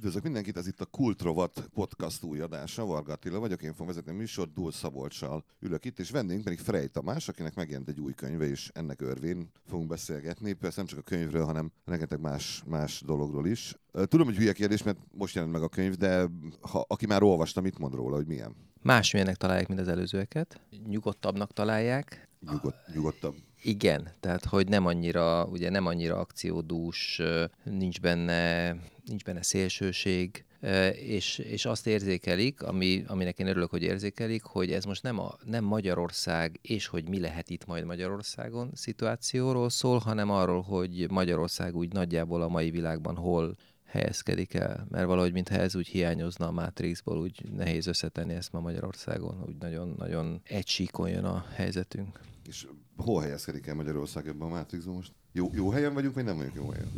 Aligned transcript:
Üdvözlök 0.00 0.24
mindenkit, 0.24 0.56
ez 0.56 0.66
itt 0.66 0.80
a 0.80 0.84
Kultrovat 0.84 1.68
podcast 1.74 2.22
új 2.22 2.40
adása. 2.40 2.84
Varga 2.84 3.12
Attila 3.12 3.38
vagyok, 3.38 3.62
én 3.62 3.72
fogom 3.72 3.86
vezetni 3.86 4.12
a 4.12 4.14
műsort, 4.14 4.52
Dúl 4.52 4.72
Szabolcssal 4.72 5.44
ülök 5.58 5.84
itt, 5.84 5.98
és 5.98 6.10
vendégünk 6.10 6.44
pedig 6.44 6.58
Frey 6.58 6.88
Tamás, 6.88 7.28
akinek 7.28 7.54
megjelent 7.54 7.88
egy 7.88 8.00
új 8.00 8.14
könyve, 8.14 8.48
és 8.48 8.70
ennek 8.74 9.00
örvén 9.00 9.50
fogunk 9.66 9.88
beszélgetni. 9.88 10.52
Persze 10.52 10.76
nem 10.76 10.86
csak 10.86 10.98
a 10.98 11.02
könyvről, 11.02 11.44
hanem 11.44 11.72
rengeteg 11.84 12.20
más, 12.20 12.62
más 12.66 13.02
dologról 13.06 13.46
is. 13.46 13.74
Tudom, 13.92 14.26
hogy 14.26 14.36
hülye 14.36 14.52
kérdés, 14.52 14.82
mert 14.82 14.98
most 15.12 15.34
jelent 15.34 15.52
meg 15.52 15.62
a 15.62 15.68
könyv, 15.68 15.94
de 15.94 16.26
ha, 16.60 16.84
aki 16.88 17.06
már 17.06 17.22
olvasta, 17.22 17.60
mit 17.60 17.78
mond 17.78 17.94
róla, 17.94 18.16
hogy 18.16 18.26
milyen? 18.26 18.56
Másmilyennek 18.82 19.36
találják, 19.36 19.68
mint 19.68 19.80
az 19.80 19.88
előzőeket. 19.88 20.60
Nyugodtabbnak 20.86 21.52
találják. 21.52 22.28
Nyugod, 22.50 22.74
nyugodtabb. 22.94 23.34
Igen, 23.62 24.08
tehát 24.20 24.44
hogy 24.44 24.68
nem 24.68 24.86
annyira, 24.86 25.44
ugye 25.44 25.70
nem 25.70 25.86
annyira 25.86 26.18
akciódús, 26.18 27.20
nincs 27.64 28.00
benne, 28.00 28.70
nincs 29.04 29.24
benne 29.24 29.42
szélsőség, 29.42 30.44
és, 30.92 31.38
és 31.38 31.64
azt 31.64 31.86
érzékelik, 31.86 32.62
ami, 32.62 33.04
aminek 33.06 33.38
én 33.38 33.46
örülök, 33.46 33.70
hogy 33.70 33.82
érzékelik, 33.82 34.42
hogy 34.42 34.72
ez 34.72 34.84
most 34.84 35.02
nem, 35.02 35.18
a, 35.18 35.36
nem 35.44 35.64
Magyarország, 35.64 36.58
és 36.62 36.86
hogy 36.86 37.08
mi 37.08 37.20
lehet 37.20 37.50
itt 37.50 37.66
majd 37.66 37.84
Magyarországon 37.84 38.70
szituációról 38.74 39.70
szól, 39.70 39.98
hanem 39.98 40.30
arról, 40.30 40.60
hogy 40.60 41.10
Magyarország 41.10 41.76
úgy 41.76 41.92
nagyjából 41.92 42.42
a 42.42 42.48
mai 42.48 42.70
világban 42.70 43.16
hol 43.16 43.56
helyezkedik 43.84 44.54
el, 44.54 44.86
mert 44.90 45.06
valahogy 45.06 45.32
mintha 45.32 45.54
ez 45.54 45.76
úgy 45.76 45.86
hiányozna 45.86 46.46
a 46.46 46.50
Matrixból, 46.50 47.18
úgy 47.18 47.42
nehéz 47.56 47.86
összetenni 47.86 48.34
ezt 48.34 48.52
ma 48.52 48.60
Magyarországon, 48.60 49.42
úgy 49.46 49.56
nagyon-nagyon 49.56 50.40
egy 50.44 50.66
síkon 50.68 51.08
jön 51.08 51.24
a 51.24 51.44
helyzetünk. 51.54 52.20
És 52.48 52.66
hol 53.00 53.22
helyezkedik 53.22 53.66
el 53.66 53.74
Magyarország 53.74 54.26
ebben 54.28 54.48
a 54.48 54.50
Matrixban 54.50 54.94
most? 54.94 55.12
Jó, 55.32 55.50
jó 55.52 55.70
helyen 55.70 55.94
vagyunk, 55.94 56.14
vagy 56.14 56.24
nem 56.24 56.36
vagyunk 56.36 56.54
jó 56.54 56.70
helyen? 56.70 56.88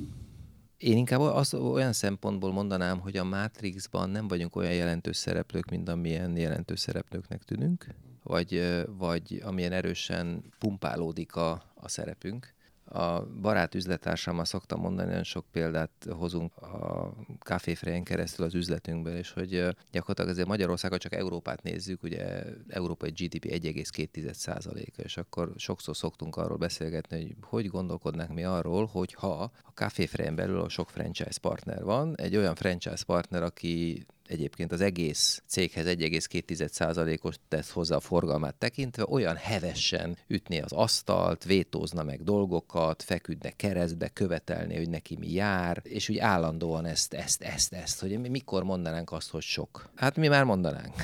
Én 0.77 0.97
inkább 0.97 1.21
az, 1.21 1.55
olyan 1.55 1.93
szempontból 1.93 2.53
mondanám, 2.53 2.99
hogy 3.01 3.17
a 3.17 3.25
Matrixban 3.25 4.11
nem 4.11 4.29
vagyunk 4.29 4.57
olyan 4.57 4.73
jelentős 4.73 5.17
szereplők, 5.17 5.71
mint 5.71 5.89
amilyen 5.89 6.37
jelentős 6.37 6.81
szereplőknek 6.81 7.43
tűnünk, 7.43 7.87
vagy, 8.23 8.83
vagy 8.99 9.43
amilyen 9.45 9.73
erősen 9.73 10.45
pumpálódik 10.59 11.37
a, 11.37 11.51
a 11.75 11.89
szerepünk 11.89 12.55
a 12.93 13.27
barát 13.41 13.75
üzletársammal 13.75 14.45
szoktam 14.45 14.81
mondani, 14.81 15.09
nagyon 15.09 15.23
sok 15.25 15.45
példát 15.53 15.91
hozunk 16.11 16.57
a 16.57 17.13
kávéfrejen 17.41 18.05
keresztül 18.05 18.45
az 18.45 18.55
üzletünkből, 18.55 19.17
és 19.17 19.31
hogy 19.33 19.51
gyakorlatilag 19.91 20.31
azért 20.31 20.49
Magyarországot 20.49 21.01
csak 21.01 21.15
Európát 21.15 21.63
nézzük, 21.63 22.03
ugye 22.03 22.45
európai 22.69 23.11
GDP 23.11 23.45
1,2%-a, 23.45 25.01
és 25.01 25.17
akkor 25.17 25.53
sokszor 25.57 25.97
szoktunk 25.97 26.37
arról 26.37 26.57
beszélgetni, 26.57 27.37
hogy 27.41 27.63
hogy 27.63 27.71
gondolkodnánk 27.71 28.35
mi 28.35 28.45
arról, 28.45 28.87
hogy 28.87 29.15
ha 29.15 29.51
a 29.63 29.73
kávéfrejen 29.75 30.35
belül 30.35 30.61
a 30.61 30.69
sok 30.69 30.91
franchise 30.91 31.41
partner 31.41 31.83
van, 31.85 32.17
egy 32.17 32.37
olyan 32.37 32.55
franchise 32.55 33.05
partner, 33.07 33.43
aki 33.43 34.07
egyébként 34.27 34.73
az 34.73 34.81
egész 34.81 35.43
céghez 35.47 35.87
1,2%-os 35.87 37.35
tesz 37.49 37.71
hozzá 37.71 37.97
a 37.97 38.01
forgalmát 38.01 38.55
tekintve, 38.55 39.05
olyan 39.09 39.37
hevesen 39.37 40.17
ütné 40.27 40.61
az 40.61 40.73
asztalt, 40.73 41.45
vétózna 41.45 42.03
meg 42.03 42.23
dolgokat, 42.23 43.03
feküdne 43.03 43.51
keresztbe, 43.51 44.09
követelni, 44.09 44.77
hogy 44.77 44.89
neki 44.89 45.17
mi 45.17 45.33
jár, 45.33 45.81
és 45.83 46.09
úgy 46.09 46.19
állandóan 46.19 46.85
ezt, 46.85 47.15
ezt, 47.15 47.43
ezt, 47.43 47.73
ezt, 47.73 48.01
hogy 48.01 48.31
mikor 48.31 48.63
mondanánk 48.63 49.13
azt, 49.13 49.31
hogy 49.31 49.43
sok. 49.43 49.91
Hát 49.95 50.17
mi 50.17 50.29
már 50.29 50.45
mondanánk 50.45 50.95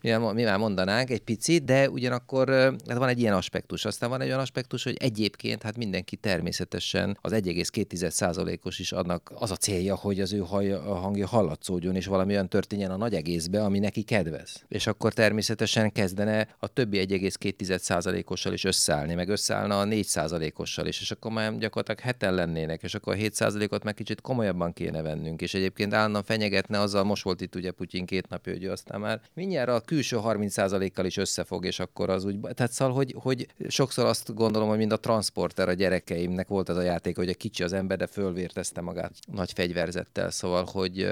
mi 0.00 0.42
már 0.42 0.58
mondanánk 0.58 1.10
egy 1.10 1.20
picit, 1.20 1.64
de 1.64 1.90
ugyanakkor 1.90 2.48
hát 2.48 2.98
van 2.98 3.08
egy 3.08 3.20
ilyen 3.20 3.34
aspektus. 3.34 3.84
Aztán 3.84 4.10
van 4.10 4.20
egy 4.20 4.26
olyan 4.26 4.40
aspektus, 4.40 4.84
hogy 4.84 4.96
egyébként 5.00 5.62
hát 5.62 5.76
mindenki 5.76 6.16
természetesen 6.16 7.18
az 7.20 7.32
1,2%-os 7.32 8.78
is 8.78 8.92
annak 8.92 9.32
az 9.34 9.50
a 9.50 9.56
célja, 9.56 9.96
hogy 9.96 10.20
az 10.20 10.32
ő 10.32 10.38
hangja 10.84 11.26
hallatszódjon, 11.26 11.96
és 11.96 12.06
valami 12.06 12.32
olyan 12.32 12.48
történjen 12.48 12.90
a 12.90 12.96
nagy 12.96 13.14
egészbe, 13.14 13.64
ami 13.64 13.78
neki 13.78 14.02
kedvez. 14.02 14.64
És 14.68 14.86
akkor 14.86 15.12
természetesen 15.12 15.92
kezdene 15.92 16.48
a 16.58 16.66
többi 16.66 17.06
1,2%-ossal 17.08 18.52
is 18.52 18.64
összeállni, 18.64 19.14
meg 19.14 19.28
összeállna 19.28 19.80
a 19.80 19.84
4%-ossal 19.84 20.86
is, 20.86 21.00
és 21.00 21.10
akkor 21.10 21.32
már 21.32 21.58
gyakorlatilag 21.58 22.00
heten 22.00 22.34
lennének, 22.34 22.82
és 22.82 22.94
akkor 22.94 23.14
a 23.14 23.16
7%-ot 23.16 23.84
meg 23.84 23.94
kicsit 23.94 24.20
komolyabban 24.20 24.72
kéne 24.72 25.02
vennünk. 25.02 25.40
És 25.40 25.54
egyébként 25.54 25.94
állandóan 25.94 26.24
fenyegetne 26.24 26.80
azzal, 26.80 27.04
most 27.04 27.22
volt 27.22 27.40
itt 27.40 27.54
ugye 27.54 27.70
Putyin 27.70 28.06
két 28.06 28.28
napja, 28.28 28.52
hogy 28.52 28.66
aztán 28.66 29.00
már 29.00 29.20
mindjárt 29.34 29.68
a 29.68 29.80
külső 29.88 30.18
30%-kal 30.22 31.04
is 31.04 31.16
összefog, 31.16 31.64
és 31.64 31.78
akkor 31.78 32.10
az 32.10 32.24
úgy... 32.24 32.40
Tehát 32.40 32.72
szóval, 32.72 32.94
hogy, 32.94 33.14
hogy 33.18 33.46
sokszor 33.68 34.04
azt 34.06 34.34
gondolom, 34.34 34.68
hogy 34.68 34.78
mind 34.78 34.92
a 34.92 35.00
transporter 35.00 35.68
a 35.68 35.72
gyerekeimnek 35.72 36.48
volt 36.48 36.68
az 36.68 36.76
a 36.76 36.82
játék, 36.82 37.16
hogy 37.16 37.28
a 37.28 37.34
kicsi 37.34 37.62
az 37.62 37.72
ember, 37.72 37.98
de 37.98 38.06
fölvértezte 38.06 38.80
magát 38.80 39.12
nagy 39.32 39.52
fegyverzettel, 39.52 40.30
szóval, 40.30 40.64
hogy 40.72 41.08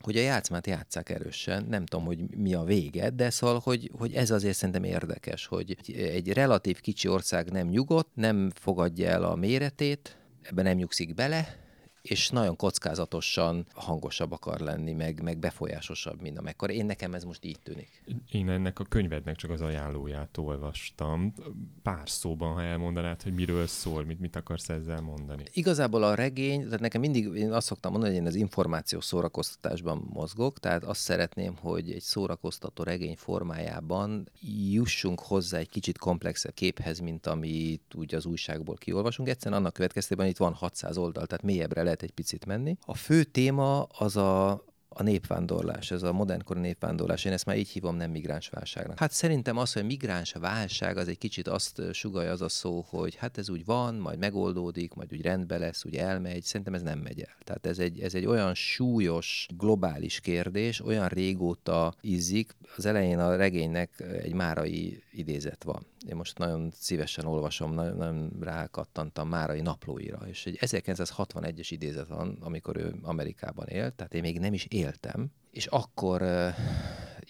hogy 0.00 0.16
a 0.16 0.20
játszmát 0.20 0.66
játszák 0.66 1.08
erősen, 1.08 1.66
nem 1.68 1.86
tudom, 1.86 2.04
hogy 2.04 2.36
mi 2.36 2.54
a 2.54 2.62
vége, 2.62 3.10
de 3.10 3.30
szóval, 3.30 3.60
hogy, 3.64 3.90
hogy 3.98 4.14
ez 4.14 4.30
azért 4.30 4.56
szerintem 4.56 4.84
érdekes, 4.84 5.46
hogy 5.46 5.76
egy 5.96 6.32
relatív 6.32 6.80
kicsi 6.80 7.08
ország 7.08 7.50
nem 7.50 7.68
nyugodt, 7.68 8.08
nem 8.14 8.50
fogadja 8.54 9.08
el 9.08 9.24
a 9.24 9.34
méretét, 9.34 10.16
ebben 10.42 10.64
nem 10.64 10.76
nyugszik 10.76 11.14
bele, 11.14 11.59
és 12.02 12.28
nagyon 12.28 12.56
kockázatosan 12.56 13.66
hangosabb 13.74 14.32
akar 14.32 14.60
lenni, 14.60 14.92
meg, 14.92 15.22
meg 15.22 15.38
befolyásosabb, 15.38 16.20
mint 16.20 16.38
amekkor. 16.38 16.70
Én 16.70 16.86
nekem 16.86 17.14
ez 17.14 17.24
most 17.24 17.44
így 17.44 17.58
tűnik. 17.62 18.02
Én 18.30 18.48
ennek 18.48 18.78
a 18.78 18.84
könyvednek 18.84 19.36
csak 19.36 19.50
az 19.50 19.60
ajánlóját 19.60 20.36
olvastam. 20.36 21.34
Pár 21.82 22.10
szóban, 22.10 22.52
ha 22.52 22.62
elmondanád, 22.62 23.22
hogy 23.22 23.32
miről 23.32 23.66
szól, 23.66 24.04
mit, 24.04 24.20
mit 24.20 24.36
akarsz 24.36 24.68
ezzel 24.68 25.00
mondani. 25.00 25.44
Igazából 25.52 26.02
a 26.02 26.14
regény, 26.14 26.64
tehát 26.64 26.80
nekem 26.80 27.00
mindig, 27.00 27.34
én 27.34 27.52
azt 27.52 27.66
szoktam 27.66 27.90
mondani, 27.90 28.12
hogy 28.12 28.22
én 28.22 28.28
az 28.28 28.34
információ 28.34 29.00
szórakoztatásban 29.00 30.08
mozgok, 30.12 30.58
tehát 30.58 30.84
azt 30.84 31.00
szeretném, 31.00 31.56
hogy 31.56 31.90
egy 31.90 32.02
szórakoztató 32.02 32.82
regény 32.82 33.16
formájában 33.16 34.28
jussunk 34.70 35.20
hozzá 35.20 35.58
egy 35.58 35.68
kicsit 35.68 35.98
komplexebb 35.98 36.54
képhez, 36.54 36.98
mint 36.98 37.26
amit 37.26 37.94
úgy 37.94 38.14
az 38.14 38.26
újságból 38.26 38.76
kiolvasunk. 38.76 39.28
Egyszerűen 39.28 39.60
annak 39.60 39.72
következtében 39.72 40.26
itt 40.26 40.36
van 40.36 40.52
600 40.52 40.96
oldal, 40.96 41.26
tehát 41.26 41.44
mélyebbre 41.44 41.82
lehet 41.90 42.02
egy 42.02 42.12
picit 42.12 42.46
menni. 42.46 42.76
A 42.86 42.94
fő 42.94 43.24
téma 43.24 43.82
az 43.82 44.16
a, 44.16 44.50
a 44.88 45.02
népvándorlás, 45.02 45.90
ez 45.90 46.02
a 46.02 46.12
modernkori 46.12 46.60
népvándorlás, 46.60 47.24
én 47.24 47.32
ezt 47.32 47.46
már 47.46 47.56
így 47.56 47.68
hívom, 47.68 47.96
nem 47.96 48.10
migráns 48.10 48.48
válságnak. 48.48 48.98
Hát 48.98 49.12
szerintem 49.12 49.56
az, 49.56 49.72
hogy 49.72 49.84
migráns 49.84 50.32
válság, 50.32 50.96
az 50.96 51.08
egy 51.08 51.18
kicsit 51.18 51.48
azt 51.48 51.82
sugalja 51.92 52.30
az 52.30 52.42
a 52.42 52.48
szó, 52.48 52.84
hogy 52.88 53.14
hát 53.14 53.38
ez 53.38 53.50
úgy 53.50 53.64
van, 53.64 53.94
majd 53.94 54.18
megoldódik, 54.18 54.94
majd 54.94 55.12
úgy 55.12 55.22
rendbe 55.22 55.58
lesz, 55.58 55.84
úgy 55.84 55.96
elmegy, 55.96 56.42
szerintem 56.42 56.74
ez 56.74 56.82
nem 56.82 56.98
megy 56.98 57.20
el. 57.20 57.36
Tehát 57.44 57.66
ez 57.66 57.78
egy, 57.78 58.00
ez 58.00 58.14
egy 58.14 58.26
olyan 58.26 58.54
súlyos, 58.54 59.46
globális 59.56 60.20
kérdés, 60.20 60.80
olyan 60.80 61.08
régóta 61.08 61.94
izzik, 62.00 62.56
az 62.76 62.86
elején 62.86 63.18
a 63.18 63.36
regénynek 63.36 64.04
egy 64.22 64.34
márai 64.34 65.02
idézet 65.12 65.64
van. 65.64 65.86
Én 66.08 66.16
most 66.16 66.38
nagyon 66.38 66.70
szívesen 66.74 67.24
olvasom, 67.24 67.72
nagyon, 67.72 67.96
nagyon 67.96 68.30
rákattantam 68.40 69.28
Márai 69.28 69.60
naplóira, 69.60 70.18
és 70.28 70.46
egy 70.46 70.58
1961-es 70.60 71.66
idézet 71.70 72.08
van, 72.08 72.36
amikor 72.40 72.76
ő 72.76 72.94
Amerikában 73.02 73.66
élt, 73.66 73.94
tehát 73.94 74.14
én 74.14 74.20
még 74.20 74.38
nem 74.38 74.52
is 74.52 74.64
éltem, 74.64 75.30
és 75.50 75.66
akkor 75.66 76.22
uh, 76.22 76.54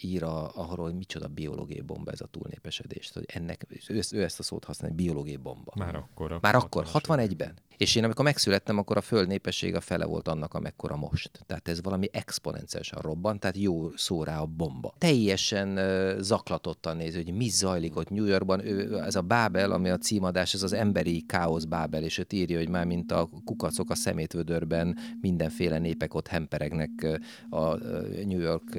ír 0.02 0.22
a, 0.22 0.50
arról, 0.54 0.84
hogy 0.84 0.94
micsoda 0.94 1.28
biológiai 1.28 1.80
bomba 1.80 2.10
ez 2.10 2.20
a 2.20 2.26
túlnépesedés. 2.26 3.10
Hogy 3.14 3.24
ennek, 3.26 3.66
ő, 3.88 4.00
ő 4.12 4.22
ezt 4.22 4.38
a 4.38 4.42
szót 4.42 4.64
használja, 4.64 4.96
biológiai 4.96 5.36
bomba. 5.36 5.72
Már 5.76 5.94
akkor. 5.94 6.38
Már 6.40 6.54
akkor, 6.54 6.86
61-ben. 6.92 7.54
És 7.76 7.94
én 7.94 8.04
amikor 8.04 8.24
megszülettem, 8.24 8.78
akkor 8.78 8.96
a 8.96 9.00
föld 9.00 9.28
népessége 9.28 9.76
a 9.76 9.80
fele 9.80 10.04
volt 10.04 10.28
annak, 10.28 10.54
amekkora 10.54 10.96
most. 10.96 11.30
Tehát 11.46 11.68
ez 11.68 11.82
valami 11.82 12.08
exponenciálisan 12.12 13.00
robbant, 13.00 13.40
tehát 13.40 13.56
jó 13.56 13.96
szó 13.96 14.24
rá 14.24 14.40
a 14.40 14.46
bomba. 14.46 14.94
Teljesen 14.98 15.68
uh, 15.68 16.20
zaklatottan 16.20 16.96
néz, 16.96 17.14
hogy 17.14 17.32
mi 17.32 17.48
zajlik 17.48 17.96
ott 17.96 18.10
New 18.10 18.24
Yorkban. 18.24 18.66
Ő, 18.66 18.98
ez 18.98 19.14
a 19.14 19.20
Bábel, 19.20 19.72
ami 19.72 19.90
a 19.90 19.98
címadás, 19.98 20.54
ez 20.54 20.62
az 20.62 20.72
emberi 20.72 21.24
káosz 21.26 21.64
Bábel, 21.64 22.02
és 22.02 22.18
őt 22.18 22.32
írja, 22.32 22.58
hogy 22.58 22.68
már 22.68 22.86
mint 22.86 23.12
a 23.12 23.28
kukacok 23.44 23.90
a 23.90 23.94
szemétvödörben 23.94 24.98
mindenféle 25.20 25.78
népek 25.78 26.14
ott 26.14 26.26
hemperegnek 26.26 27.20
a 27.50 27.76
New 28.24 28.40
York 28.40 28.78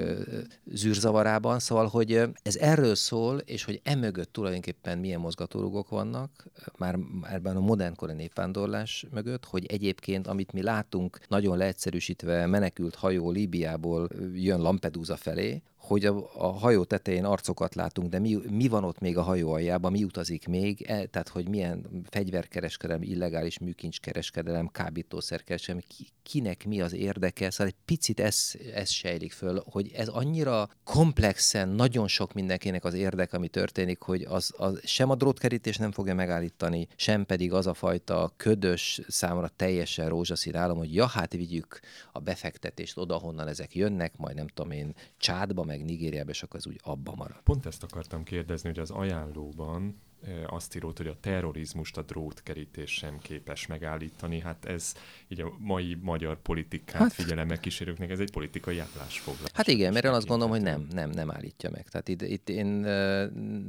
zűrzavarában. 0.65 1.59
Szóval, 1.59 1.87
hogy 1.87 2.21
ez 2.43 2.55
erről 2.55 2.95
szól, 2.95 3.37
és 3.37 3.63
hogy 3.63 3.81
emögött 3.83 4.33
tulajdonképpen 4.33 4.97
milyen 4.97 5.19
mozgatórugók 5.19 5.89
vannak, 5.89 6.47
már 6.77 6.97
ebben 7.31 7.55
a 7.55 7.59
modernkori 7.59 8.13
népvándorlás, 8.13 9.05
mögött, 9.11 9.45
hogy 9.45 9.65
egyébként, 9.65 10.27
amit 10.27 10.51
mi 10.51 10.61
látunk, 10.61 11.19
nagyon 11.27 11.57
leegyszerűsítve 11.57 12.45
menekült 12.45 12.95
hajó 12.95 13.31
Líbiából 13.31 14.07
jön 14.33 14.61
Lampedusa 14.61 15.15
felé, 15.15 15.61
hogy 15.91 16.05
a, 16.05 16.29
a 16.33 16.47
hajó 16.47 16.83
tetején 16.83 17.25
arcokat 17.25 17.75
látunk, 17.75 18.09
de 18.09 18.19
mi, 18.19 18.39
mi 18.49 18.67
van 18.67 18.83
ott 18.83 18.99
még 18.99 19.17
a 19.17 19.21
hajó 19.21 19.51
aljában, 19.51 19.91
mi 19.91 20.03
utazik 20.03 20.47
még, 20.47 20.81
e, 20.81 21.05
tehát 21.05 21.27
hogy 21.27 21.49
milyen 21.49 22.05
fegyverkereskedelem, 22.09 23.01
illegális 23.01 23.59
műkincskereskedelem, 23.59 24.67
kábítószerkereskedelem, 24.67 25.87
ki, 25.87 26.07
kinek 26.23 26.65
mi 26.65 26.81
az 26.81 26.93
érdeke, 26.93 27.49
szóval 27.49 27.67
egy 27.67 27.85
picit 27.85 28.19
ez, 28.19 28.51
ez 28.73 28.89
sejlik 28.89 29.31
föl, 29.31 29.63
hogy 29.65 29.91
ez 29.95 30.07
annyira 30.07 30.69
komplexen, 30.83 31.69
nagyon 31.69 32.07
sok 32.07 32.33
mindenkinek 32.33 32.83
az 32.83 32.93
érdek, 32.93 33.33
ami 33.33 33.47
történik, 33.47 34.01
hogy 34.01 34.21
az, 34.21 34.53
az 34.57 34.79
sem 34.83 35.09
a 35.09 35.15
drótkerítés 35.15 35.77
nem 35.77 35.91
fogja 35.91 36.15
megállítani, 36.15 36.87
sem 36.95 37.25
pedig 37.25 37.53
az 37.53 37.67
a 37.67 37.73
fajta 37.73 38.33
ködös, 38.37 39.01
számra 39.07 39.49
teljesen 39.55 40.09
rózsaszín 40.09 40.55
állam, 40.55 40.77
hogy 40.77 40.93
ja, 40.93 41.05
hát 41.05 41.33
vigyük 41.33 41.79
a 42.11 42.19
befektetést 42.19 42.97
oda, 42.97 43.15
honnan 43.15 43.47
ezek 43.47 43.75
jönnek, 43.75 44.17
majd 44.17 44.35
nem 44.35 44.47
tudom 44.47 44.71
én, 44.71 44.93
Csádba, 45.17 45.63
meg 45.63 45.80
Nigériába, 45.83 46.29
és 46.29 46.43
akkor 46.43 46.59
ez 46.59 46.67
úgy 46.67 46.79
abba 46.83 47.15
marad. 47.15 47.41
Pont 47.43 47.65
ezt 47.65 47.83
akartam 47.83 48.23
kérdezni, 48.23 48.69
hogy 48.69 48.79
az 48.79 48.91
ajánlóban 48.91 50.01
azt 50.47 50.75
írott, 50.75 50.97
hogy 50.97 51.07
a 51.07 51.17
terrorizmust 51.19 51.97
a 51.97 52.01
drótkerítés 52.01 52.91
sem 52.91 53.19
képes 53.19 53.67
megállítani. 53.67 54.39
Hát 54.39 54.65
ez 54.65 54.93
így 55.27 55.41
a 55.41 55.53
mai 55.57 55.97
magyar 56.01 56.41
politikát 56.41 57.01
hát, 57.01 57.13
figyelemmel 57.13 57.59
kísérőknek, 57.59 58.09
ez 58.09 58.19
egy 58.19 58.31
politikai 58.31 58.79
állásfoglalás. 58.79 59.51
Hát 59.53 59.67
igen, 59.67 59.93
mert 59.93 60.05
én 60.05 60.11
azt 60.11 60.27
gondolom, 60.27 60.51
hogy 60.53 60.61
nem, 60.61 60.87
nem, 60.91 61.09
nem 61.09 61.31
állítja 61.31 61.69
meg. 61.69 61.89
Tehát 61.89 62.07
itt, 62.07 62.21
itt 62.21 62.49
én 62.49 62.67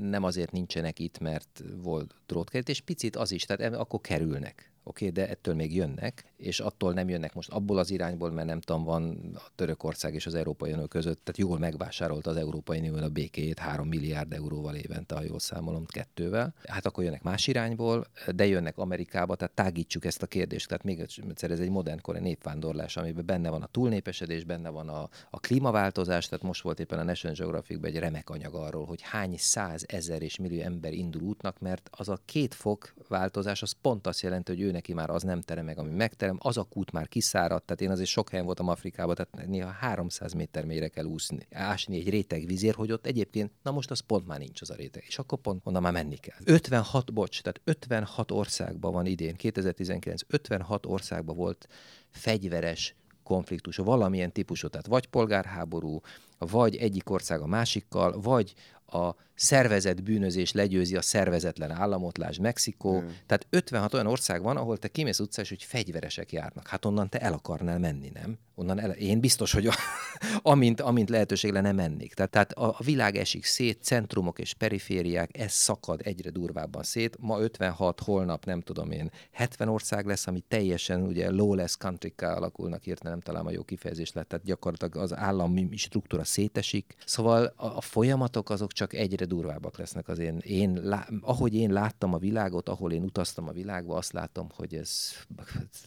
nem 0.01 0.23
azért 0.23 0.53
nincsenek 0.53 0.99
itt, 0.99 1.19
mert 1.19 1.63
volt 1.77 2.15
drótkerítés, 2.27 2.81
picit 2.81 3.17
az 3.17 3.33
is, 3.33 3.45
tehát 3.45 3.75
akkor 3.75 4.01
kerülnek 4.01 4.73
Oké, 4.85 5.09
okay, 5.09 5.23
de 5.25 5.31
ettől 5.31 5.55
még 5.55 5.75
jönnek, 5.75 6.25
és 6.43 6.61
attól 6.61 6.93
nem 6.93 7.09
jönnek 7.09 7.35
most 7.35 7.51
abból 7.51 7.79
az 7.79 7.91
irányból, 7.91 8.31
mert 8.31 8.47
nem 8.47 8.61
tudom, 8.61 8.85
van 8.85 9.31
a 9.35 9.51
Törökország 9.55 10.15
és 10.15 10.27
az 10.27 10.35
Európai 10.35 10.73
Unió 10.73 10.87
között, 10.87 11.21
tehát 11.25 11.41
jól 11.41 11.59
megvásárolt 11.59 12.27
az 12.27 12.37
Európai 12.37 12.79
Unió 12.79 12.97
a 12.97 13.09
békéjét 13.09 13.59
3 13.59 13.89
milliárd 13.89 14.33
euróval 14.33 14.75
évente, 14.75 15.15
ha 15.15 15.23
jól 15.23 15.39
számolom, 15.39 15.87
kettővel. 15.87 16.55
Hát 16.65 16.87
akkor 16.87 17.05
jönnek 17.05 17.23
más 17.23 17.47
irányból, 17.47 18.07
de 18.35 18.47
jönnek 18.47 18.79
Amerikába, 18.79 19.35
tehát 19.35 19.55
tágítsuk 19.55 20.05
ezt 20.05 20.23
a 20.23 20.27
kérdést. 20.27 20.69
Tehát 20.69 20.85
még 20.85 21.01
egyszer 21.01 21.51
ez 21.51 21.61
egy 21.61 21.71
modern 21.71 22.01
kori 22.01 22.19
népvándorlás, 22.19 22.97
amiben 22.97 23.27
benne 23.27 23.51
van 23.51 23.63
a 23.63 23.67
túlnépesedés, 23.67 24.45
benne 24.45 24.69
van 24.69 24.89
a, 24.89 25.09
a 25.31 25.41
klímaváltozás, 25.41 26.29
tehát 26.29 26.45
most 26.45 26.63
volt 26.63 26.81
éppen 26.81 26.99
a 26.99 27.03
National 27.03 27.37
Geographic-ben 27.37 27.91
egy 27.91 27.99
remek 27.99 28.31
anyag 28.31 28.55
arról, 28.55 28.85
hogy 28.85 29.01
hány 29.03 29.35
száz 29.39 29.85
ezer 29.89 30.23
és 30.23 30.37
millió 30.37 30.63
ember 30.63 30.93
indul 30.93 31.23
útnak, 31.23 31.59
mert 31.59 31.91
az 31.93 32.09
a 32.09 32.19
két 32.25 32.55
fok 32.55 32.95
változás, 33.09 33.63
az 33.63 33.75
pont 33.83 34.07
azt 34.07 34.21
jelenti, 34.21 34.53
hogy 34.53 34.61
ő 34.61 34.71
neki 34.71 34.93
már 34.95 35.11
az 35.11 35.23
nem 35.23 35.41
terem 35.41 35.65
meg, 35.65 35.79
ami 35.79 35.91
megterem, 35.91 36.32
az 36.39 36.57
a 36.57 36.63
kút 36.63 36.93
már 36.93 37.09
kiszáradt, 37.09 37.67
tehát 37.67 37.81
én 37.81 37.91
azért 37.91 38.09
sok 38.09 38.31
helyen 38.31 38.45
voltam 38.45 38.69
Afrikában, 38.69 39.15
tehát 39.15 39.49
néha 39.49 39.71
300 39.71 40.33
méter 40.33 40.65
mélyre 40.65 40.89
kell 40.89 41.05
úszni, 41.05 41.47
ásni 41.51 41.97
egy 41.97 42.09
réteg 42.09 42.47
vízért, 42.47 42.77
hogy 42.77 42.93
ott 42.93 43.07
egyébként, 43.07 43.51
na 43.63 43.71
most 43.71 43.91
az 43.91 44.01
pont 44.01 44.27
már 44.27 44.39
nincs 44.39 44.61
az 44.61 44.71
a 44.71 44.75
réteg, 44.75 45.05
és 45.07 45.19
akkor 45.19 45.39
pont 45.39 45.61
onnan 45.65 45.83
már 45.83 45.93
menni 45.93 46.17
kell. 46.17 46.39
56, 46.45 47.13
bocs, 47.13 47.43
tehát 47.43 47.61
56 47.65 48.31
országban 48.31 48.93
van 48.93 49.07
idén, 49.07 49.35
2019, 49.35 50.23
56 50.29 50.87
országban 50.87 51.37
volt 51.37 51.69
fegyveres 52.11 52.95
konfliktus, 53.23 53.77
valamilyen 53.77 54.33
típusú, 54.33 54.69
tehát 54.69 54.87
vagy 54.87 55.07
polgárháború, 55.07 56.01
vagy 56.39 56.77
egyik 56.77 57.11
ország 57.11 57.41
a 57.41 57.47
másikkal, 57.47 58.21
vagy 58.21 58.55
a 58.87 59.15
szervezett 59.43 60.03
bűnözés 60.03 60.53
legyőzi 60.53 60.97
a 60.97 61.03
szervezetlen 61.03 61.71
államotlás, 61.71 62.39
Mexikó. 62.39 62.99
Hmm. 62.99 63.17
Tehát 63.27 63.47
56 63.51 63.95
olyan 63.95 64.07
ország 64.07 64.43
van, 64.43 64.57
ahol 64.57 64.77
te 64.77 64.89
kimész 64.89 65.19
utca, 65.19 65.41
és 65.41 65.49
hogy 65.49 65.63
fegyveresek 65.63 66.33
járnak. 66.33 66.67
Hát 66.67 66.85
onnan 66.85 67.09
te 67.09 67.19
el 67.19 67.33
akarnál 67.33 67.79
menni, 67.79 68.11
nem? 68.15 68.39
Onnan 68.55 68.81
el, 68.81 68.91
én 68.91 69.21
biztos, 69.21 69.53
hogy 69.53 69.67
a, 69.67 69.73
amint, 70.53 70.81
amint 70.81 71.09
lehetőség 71.09 71.53
lenne 71.53 71.73
mennék. 71.73 72.15
Tehát, 72.15 72.31
tehát 72.31 72.53
a, 72.53 72.69
a 72.69 72.83
világ 72.85 73.17
esik 73.17 73.45
szét, 73.45 73.83
centrumok 73.83 74.39
és 74.39 74.55
perifériák, 74.55 75.39
ez 75.39 75.53
szakad 75.53 76.01
egyre 76.05 76.31
durvábban 76.31 76.83
szét. 76.83 77.17
Ma 77.21 77.41
56, 77.41 78.01
holnap 78.01 78.45
nem 78.45 78.61
tudom 78.61 78.91
én, 78.91 79.11
70 79.31 79.69
ország 79.69 80.07
lesz, 80.07 80.27
ami 80.27 80.41
teljesen 80.49 81.03
ugye 81.03 81.31
lawless 81.31 81.77
country 81.77 82.15
alakulnak, 82.17 82.83
hirtelen 82.83 83.13
nem 83.13 83.21
találom 83.21 83.47
a 83.47 83.51
jó 83.51 83.63
kifejezést 83.63 84.15
lett, 84.15 84.29
tehát 84.29 84.45
gyakorlatilag 84.45 84.97
az 84.97 85.17
állami 85.17 85.77
struktúra 85.77 86.25
szétesik. 86.25 86.95
Szóval 87.05 87.53
a, 87.57 87.67
a 87.67 87.81
folyamatok 87.81 88.51
azok 88.51 88.73
csak 88.73 88.95
egyre 88.95 89.25
durvábbak 89.33 89.79
lesznek 89.79 90.09
az 90.09 90.19
én, 90.19 90.39
én 90.39 90.81
lá, 90.83 91.09
ahogy 91.21 91.55
én 91.55 91.73
láttam 91.73 92.15
a 92.15 92.19
világot, 92.19 92.69
ahol 92.69 92.93
én 92.93 93.03
utaztam 93.03 93.49
a 93.49 93.53
világba, 93.53 93.97
azt 93.97 94.13
látom, 94.13 94.49
hogy 94.55 94.75
ez 94.75 95.13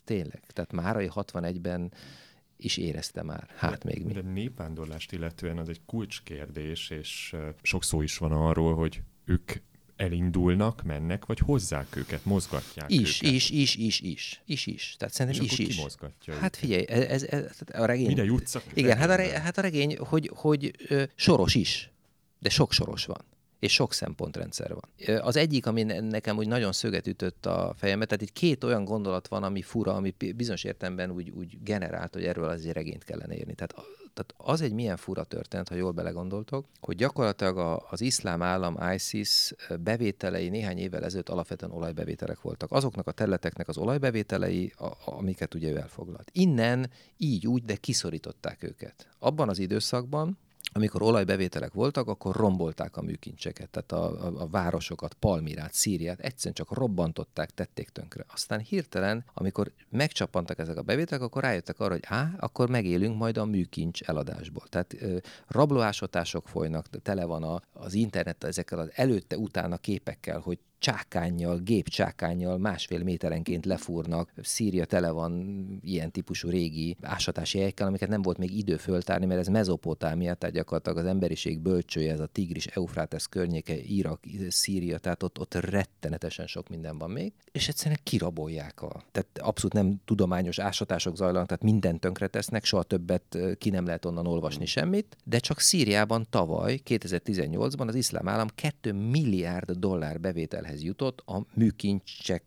tényleg, 0.04 0.44
tehát 0.48 0.72
már 0.72 0.98
a 0.98 1.00
61-ben 1.00 1.92
is 2.58 2.78
érezte 2.78 3.24
már. 3.24 3.48
Hát 3.56 3.84
de, 3.84 3.92
még 3.94 4.06
mi. 4.06 4.14
De 4.14 4.22
népvándorlást 4.22 5.12
illetően 5.12 5.58
az 5.58 5.70
egy 5.70 5.82
kulcskérdés, 5.86 6.90
és 6.90 7.36
sok 7.62 7.84
szó 7.84 8.02
is 8.02 8.18
van 8.18 8.32
arról, 8.32 8.76
hogy 8.76 9.02
ők 9.26 9.52
elindulnak, 9.96 10.84
mennek, 10.84 11.26
vagy 11.26 11.40
hozzák 11.40 11.96
őket, 11.96 12.26
mozgatják 12.26 12.92
is, 12.92 13.22
őket. 13.22 13.34
Is, 13.34 13.50
is, 13.50 13.76
is, 13.76 14.00
is, 14.00 14.42
is, 14.46 14.66
is. 14.66 14.96
Tehát 14.98 15.14
szerintem 15.14 15.44
és 15.44 15.52
is, 15.52 15.68
is. 15.68 15.82
Mozgatja 15.82 16.34
hát 16.34 16.56
figyelj, 16.56 16.86
ez, 16.88 17.04
ez, 17.04 17.24
ez, 17.24 17.58
a 17.74 17.86
regény... 17.86 18.08
Mire 18.08 18.24
jutsz 18.24 18.56
a 18.56 18.62
Igen, 18.74 18.98
hát 18.98 19.10
a, 19.10 19.16
regényben? 19.16 19.38
re, 19.40 19.46
hát 19.46 19.58
a 19.58 19.62
regény, 19.62 19.98
hogy, 19.98 20.32
hogy 20.34 20.76
ö, 20.88 21.04
soros 21.16 21.56
is, 21.56 21.92
de 22.40 22.50
sok 22.50 22.72
soros 22.72 23.06
van 23.06 23.26
és 23.60 23.74
sok 23.74 23.94
szempontrendszer 23.94 24.74
van. 24.74 25.19
Az 25.22 25.36
egyik, 25.36 25.66
ami 25.66 25.84
ne- 25.84 26.00
nekem 26.00 26.38
úgy 26.38 26.48
nagyon 26.48 26.72
szöget 26.72 27.07
ütött 27.07 27.46
a 27.46 27.74
fejemet, 27.78 28.07
tehát 28.07 28.24
itt 28.24 28.31
két 28.31 28.63
olyan 28.63 28.84
gondolat 28.84 29.28
van, 29.28 29.44
ami 29.44 29.62
fura, 29.62 29.94
ami 29.94 30.16
bizonyos 30.36 30.63
értelemben 30.63 31.12
úgy, 31.12 31.30
úgy 31.30 31.57
generált, 31.63 32.13
hogy 32.13 32.24
erről 32.24 32.46
az 32.46 32.66
egy 32.66 32.72
regényt 32.72 33.04
kellene 33.04 33.36
írni. 33.36 33.54
Tehát, 33.54 33.74
tehát 34.13 34.34
az 34.38 34.62
egy 34.62 34.74
milyen 34.74 34.98
fura 34.98 35.24
történet, 35.24 35.69
ha 35.69 35.75
jól 35.75 35.92
belegondoltok, 35.92 36.66
hogy 36.80 36.96
gyakorlatilag 36.96 37.84
az 37.90 38.02
iszlám 38.02 38.42
állam 38.42 38.78
ISIS 38.94 39.54
bevételei 39.80 40.50
néhány 40.50 40.78
évvel 40.78 41.04
ezelőtt 41.04 41.30
alapvetően 41.30 41.72
olajbevételek 41.72 42.42
voltak. 42.42 42.72
Azoknak 42.72 43.08
a 43.08 43.12
területeknek 43.12 43.68
az 43.68 43.78
olajbevételei, 43.78 44.74
amiket 45.06 45.54
ugye 45.54 45.69
ő 45.69 45.78
elfoglalt. 45.78 46.30
Innen 46.34 46.90
így 47.18 47.48
úgy, 47.48 47.63
de 47.63 47.75
kiszorították 47.75 48.63
őket. 48.63 49.08
Abban 49.19 49.50
az 49.50 49.60
időszakban, 49.60 50.38
amikor 50.77 51.01
olajbevételek 51.01 51.74
voltak, 51.74 52.07
akkor 52.07 52.36
rombolták 52.36 52.98
a 52.98 53.01
műkincseket, 53.01 53.69
tehát 53.69 53.92
a, 53.92 54.25
a, 54.25 54.42
a 54.42 54.48
városokat, 54.48 55.13
Palmirát, 55.13 55.74
Szíriát, 55.74 56.19
egyszerűen 56.19 56.54
csak 56.54 56.74
robbantották, 56.74 57.50
tették 57.50 57.89
tönkre. 57.89 58.25
Aztán 58.33 58.60
hirtelen, 58.60 59.25
amikor 59.33 59.72
megcsapantak 59.89 60.60
ezek 60.60 60.77
a 60.77 60.81
bevételek, 60.81 61.22
akkor 61.22 61.42
rájöttek 61.44 61.80
arra, 61.80 61.94
hogy 61.94 62.04
á, 62.07 62.33
akkor 62.39 62.69
megélünk 62.69 63.18
majd 63.18 63.38
a 63.38 63.45
műkincs 63.45 64.01
eladásból. 64.01 64.63
Tehát 64.69 64.95
ö, 65.00 65.18
rablóásatások 65.48 66.48
folynak, 66.48 66.88
tele 67.01 67.25
van 67.25 67.44
a, 67.44 67.62
az 67.74 67.94
internet 67.94 68.44
ezekkel 68.44 68.79
az 68.79 68.91
előtte-utána 68.94 69.77
képekkel, 69.77 70.39
hogy 70.39 70.60
csákányjal, 70.86 71.58
gépcsákányjal 71.58 72.58
másfél 72.58 73.04
méterenként 73.04 73.65
lefúrnak. 73.65 74.34
Szíria 74.42 74.86
tele 74.86 75.12
van 75.12 75.34
ilyen 75.84 76.12
típusú 76.12 76.50
régi 76.50 76.98
ásatási 77.01 77.58
helyekkel, 77.58 77.88
amiket 77.88 78.10
nem 78.10 78.22
volt 78.22 78.38
még 78.38 78.58
idő 78.58 78.77
föltárni, 78.77 79.25
mert 79.25 79.39
ez 79.39 79.48
Mezopotámia, 79.48 80.34
tehát 80.34 80.56
gyakorlatilag 80.56 80.98
az 80.98 81.06
emberiség 81.06 81.60
bölcsője, 81.60 82.12
ez 82.12 82.20
a 82.20 82.25
Tigris, 82.25 82.65
Eufrátesz 82.65 83.25
környéke, 83.25 83.77
Irak, 83.77 84.20
Szíria, 84.50 84.98
tehát 84.98 85.24
ott, 85.24 85.39
ott 85.39 85.54
rettenetesen 85.54 86.48
sok 86.48 86.70
minden 86.70 86.98
van 86.98 87.10
még, 87.10 87.34
és 87.51 87.68
egyszerűen 87.68 88.00
kirabolják 88.04 88.82
a... 88.82 89.04
Tehát 89.12 89.27
abszolút 89.38 89.74
nem 89.74 90.01
tudományos 90.06 90.60
ásatások 90.60 91.15
zajlanak, 91.15 91.48
tehát 91.48 91.63
mindent 91.63 92.00
tönkre 92.00 92.27
tesznek, 92.27 92.65
soha 92.65 92.84
többet 92.84 93.38
ki 93.58 93.70
nem 93.70 93.86
lehet 93.86 94.06
onnan 94.06 94.27
olvasni 94.27 94.65
semmit, 94.65 95.18
de 95.24 95.39
csak 95.39 95.60
Szíriában 95.60 96.25
tavaly, 96.30 96.80
2018-ban 96.86 97.88
az 97.88 97.96
iszlám 97.96 98.27
állam 98.27 98.48
2 98.56 98.94
milliárd 98.94 99.72
dollár 99.72 100.20
bevételhez 100.20 100.75
jutott 100.84 101.24
a 101.25 101.46
műkincsek 101.53 102.44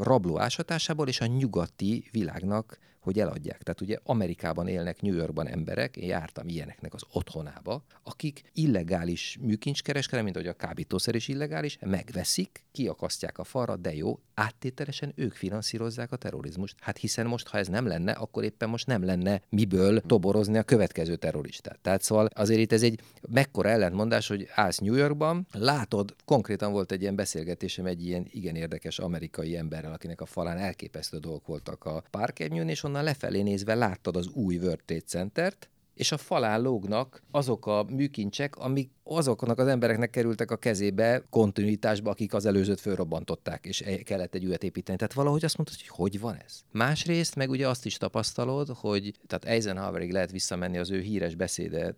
rabló 0.00 0.40
ásatásából 0.40 1.08
és 1.08 1.20
a 1.20 1.26
nyugati 1.26 2.08
világnak 2.10 2.78
hogy 3.04 3.20
eladják. 3.20 3.62
Tehát 3.62 3.80
ugye 3.80 3.98
Amerikában 4.02 4.68
élnek 4.68 5.00
New 5.00 5.14
Yorkban 5.14 5.48
emberek, 5.48 5.96
én 5.96 6.08
jártam 6.08 6.48
ilyeneknek 6.48 6.94
az 6.94 7.02
otthonába, 7.12 7.84
akik 8.02 8.42
illegális 8.52 9.38
műkincskereskedelem, 9.40 10.24
mint 10.24 10.36
hogy 10.36 10.46
a 10.46 10.52
kábítószer 10.52 11.14
is 11.14 11.28
illegális, 11.28 11.78
megveszik, 11.80 12.64
kiakasztják 12.72 13.38
a 13.38 13.44
falra, 13.44 13.76
de 13.76 13.94
jó, 13.94 14.18
áttételesen 14.34 15.12
ők 15.16 15.34
finanszírozzák 15.34 16.12
a 16.12 16.16
terrorizmust. 16.16 16.76
Hát 16.80 16.98
hiszen 16.98 17.26
most, 17.26 17.48
ha 17.48 17.58
ez 17.58 17.68
nem 17.68 17.86
lenne, 17.86 18.12
akkor 18.12 18.44
éppen 18.44 18.68
most 18.68 18.86
nem 18.86 19.04
lenne 19.04 19.40
miből 19.48 20.00
toborozni 20.00 20.58
a 20.58 20.62
következő 20.62 21.16
terroristát. 21.16 21.78
Tehát 21.82 22.02
szóval 22.02 22.28
azért 22.34 22.60
itt 22.60 22.72
ez 22.72 22.82
egy 22.82 23.00
mekkora 23.28 23.68
ellentmondás, 23.68 24.28
hogy 24.28 24.48
állsz 24.54 24.78
New 24.78 24.94
Yorkban, 24.94 25.46
látod, 25.52 26.14
konkrétan 26.24 26.72
volt 26.72 26.92
egy 26.92 27.00
ilyen 27.00 27.16
beszélgetésem 27.16 27.86
egy 27.86 28.06
ilyen 28.06 28.26
igen 28.30 28.54
érdekes 28.54 28.98
amerikai 28.98 29.56
emberrel, 29.56 29.92
akinek 29.92 30.20
a 30.20 30.26
falán 30.26 30.58
elképesztő 30.58 31.18
dolgok 31.18 31.46
voltak 31.46 31.84
a 31.84 32.02
Park 32.10 32.38
Avenue-n, 32.40 32.68
és 32.68 32.82
onnan 32.82 32.93
lefelé 33.02 33.42
nézve 33.42 33.74
láttad 33.74 34.16
az 34.16 34.28
új 34.28 34.56
World 34.56 34.80
Trade 34.84 35.04
Center-t, 35.06 35.68
és 35.94 36.12
a 36.12 36.16
falán 36.16 36.60
lógnak 36.60 37.22
azok 37.30 37.66
a 37.66 37.86
műkincsek, 37.88 38.56
amik 38.56 38.90
azoknak 39.04 39.58
az 39.58 39.66
embereknek 39.66 40.10
kerültek 40.10 40.50
a 40.50 40.56
kezébe 40.56 41.22
kontinuitásba, 41.30 42.10
akik 42.10 42.34
az 42.34 42.46
előzőt 42.46 42.80
fölrobbantották, 42.80 43.66
és 43.66 43.80
e- 43.80 44.02
kellett 44.02 44.34
egy 44.34 44.44
ügyet 44.44 44.64
építeni. 44.64 44.98
Tehát 44.98 45.12
valahogy 45.12 45.44
azt 45.44 45.56
mondtad, 45.56 45.78
hogy 45.78 45.88
hogy 45.88 46.20
van 46.20 46.36
ez? 46.44 46.60
Másrészt 46.70 47.34
meg 47.34 47.50
ugye 47.50 47.68
azt 47.68 47.86
is 47.86 47.96
tapasztalod, 47.96 48.68
hogy 48.68 49.14
tehát 49.26 49.44
Eisenhowerig 49.44 50.12
lehet 50.12 50.30
visszamenni 50.30 50.78
az 50.78 50.90
ő 50.90 51.00
híres 51.00 51.34
beszéde, 51.34 51.96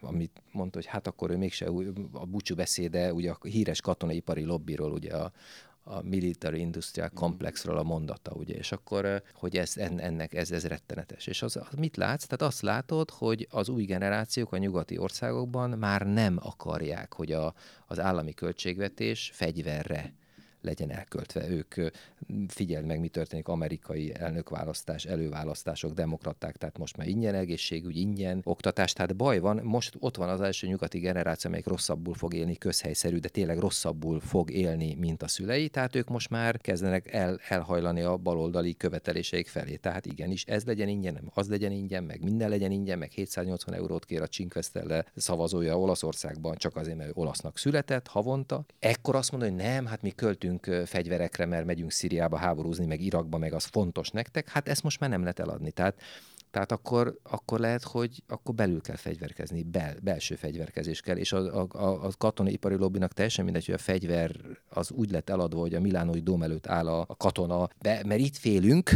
amit 0.00 0.42
mondta, 0.52 0.78
hogy 0.78 0.86
hát 0.86 1.06
akkor 1.06 1.30
ő 1.30 1.36
mégse 1.36 1.66
a 2.12 2.26
búcsú 2.26 2.54
beszéde, 2.54 3.12
ugye 3.12 3.30
a 3.30 3.38
híres 3.46 3.80
katonaipari 3.80 4.44
lobbiról, 4.44 4.92
ugye 4.92 5.16
a, 5.16 5.32
a 5.84 6.02
Military 6.02 6.60
Industrial 6.60 7.10
mm. 7.12 7.16
Complexről 7.16 7.76
a 7.76 7.82
mondata, 7.82 8.32
ugye, 8.34 8.54
és 8.54 8.72
akkor, 8.72 9.22
hogy 9.34 9.56
ez, 9.56 9.76
ennek 9.76 10.34
ez, 10.34 10.50
ez 10.50 10.66
rettenetes. 10.66 11.26
És 11.26 11.42
az, 11.42 11.56
az 11.56 11.76
mit 11.76 11.96
látsz? 11.96 12.24
Tehát 12.24 12.52
azt 12.52 12.62
látod, 12.62 13.10
hogy 13.10 13.48
az 13.50 13.68
új 13.68 13.84
generációk 13.84 14.52
a 14.52 14.58
nyugati 14.58 14.98
országokban 14.98 15.70
már 15.70 16.06
nem 16.06 16.38
akarják, 16.40 17.14
hogy 17.14 17.32
a, 17.32 17.54
az 17.86 18.00
állami 18.00 18.34
költségvetés 18.34 19.30
fegyverre 19.34 20.12
legyen 20.62 20.90
elköltve. 20.90 21.48
Ők 21.48 21.74
figyeld 22.48 22.84
meg, 22.86 23.00
mi 23.00 23.08
történik 23.08 23.48
amerikai 23.48 24.14
elnökválasztás, 24.14 25.04
előválasztások, 25.04 25.92
demokraták, 25.92 26.56
tehát 26.56 26.78
most 26.78 26.96
már 26.96 27.08
ingyen 27.08 27.34
egészségügy, 27.34 27.96
ingyen 27.96 28.40
oktatás, 28.44 28.92
tehát 28.92 29.16
baj 29.16 29.38
van, 29.38 29.60
most 29.62 29.94
ott 29.98 30.16
van 30.16 30.28
az 30.28 30.40
első 30.40 30.66
nyugati 30.66 30.98
generáció, 30.98 31.50
amelyik 31.50 31.66
rosszabbul 31.66 32.14
fog 32.14 32.34
élni, 32.34 32.56
közhelyszerű, 32.56 33.18
de 33.18 33.28
tényleg 33.28 33.58
rosszabbul 33.58 34.20
fog 34.20 34.50
élni, 34.50 34.94
mint 34.94 35.22
a 35.22 35.28
szülei, 35.28 35.68
tehát 35.68 35.94
ők 35.94 36.08
most 36.08 36.30
már 36.30 36.60
kezdenek 36.60 37.12
el, 37.12 37.40
elhajlani 37.48 38.00
a 38.00 38.16
baloldali 38.16 38.76
követeléseik 38.76 39.48
felé. 39.48 39.76
Tehát 39.76 40.06
igenis, 40.06 40.44
ez 40.44 40.64
legyen 40.64 40.88
ingyen, 40.88 41.12
nem 41.12 41.30
az 41.34 41.48
legyen 41.48 41.72
ingyen, 41.72 42.04
meg 42.04 42.22
minden 42.22 42.48
legyen 42.48 42.70
ingyen, 42.70 42.98
meg 42.98 43.10
780 43.10 43.74
eurót 43.74 44.04
kér 44.04 44.22
a 44.22 44.28
Csinkvesztelle 44.28 45.04
szavazója 45.16 45.78
Olaszországban, 45.78 46.56
csak 46.56 46.76
azért, 46.76 46.96
mert 46.96 47.10
olasznak 47.14 47.58
született 47.58 48.06
havonta. 48.06 48.64
Ekkor 48.78 49.14
azt 49.16 49.30
mondja, 49.30 49.48
hogy 49.50 49.58
nem, 49.58 49.86
hát 49.86 50.02
mi 50.02 50.10
költünk 50.10 50.51
megyünk 50.52 50.88
fegyverekre, 50.88 51.46
mert 51.46 51.64
megyünk 51.64 51.90
Szíriába 51.90 52.36
háborúzni, 52.36 52.86
meg 52.86 53.00
Irakba, 53.00 53.38
meg 53.38 53.52
az 53.52 53.64
fontos 53.64 54.10
nektek, 54.10 54.48
hát 54.48 54.68
ezt 54.68 54.82
most 54.82 55.00
már 55.00 55.10
nem 55.10 55.20
lehet 55.20 55.38
eladni. 55.38 55.70
Tehát 55.70 56.00
tehát 56.50 56.72
akkor, 56.72 57.18
akkor 57.22 57.60
lehet, 57.60 57.82
hogy 57.82 58.22
akkor 58.28 58.54
belül 58.54 58.80
kell 58.80 58.96
fegyverkezni, 58.96 59.62
bel, 59.62 59.96
belső 60.02 60.34
fegyverkezés 60.34 61.00
kell, 61.00 61.16
és 61.16 61.32
a, 61.32 61.62
a, 61.62 62.06
a, 62.06 62.10
katonai 62.18 62.52
ipari 62.52 62.74
lobbinak 62.74 63.12
teljesen 63.12 63.44
mindegy, 63.44 63.64
hogy 63.64 63.74
a 63.74 63.78
fegyver 63.78 64.36
az 64.68 64.90
úgy 64.90 65.10
lett 65.10 65.30
eladva, 65.30 65.60
hogy 65.60 65.74
a 65.74 65.80
Milánói 65.80 66.20
dóm 66.20 66.42
előtt 66.42 66.66
áll 66.66 66.86
a, 66.86 67.04
a 67.08 67.16
katona, 67.16 67.68
be, 67.78 68.02
mert 68.06 68.20
itt 68.20 68.36
félünk, 68.36 68.90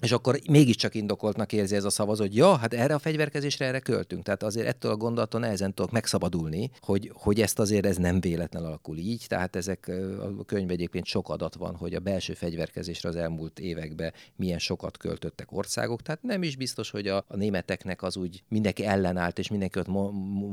és 0.00 0.12
akkor 0.12 0.38
mégiscsak 0.50 0.94
indokoltnak 0.94 1.52
érzi 1.52 1.76
ez 1.76 1.84
a 1.84 1.90
szavazó, 1.90 2.22
hogy 2.22 2.36
ja, 2.36 2.56
hát 2.56 2.74
erre 2.74 2.94
a 2.94 2.98
fegyverkezésre 2.98 3.66
erre 3.66 3.78
költünk. 3.78 4.22
Tehát 4.22 4.42
azért 4.42 4.66
ettől 4.66 4.92
a 4.92 4.96
gondolaton 4.96 5.40
nehezen 5.40 5.74
tudok 5.74 5.90
megszabadulni, 5.90 6.70
hogy, 6.80 7.10
hogy 7.14 7.40
ezt 7.40 7.58
azért 7.58 7.86
ez 7.86 7.96
nem 7.96 8.20
véletlen 8.20 8.64
alakul 8.64 8.96
így. 8.96 9.24
Tehát 9.28 9.56
ezek 9.56 9.92
a 10.38 10.44
könyv 10.44 10.70
egyébként 10.70 11.04
sok 11.04 11.28
adat 11.28 11.54
van, 11.54 11.76
hogy 11.76 11.94
a 11.94 12.00
belső 12.00 12.34
fegyverkezésre 12.34 13.08
az 13.08 13.16
elmúlt 13.16 13.58
években 13.58 14.12
milyen 14.36 14.58
sokat 14.58 14.96
költöttek 14.96 15.52
országok. 15.52 16.02
Tehát 16.02 16.22
nem 16.22 16.42
is 16.42 16.56
biztos, 16.56 16.90
hogy 16.90 17.08
a, 17.08 17.24
a 17.28 17.36
németeknek 17.36 18.02
az 18.02 18.16
úgy 18.16 18.42
mindenki 18.48 18.84
ellenállt, 18.84 19.38
és 19.38 19.48
mindenki 19.48 19.78
ott 19.78 19.88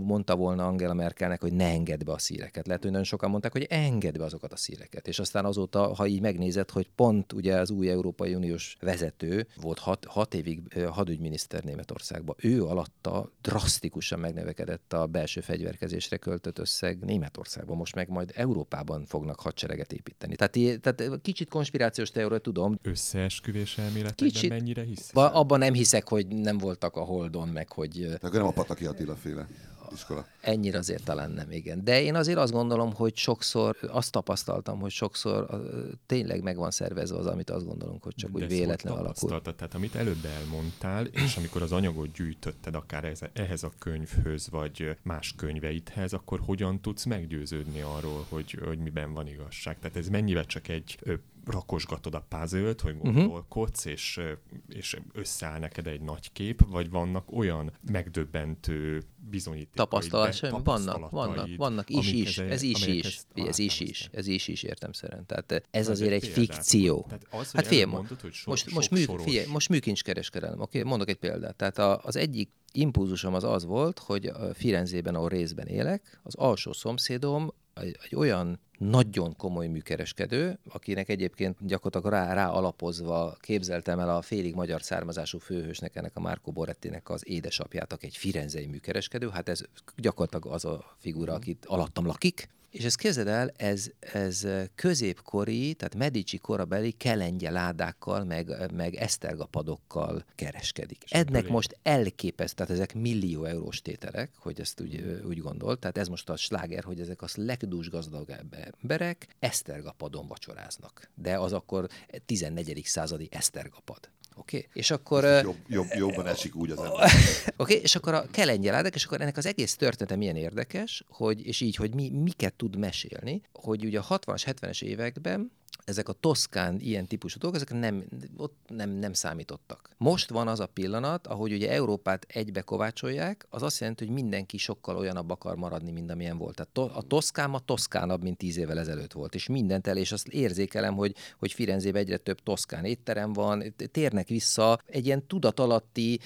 mondta 0.06 0.36
volna 0.36 0.68
Angela 0.68 0.94
Merkelnek, 0.94 1.42
hogy 1.42 1.54
ne 1.54 1.66
engedd 1.66 2.06
be 2.06 2.12
a 2.12 2.18
szíreket. 2.18 2.68
Lehet, 2.68 2.82
hogy 2.82 2.92
nagyon 2.92 3.06
sokan 3.06 3.30
mondták, 3.30 3.52
hogy 3.52 3.68
engedd 3.70 4.18
be 4.18 4.24
azokat 4.24 4.54
a 4.54 4.58
szíreket. 4.58 5.08
És 5.08 5.20
aztán 5.20 5.46
azóta, 5.46 5.94
ha 5.94 6.08
így 6.08 6.22
megnézed, 6.22 6.70
hogy 6.70 6.90
pont 6.96 7.34
ugye 7.34 7.56
az 7.56 7.70
új 7.70 7.90
Európai 7.90 8.36
Uniós 8.36 8.78
vezető 8.80 9.31
volt 9.62 9.80
hat, 9.80 10.06
hat 10.06 10.34
évig 10.34 10.84
hadügyminiszter 10.88 11.64
Németországban. 11.64 12.36
Ő 12.40 12.64
alatta 12.64 13.32
drasztikusan 13.42 14.20
megnövekedett 14.20 14.94
a 14.94 15.08
belső 15.08 15.42
fegyverkezésre 15.42 16.18
költött 16.18 16.60
összeg 16.60 17.00
Németországban. 17.00 17.78
Most 17.78 17.96
meg 17.96 18.10
majd 18.10 18.32
Európában 18.36 19.06
fognak 19.06 19.40
hadsereget 19.40 19.94
építeni. 19.94 20.36
Tehát, 20.36 20.82
tehát 20.82 21.22
kicsit 21.22 21.50
konspirációs 21.50 22.10
teória 22.10 22.40
tudom. 22.40 22.80
Összeesküvés 22.82 23.78
elméletekben 23.78 24.28
kicsit, 24.28 24.50
mennyire 24.50 24.84
hisz? 24.84 25.10
Abban 25.14 25.60
nem 25.60 25.74
hiszek, 25.74 26.08
hogy 26.08 26.28
nem 26.28 26.58
voltak 26.58 26.96
a 26.96 27.02
Holdon, 27.02 27.48
meg 27.48 27.72
hogy... 27.72 28.06
Tehát 28.06 28.32
nem 28.32 28.46
a 28.46 28.52
Pataki 28.52 28.86
Attila 28.86 29.16
féle 29.16 29.48
iskola. 29.94 30.26
Ennyire 30.42 30.78
azért 30.78 31.04
talán 31.04 31.32
nem, 31.32 31.52
igen. 31.52 31.84
De 31.84 32.02
én 32.02 32.16
azért 32.16 32.38
azt 32.38 32.52
gondolom, 32.52 32.94
hogy 32.94 33.16
sokszor, 33.16 33.78
azt 33.88 34.12
tapasztaltam, 34.12 34.80
hogy 34.80 34.92
sokszor 34.92 35.62
tényleg 36.06 36.44
meg 36.44 36.58
van 36.58 36.72
szervezve 36.72 37.18
az, 37.18 37.26
amit 37.26 37.50
azt 37.50 37.66
gondolunk, 37.66 38.04
hogy 38.04 38.16
csak 38.16 38.32
De 38.32 38.44
úgy 38.44 38.50
véletlen 38.50 38.94
alakul. 38.94 39.42
Tehát 39.42 39.74
amit 39.74 39.96
előbb 39.96 40.26
elmondtál, 40.26 41.06
és 41.06 41.38
amikor 41.38 41.62
az 41.62 41.72
anyagot 41.72 42.12
gyűjtötted 42.12 42.76
akár 42.76 43.14
ehhez 43.34 43.64
a 43.64 43.72
könyvhöz, 43.80 44.50
vagy 44.50 44.98
más 45.04 45.34
könyveidhez, 45.38 46.14
akkor 46.14 46.40
hogyan 46.46 46.82
tudsz 46.82 47.06
meggyőződni 47.06 47.82
arról, 47.82 48.26
hogy, 48.30 48.60
hogy 48.66 48.78
miben 48.78 49.14
van 49.14 49.28
igazság? 49.28 49.80
Tehát 49.80 49.98
ez 49.98 50.08
mennyivel 50.08 50.46
csak 50.46 50.68
egy 50.68 50.98
rakosgatod 51.46 52.16
a 52.16 52.26
puzzle 52.30 52.74
hogy 52.82 52.96
mhm. 52.96 53.04
gondolkodsz, 53.04 53.86
uh-huh. 53.86 53.94
és, 53.94 54.20
és 54.68 54.98
összeáll 55.14 55.60
neked 55.60 55.88
egy 55.88 56.02
nagy 56.02 56.32
kép, 56.32 56.66
vagy 56.68 56.90
vannak 56.90 57.32
olyan 57.32 57.72
megdöbbentő 57.92 59.04
bizonyítékok. 59.30 59.76
Tapasztalat 59.76 60.40
vannak, 60.40 61.10
vannak, 61.10 61.50
vannak, 61.58 61.90
is, 61.90 62.12
is, 62.12 62.38
ez, 62.38 62.52
ez 62.52 62.62
is, 62.62 62.86
is, 62.86 63.22
ez 63.34 63.60
is, 63.60 63.80
is, 63.80 64.10
ez 64.12 64.28
is, 64.28 64.48
is 64.48 64.64
értem 64.64 64.92
szerint. 64.92 65.26
Tehát 65.26 65.68
ez 65.72 65.88
azért 65.88 66.12
egy 66.12 66.28
fikció. 66.28 67.10
Az, 67.30 67.52
hát 67.52 67.68
figyelj, 67.68 67.92
mondod, 67.92 68.22
hogy 68.22 68.34
so, 68.34 68.50
most, 68.50 68.72
most, 68.72 68.92
mű, 68.92 69.06
figyelj, 69.18 69.48
most 69.48 69.70
műkincskereskedelem, 69.70 70.60
oké, 70.60 70.78
okay? 70.78 70.90
mondok 70.90 71.10
egy 71.10 71.16
példát. 71.16 71.56
Tehát 71.56 71.78
a, 71.78 72.00
az 72.04 72.16
egyik 72.16 72.52
impulzusom 72.72 73.34
az 73.34 73.44
az 73.44 73.66
volt, 73.66 74.00
hogy 74.00 74.32
Firenzében, 74.54 75.16
ahol 75.16 75.30
részben 75.30 75.68
élek, 75.68 76.20
az 76.24 76.36
alsó 76.36 76.74
szomszédom 76.74 77.54
egy, 77.74 77.98
egy 78.04 78.16
olyan 78.16 78.60
nagyon 78.82 79.36
komoly 79.36 79.68
műkereskedő, 79.68 80.60
akinek 80.70 81.10
egyébként 81.10 81.58
gyakorlatilag 81.60 82.14
rá, 82.14 82.34
rá 82.34 82.50
alapozva 82.50 83.38
képzeltem 83.40 84.00
el 84.00 84.10
a 84.10 84.22
félig 84.22 84.56
magyar 84.56 84.82
származású 84.82 85.38
főhősnek, 85.38 85.96
ennek 85.96 86.12
a 86.14 86.20
Marco 86.20 86.52
Borettinek 86.52 87.10
az 87.10 87.28
édesapját, 87.28 87.94
aki 87.94 88.06
egy 88.06 88.18
firenzei 88.18 88.66
műkereskedő, 88.66 89.30
hát 89.30 89.50
ez 89.50 89.62
gyakorlatilag 89.98 90.56
az 90.56 90.66
a 90.66 90.96
figura, 90.98 91.34
akit 91.34 91.66
alattam 91.66 92.06
lakik, 92.06 92.50
és 92.72 92.84
ezt 92.84 92.98
képzeld 92.98 93.28
el, 93.28 93.51
ez, 93.56 93.90
ez 94.00 94.48
középkori, 94.75 95.74
tehát 95.74 95.96
Medici 95.96 96.38
korabeli 96.38 96.92
kelengye 96.92 97.50
ládákkal, 97.50 98.24
meg, 98.24 98.72
meg 98.74 98.96
esztergapadokkal 98.96 100.25
kereskedik. 100.36 101.04
És 101.04 101.12
Ennek 101.12 101.48
most 101.48 101.78
elképeszt, 101.84 102.56
tehát 102.56 102.72
ezek 102.72 102.94
millió 102.94 103.46
eurós 103.46 103.82
tételek, 103.82 104.32
hogy 104.38 104.60
ezt 104.60 104.82
úgy, 104.82 105.22
úgy 105.28 105.38
gondolt, 105.38 105.80
tehát 105.80 105.98
ez 105.98 106.08
most 106.08 106.30
a 106.30 106.36
sláger, 106.36 106.84
hogy 106.84 107.00
ezek 107.00 107.22
az 107.22 107.36
legdús 107.36 107.90
gazdagabb 107.90 108.56
emberek 108.82 109.28
esztergapadon 109.40 110.28
vacsoráznak. 110.28 111.10
De 111.16 111.40
az 111.40 111.54
akkor 111.54 111.88
14. 112.25 112.82
századi 112.86 113.28
esztergapad. 113.32 114.10
Oké? 114.36 114.58
Okay? 114.58 114.70
És 114.74 114.92
akkor... 114.92 115.24
Jobb, 115.24 115.58
jobb, 115.68 115.88
jobban 115.96 116.28
esik 116.28 116.56
úgy 116.56 116.72
az 116.72 116.78
ember. 116.78 116.94
Oké, 117.02 117.52
okay? 117.58 117.76
és 117.76 117.96
akkor 117.96 118.14
a 118.14 118.26
kelengyeládak, 118.32 118.96
és 118.96 119.06
akkor 119.06 119.22
ennek 119.22 119.38
az 119.38 119.46
egész 119.46 119.76
története 119.76 120.16
milyen 120.16 120.36
érdekes, 120.36 121.04
hogy, 121.10 121.46
és 121.46 121.62
így, 121.62 121.76
hogy 121.76 121.94
mi, 121.94 122.10
miket 122.10 122.54
tud 122.54 122.76
mesélni, 122.76 123.42
hogy 123.54 123.86
ugye 123.86 124.00
a 124.00 124.20
60-as, 124.20 124.44
70-es 124.46 124.82
években 124.82 125.52
ezek 125.86 126.10
a 126.10 126.13
toszkán 126.13 126.80
ilyen 126.80 127.08
típusú 127.08 127.40
dolgok, 127.40 127.62
ezek 127.62 127.80
nem, 127.80 128.04
ott 128.38 128.58
nem, 128.68 128.90
nem 128.90 129.13
számítottak. 129.13 129.90
Most 129.98 130.30
van 130.30 130.48
az 130.48 130.60
a 130.60 130.66
pillanat, 130.66 131.28
ahogy 131.28 131.54
ugye 131.54 131.72
Európát 131.72 132.25
egybe 132.30 132.62
kovácsolják, 132.62 133.46
az 133.50 133.63
azt 133.63 133.80
jelenti, 133.80 134.06
hogy 134.06 134.13
mindenki 134.13 134.58
sokkal 134.58 134.98
olyanabb 134.98 135.30
akar 135.30 135.56
maradni, 135.56 135.92
mint 135.92 136.12
amilyen 136.12 136.38
volt. 136.38 136.56
Tehát 136.56 136.72
to, 136.72 136.98
a 136.98 137.01
toszkán 137.01 137.50
ma 137.50 137.60
toszkánabb, 137.60 138.24
mint 138.24 138.38
tíz 138.38 138.58
évvel 138.58 138.80
ezelőtt 138.80 139.12
volt, 139.12 139.36
és 139.36 139.48
mindent 139.48 139.88
el, 139.88 139.98
és 139.98 140.12
azt 140.12 140.28
érzékelem, 140.28 140.96
hogy, 140.96 141.16
hogy 141.40 141.51
Firenzében 141.51 142.01
egyre 142.01 142.18
több 142.18 142.40
toszkán 142.44 142.86
étterem 142.86 143.34
van, 143.34 143.74
térnek 143.92 144.28
vissza 144.28 144.80
egy 144.86 145.06
ilyen 145.06 145.28
tudatalatti 145.28 146.20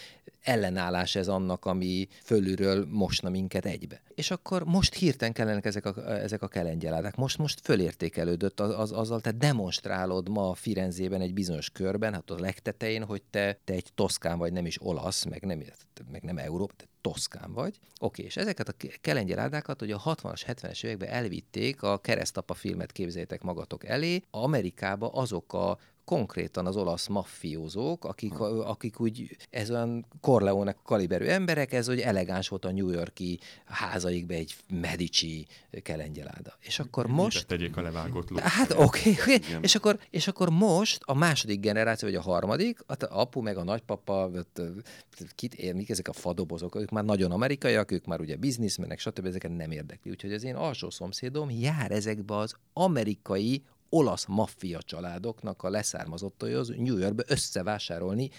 ellenállás 0.46 1.16
ez 1.16 1.28
annak, 1.28 1.66
ami 1.66 2.08
fölülről 2.24 2.88
mosna 2.90 3.30
minket 3.30 3.66
egybe. 3.66 4.02
És 4.16 4.32
akkor 4.32 4.64
most 4.64 4.94
hirtelen 4.94 5.34
kellenek 5.34 5.66
ezek 5.66 5.86
a, 5.86 6.12
ezek 6.22 6.42
a 6.42 6.48
kelengyeládák. 6.48 7.16
Most, 7.16 7.38
most 7.38 7.60
fölértékelődött 7.64 8.60
az, 8.60 8.80
az, 8.80 8.92
azzal, 8.92 9.22
te 9.22 9.32
demonstrálod 9.32 10.30
ma 10.30 10.54
Firenzében 10.54 11.22
egy 11.22 11.34
bizonyos 11.34 11.70
körben, 11.70 12.14
hát 12.14 12.30
a 12.30 12.40
legtetején, 12.40 13.04
hogy 13.04 13.22
te, 13.30 13.60
te 13.64 13.74
egy 13.74 13.90
toszkán 13.96 14.38
vagy, 14.38 14.54
nem 14.54 14.66
is 14.66 14.82
olasz, 14.82 15.26
meg 15.26 15.46
nem, 15.46 15.64
meg 16.12 16.24
nem 16.24 16.38
Európa, 16.38 16.74
te 16.78 16.86
toszkán 17.02 17.54
vagy. 17.54 17.80
Oké, 18.00 18.24
és 18.24 18.38
ezeket 18.38 18.70
a 18.70 18.74
kelengyeládákat 19.02 19.80
hogy 19.80 19.92
a 19.92 20.02
60-as, 20.02 20.42
70-es 20.48 20.84
években 20.84 21.10
elvitték, 21.10 21.82
a 21.82 21.98
keresztapa 21.98 22.54
filmet 22.54 22.92
képzeljétek 22.92 23.42
magatok 23.42 23.86
elé, 23.86 24.22
Amerikába 24.30 25.08
azok 25.08 25.54
a 25.54 25.78
konkrétan 26.06 26.66
az 26.66 26.76
olasz 26.76 27.08
maffiózók, 27.08 28.06
akik, 28.06 28.40
akik 28.40 29.00
úgy, 29.00 29.38
ez 29.50 29.70
olyan 29.72 30.06
Corleone 30.22 30.76
kaliberű 30.84 31.26
emberek, 31.26 31.74
ez 31.74 31.86
hogy 31.86 32.00
elegáns 32.00 32.48
volt 32.48 32.66
a 32.66 32.72
New 32.72 32.90
Yorki 32.90 33.40
házaikbe 33.66 34.34
egy 34.34 34.56
Medici 34.70 35.48
kelengyeláda. 35.82 36.58
És 36.60 36.80
akkor 36.80 37.08
most... 37.08 37.48
Tegyék 37.48 37.78
a 37.78 37.82
levágott 37.82 38.30
lót. 38.30 38.40
Hát 38.40 38.72
oké, 38.72 39.12
okay, 39.12 39.36
okay. 39.36 39.58
és, 39.62 39.76
akkor, 39.76 40.00
és 40.10 40.28
akkor 40.28 40.50
most 40.50 41.02
a 41.06 41.14
második 41.14 41.60
generáció, 41.60 42.08
vagy 42.08 42.18
a 42.18 42.22
harmadik, 42.22 42.80
a 42.88 42.96
apu 43.10 43.42
meg 43.42 43.58
a 43.58 43.64
nagypapa, 43.64 44.30
kit 45.36 45.54
ér, 45.54 45.74
mik 45.74 45.90
ezek 45.90 46.08
a 46.08 46.14
fadobozok, 46.14 46.76
ők 46.76 46.90
már 46.90 47.04
nagyon 47.04 47.32
amerikaiak, 47.32 47.92
ők 47.92 48.06
már 48.06 48.20
ugye 48.20 48.36
bizniszmenek, 48.36 49.00
stb. 49.00 49.26
ezeket 49.26 49.56
nem 49.56 49.72
érdekli. 49.72 50.12
Úgyhogy 50.12 50.34
az 50.34 50.44
én 50.44 50.56
alsó 50.56 50.90
szomszédom 50.90 51.50
jár 51.50 51.92
ezekbe 51.92 52.36
az 52.36 52.56
amerikai 52.74 53.64
olasz 53.96 54.26
maffia 54.26 54.82
családoknak 54.82 55.64
a 55.64 55.70
leszármazottóhoz 55.70 56.68
New 56.68 56.98
Yorkbe 56.98 57.24
összevásárolni 57.28 58.30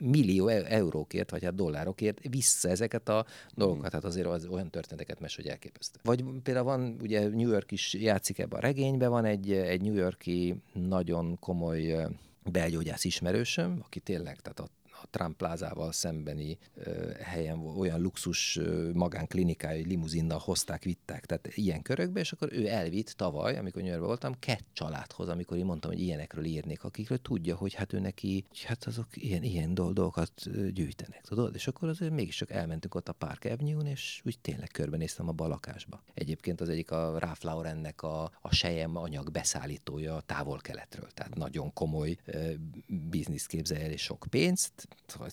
millió 0.00 0.48
e- 0.48 0.64
eurókért, 0.68 1.30
vagy 1.30 1.44
hát 1.44 1.54
dollárokért 1.54 2.18
vissza 2.28 2.68
ezeket 2.68 3.08
a 3.08 3.26
dolgokat. 3.54 3.92
Hát 3.92 4.04
azért 4.04 4.26
az 4.26 4.46
olyan 4.46 4.70
történeteket 4.70 5.20
mes, 5.20 5.36
hogy 5.36 5.46
elképesztő. 5.46 6.00
Vagy 6.02 6.24
például 6.42 6.64
van, 6.64 6.96
ugye 7.00 7.28
New 7.28 7.50
York 7.50 7.72
is 7.72 7.94
játszik 7.94 8.38
ebbe 8.38 8.56
a 8.56 8.60
regénybe, 8.60 9.08
van 9.08 9.24
egy, 9.24 9.52
egy 9.52 9.82
New 9.82 9.94
Yorki 9.94 10.54
nagyon 10.72 11.38
komoly 11.38 12.06
belgyógyász 12.50 13.04
ismerősöm, 13.04 13.80
aki 13.84 14.00
tényleg, 14.00 14.40
tehát 14.40 14.60
a 14.60 14.68
a 15.04 15.08
Trump 15.10 15.36
plázával 15.36 15.92
szembeni 15.92 16.58
helyen 17.22 17.58
olyan 17.58 18.00
luxus 18.00 18.60
magánklinikája, 18.92 19.84
limuzinnal 19.86 20.38
hozták, 20.38 20.82
vitták, 20.82 21.26
tehát 21.26 21.48
ilyen 21.56 21.82
körökbe, 21.82 22.20
és 22.20 22.32
akkor 22.32 22.52
ő 22.52 22.68
elvitt 22.68 23.10
tavaly, 23.10 23.56
amikor 23.56 23.82
New 23.82 24.00
voltam, 24.00 24.34
kett 24.38 24.66
családhoz, 24.72 25.28
amikor 25.28 25.56
én 25.56 25.64
mondtam, 25.64 25.90
hogy 25.90 26.00
ilyenekről 26.00 26.44
írnék, 26.44 26.84
akikről 26.84 27.18
tudja, 27.18 27.56
hogy 27.56 27.74
hát 27.74 27.92
ő 27.92 27.98
neki, 27.98 28.44
hát 28.64 28.84
azok 28.84 29.06
ilyen, 29.14 29.42
ilyen 29.42 29.74
dolgokat 29.74 30.32
gyűjtenek, 30.72 31.20
tudod? 31.20 31.54
És 31.54 31.66
akkor 31.66 31.88
azért 31.88 32.12
mégiscsak 32.12 32.50
elmentünk 32.50 32.94
ott 32.94 33.08
a 33.08 33.12
Park 33.12 33.44
Avenue-n, 33.44 33.86
és 33.86 34.22
úgy 34.24 34.38
tényleg 34.38 34.68
körbenéztem 34.68 35.28
a 35.28 35.32
balakásba. 35.32 36.02
Egyébként 36.14 36.60
az 36.60 36.68
egyik 36.68 36.90
a 36.90 37.18
Ralph 37.18 37.44
Laurennek 37.44 38.02
a, 38.02 38.30
a 38.40 38.54
sejem 38.54 38.96
anyag 38.96 39.30
beszállítója 39.30 40.20
távol-keletről, 40.20 41.08
tehát 41.14 41.34
nagyon 41.34 41.72
komoly 41.72 42.16
biznisz 43.10 43.46
képzel 43.46 43.80
el 43.80 43.90
és 43.90 44.02
sok 44.02 44.26
pénzt, 44.30 44.88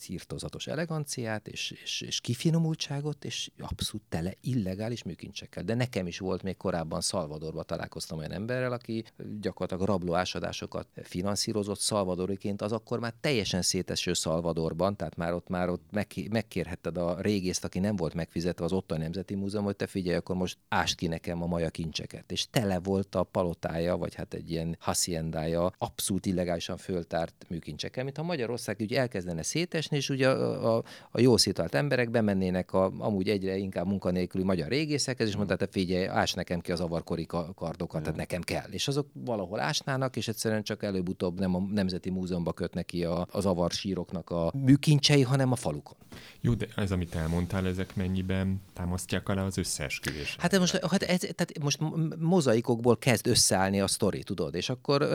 írtozatos 0.08 0.68
eleganciát 0.68 1.48
és, 1.48 1.72
és, 1.84 2.02
és 2.02 2.22
kifinomultságot, 2.22 3.26
és 3.26 3.52
abszolút 3.60 4.06
tele 4.10 4.34
illegális 4.42 5.04
műkincsekkel. 5.04 5.64
De 5.64 5.74
nekem 5.74 6.08
is 6.08 6.20
volt 6.20 6.44
még 6.44 6.58
korábban 6.58 7.02
Szalvadorban 7.02 7.66
találkoztam 7.66 8.18
olyan 8.18 8.32
emberrel, 8.32 8.72
aki 8.72 9.04
gyakorlatilag 9.42 9.88
rablóásadásokat 9.90 10.88
finanszírozott 11.04 11.80
Szalvadoriként, 11.80 12.62
az 12.62 12.72
akkor 12.72 13.00
már 13.00 13.14
teljesen 13.22 13.62
széteső 13.62 14.14
Szalvadorban, 14.14 14.96
tehát 14.96 15.16
már 15.16 15.34
ott 15.34 15.48
már 15.48 15.70
ott 15.70 15.86
meg, 15.92 16.08
megkérhetted 16.30 16.98
a 16.98 17.22
régészt, 17.22 17.64
aki 17.64 17.80
nem 17.80 17.96
volt 17.96 18.14
megfizetve 18.14 18.66
az 18.66 18.72
ottani 18.72 19.02
Nemzeti 19.02 19.36
Múzeum, 19.36 19.64
hogy 19.64 19.76
te 19.76 19.88
figyelj, 19.88 20.18
akkor 20.18 20.36
most 20.36 20.58
ást 20.70 20.96
ki 20.96 21.08
nekem 21.08 21.44
a 21.44 21.46
maja 21.46 21.70
kincseket. 21.70 22.32
És 22.32 22.50
tele 22.50 22.80
volt 22.80 23.16
a 23.16 23.24
palotája, 23.24 23.98
vagy 23.98 24.16
hát 24.16 24.34
egy 24.34 24.52
ilyen 24.52 24.78
haciendája 24.80 25.72
abszolút 25.78 26.26
illegálisan 26.26 26.78
föltárt 26.78 27.46
műkincsekkel, 27.50 28.04
mint 28.04 28.18
ha 28.18 28.24
Magyarország 28.24 28.78
úgy 28.80 28.94
elkezdene 28.94 29.41
szétesni, 29.44 29.98
és 29.98 30.10
ugye 30.10 30.30
a, 30.30 30.76
a, 30.76 30.84
a 31.12 31.20
jó 31.20 31.38
szétalt 31.38 31.76
emberek 31.76 32.10
bemennének 32.10 32.74
a, 32.74 32.92
amúgy 32.98 33.30
egyre 33.30 33.58
inkább 33.58 33.88
munkanélküli 33.88 34.44
magyar 34.44 34.68
régészekhez, 34.68 35.28
és 35.28 35.36
mondták, 35.36 35.68
figyelj, 35.72 36.08
ás 36.08 36.34
nekem 36.34 36.60
ki 36.60 36.72
az 36.72 36.80
avarkori 36.80 37.26
kardokat, 37.56 38.02
tehát 38.02 38.16
nekem 38.16 38.42
kell. 38.42 38.70
És 38.72 38.88
azok 38.88 39.08
valahol 39.14 39.60
ásnának, 39.60 40.16
és 40.16 40.28
egyszerűen 40.28 40.64
csak 40.64 40.84
előbb-utóbb 40.84 41.40
nem 41.40 41.56
a 41.56 41.60
Nemzeti 41.60 42.10
Múzeumban 42.10 42.54
kötnek 42.54 42.86
ki 42.86 43.04
a, 43.04 43.28
az 43.32 43.46
avarsíroknak 43.46 44.30
a 44.30 44.52
műkincsei, 44.56 45.22
hanem 45.22 45.52
a 45.52 45.56
falukon. 45.56 45.98
Jó, 46.42 46.54
de 46.54 46.68
ez, 46.76 46.92
amit 46.92 47.16
elmondtál, 47.16 47.68
ezek 47.68 47.96
mennyiben 47.96 48.62
támasztják 48.74 49.30
alá 49.30 49.44
az 49.44 49.58
összeesküvés? 49.58 50.36
Hát 50.40 50.60
most, 50.60 50.86
hát 50.86 51.04
ez, 51.04 51.20
tehát 51.20 51.60
most 51.62 51.80
mozaikokból 52.20 52.98
kezd 52.98 53.28
összeállni 53.28 53.82
a 53.82 53.88
sztori, 53.88 54.24
tudod, 54.24 54.56
és 54.56 54.70
akkor 54.70 55.08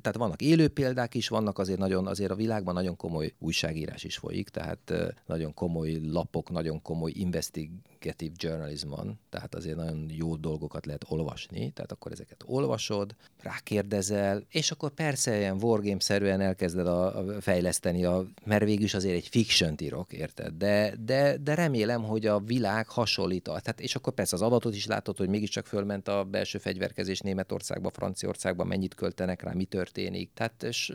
tehát 0.00 0.16
vannak 0.16 0.42
élő 0.42 0.68
példák 0.68 1.14
is, 1.14 1.28
vannak 1.28 1.58
azért 1.58 1.78
nagyon, 1.78 2.06
azért 2.06 2.30
a 2.30 2.34
világban 2.34 2.74
nagyon 2.74 2.96
komoly 2.96 3.32
újságírás 3.60 4.04
is 4.04 4.16
folyik, 4.16 4.48
tehát 4.48 4.92
nagyon 5.26 5.54
komoly 5.54 5.98
lapok, 6.02 6.50
nagyon 6.50 6.82
komoly 6.82 7.12
investigative 7.14 8.32
journalism 8.36 8.88
van, 8.88 9.18
tehát 9.30 9.54
azért 9.54 9.76
nagyon 9.76 10.06
jó 10.10 10.36
dolgokat 10.36 10.86
lehet 10.86 11.04
olvasni, 11.08 11.70
tehát 11.70 11.92
akkor 11.92 12.12
ezeket 12.12 12.42
olvasod, 12.46 13.14
rákérdezel, 13.42 14.44
és 14.48 14.70
akkor 14.70 14.90
persze 14.90 15.38
ilyen 15.38 15.62
wargame-szerűen 15.62 16.40
elkezded 16.40 16.86
a, 16.86 17.18
a 17.18 17.40
fejleszteni, 17.40 18.04
a, 18.04 18.26
mert 18.44 18.64
végül 18.64 18.84
is 18.84 18.94
azért 18.94 19.14
egy 19.14 19.28
fiction 19.28 19.74
írok, 19.80 20.12
érted? 20.12 20.54
De, 20.54 20.94
de, 21.04 21.36
de 21.36 21.54
remélem, 21.54 22.02
hogy 22.02 22.26
a 22.26 22.38
világ 22.40 22.88
hasonlít. 22.88 23.42
Tehát, 23.42 23.80
és 23.80 23.94
akkor 23.94 24.12
persze 24.12 24.36
az 24.36 24.42
adatot 24.42 24.74
is 24.74 24.86
látod, 24.86 25.16
hogy 25.16 25.28
mégiscsak 25.28 25.66
fölment 25.66 26.08
a 26.08 26.24
belső 26.24 26.58
fegyverkezés 26.58 27.20
Németországba, 27.20 27.90
Franciaországba, 27.90 28.64
mennyit 28.64 28.94
költenek 28.94 29.42
rá, 29.42 29.52
mi 29.52 29.64
történik. 29.64 30.30
Tehát, 30.34 30.62
és, 30.62 30.92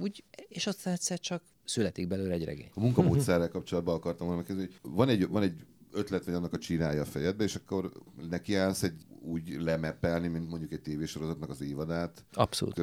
úgy, 0.00 0.24
és 0.48 0.66
aztán 0.66 0.92
egyszer 0.92 1.18
csak 1.18 1.42
születik 1.68 2.08
belőle 2.08 2.32
egy 2.32 2.44
regény. 2.44 2.70
A 2.74 2.80
munkamódszerrel 2.80 3.48
kapcsolatban 3.48 3.94
akartam 3.94 4.26
volna 4.26 4.42
megkérdezni, 4.42 4.78
hogy 4.82 4.90
van 4.92 5.08
egy, 5.08 5.28
van 5.28 5.42
egy 5.42 5.66
ötlet, 5.92 6.24
vagy 6.24 6.34
annak 6.34 6.52
a 6.52 6.58
csinálja 6.58 7.00
a 7.00 7.04
fejedbe, 7.04 7.44
és 7.44 7.54
akkor 7.54 7.92
nekiállsz 8.30 8.82
egy 8.82 9.06
úgy 9.22 9.56
lemeppelni, 9.60 10.28
mint 10.28 10.48
mondjuk 10.48 10.72
egy 10.72 10.80
tévésorozatnak 10.80 11.50
az 11.50 11.60
évadát. 11.60 12.24
Abszolút. 12.32 12.80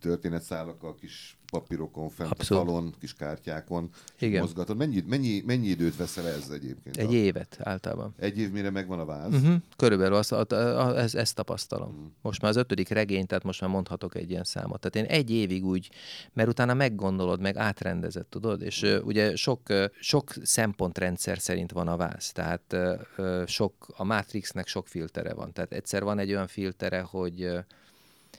Történetszálakkal, 0.00 0.94
kis 0.94 1.38
papírokon, 1.50 2.08
fent 2.08 2.30
Abszolút. 2.30 2.62
a 2.62 2.66
falon, 2.66 2.94
kis 3.00 3.14
kártyákon 3.14 3.90
Igen. 4.18 4.40
mozgatod. 4.40 4.76
Mennyi, 4.76 5.04
mennyi, 5.08 5.42
mennyi 5.46 5.66
időt 5.66 5.96
veszel 5.96 6.28
ez 6.28 6.48
egyébként? 6.48 6.96
Egy 6.96 7.14
a... 7.14 7.16
évet 7.16 7.58
általában. 7.60 8.14
Egy 8.18 8.38
év 8.38 8.50
mire 8.50 8.70
megvan 8.70 8.98
a 8.98 9.04
váz? 9.04 9.34
Uh-huh. 9.34 9.54
Körülbelül 9.76 10.14
azt, 10.14 10.32
a, 10.32 10.44
a, 10.48 10.86
a, 10.86 10.98
ezt, 10.98 11.14
ezt 11.14 11.34
tapasztalom. 11.34 11.88
Uh-huh. 11.88 12.06
Most 12.22 12.42
már 12.42 12.50
az 12.50 12.56
ötödik 12.56 12.88
regény, 12.88 13.26
tehát 13.26 13.44
most 13.44 13.60
már 13.60 13.70
mondhatok 13.70 14.14
egy 14.14 14.30
ilyen 14.30 14.44
számot. 14.44 14.80
Tehát 14.80 15.08
én 15.08 15.16
egy 15.16 15.30
évig 15.30 15.64
úgy, 15.64 15.90
mert 16.32 16.48
utána 16.48 16.74
meggondolod, 16.74 17.40
meg 17.40 17.56
átrendezed, 17.56 18.26
tudod? 18.26 18.62
És 18.62 18.82
uh, 18.82 19.00
ugye 19.04 19.36
sok, 19.36 19.60
uh, 19.68 19.84
sok 20.00 20.32
szempontrendszer 20.42 21.38
szerint 21.38 21.72
van 21.72 21.88
a 21.88 21.96
váz. 21.96 22.32
Tehát 22.32 22.76
uh, 23.16 23.46
sok, 23.46 23.86
a 23.96 24.04
Matrixnek 24.04 24.66
sok 24.66 24.88
filtere 24.88 25.34
van. 25.34 25.52
Tehát 25.52 25.72
egyszer 25.72 26.02
van 26.02 26.18
egy 26.18 26.30
olyan 26.30 26.46
filtere, 26.46 27.00
hogy 27.00 27.44
uh, 27.44 27.58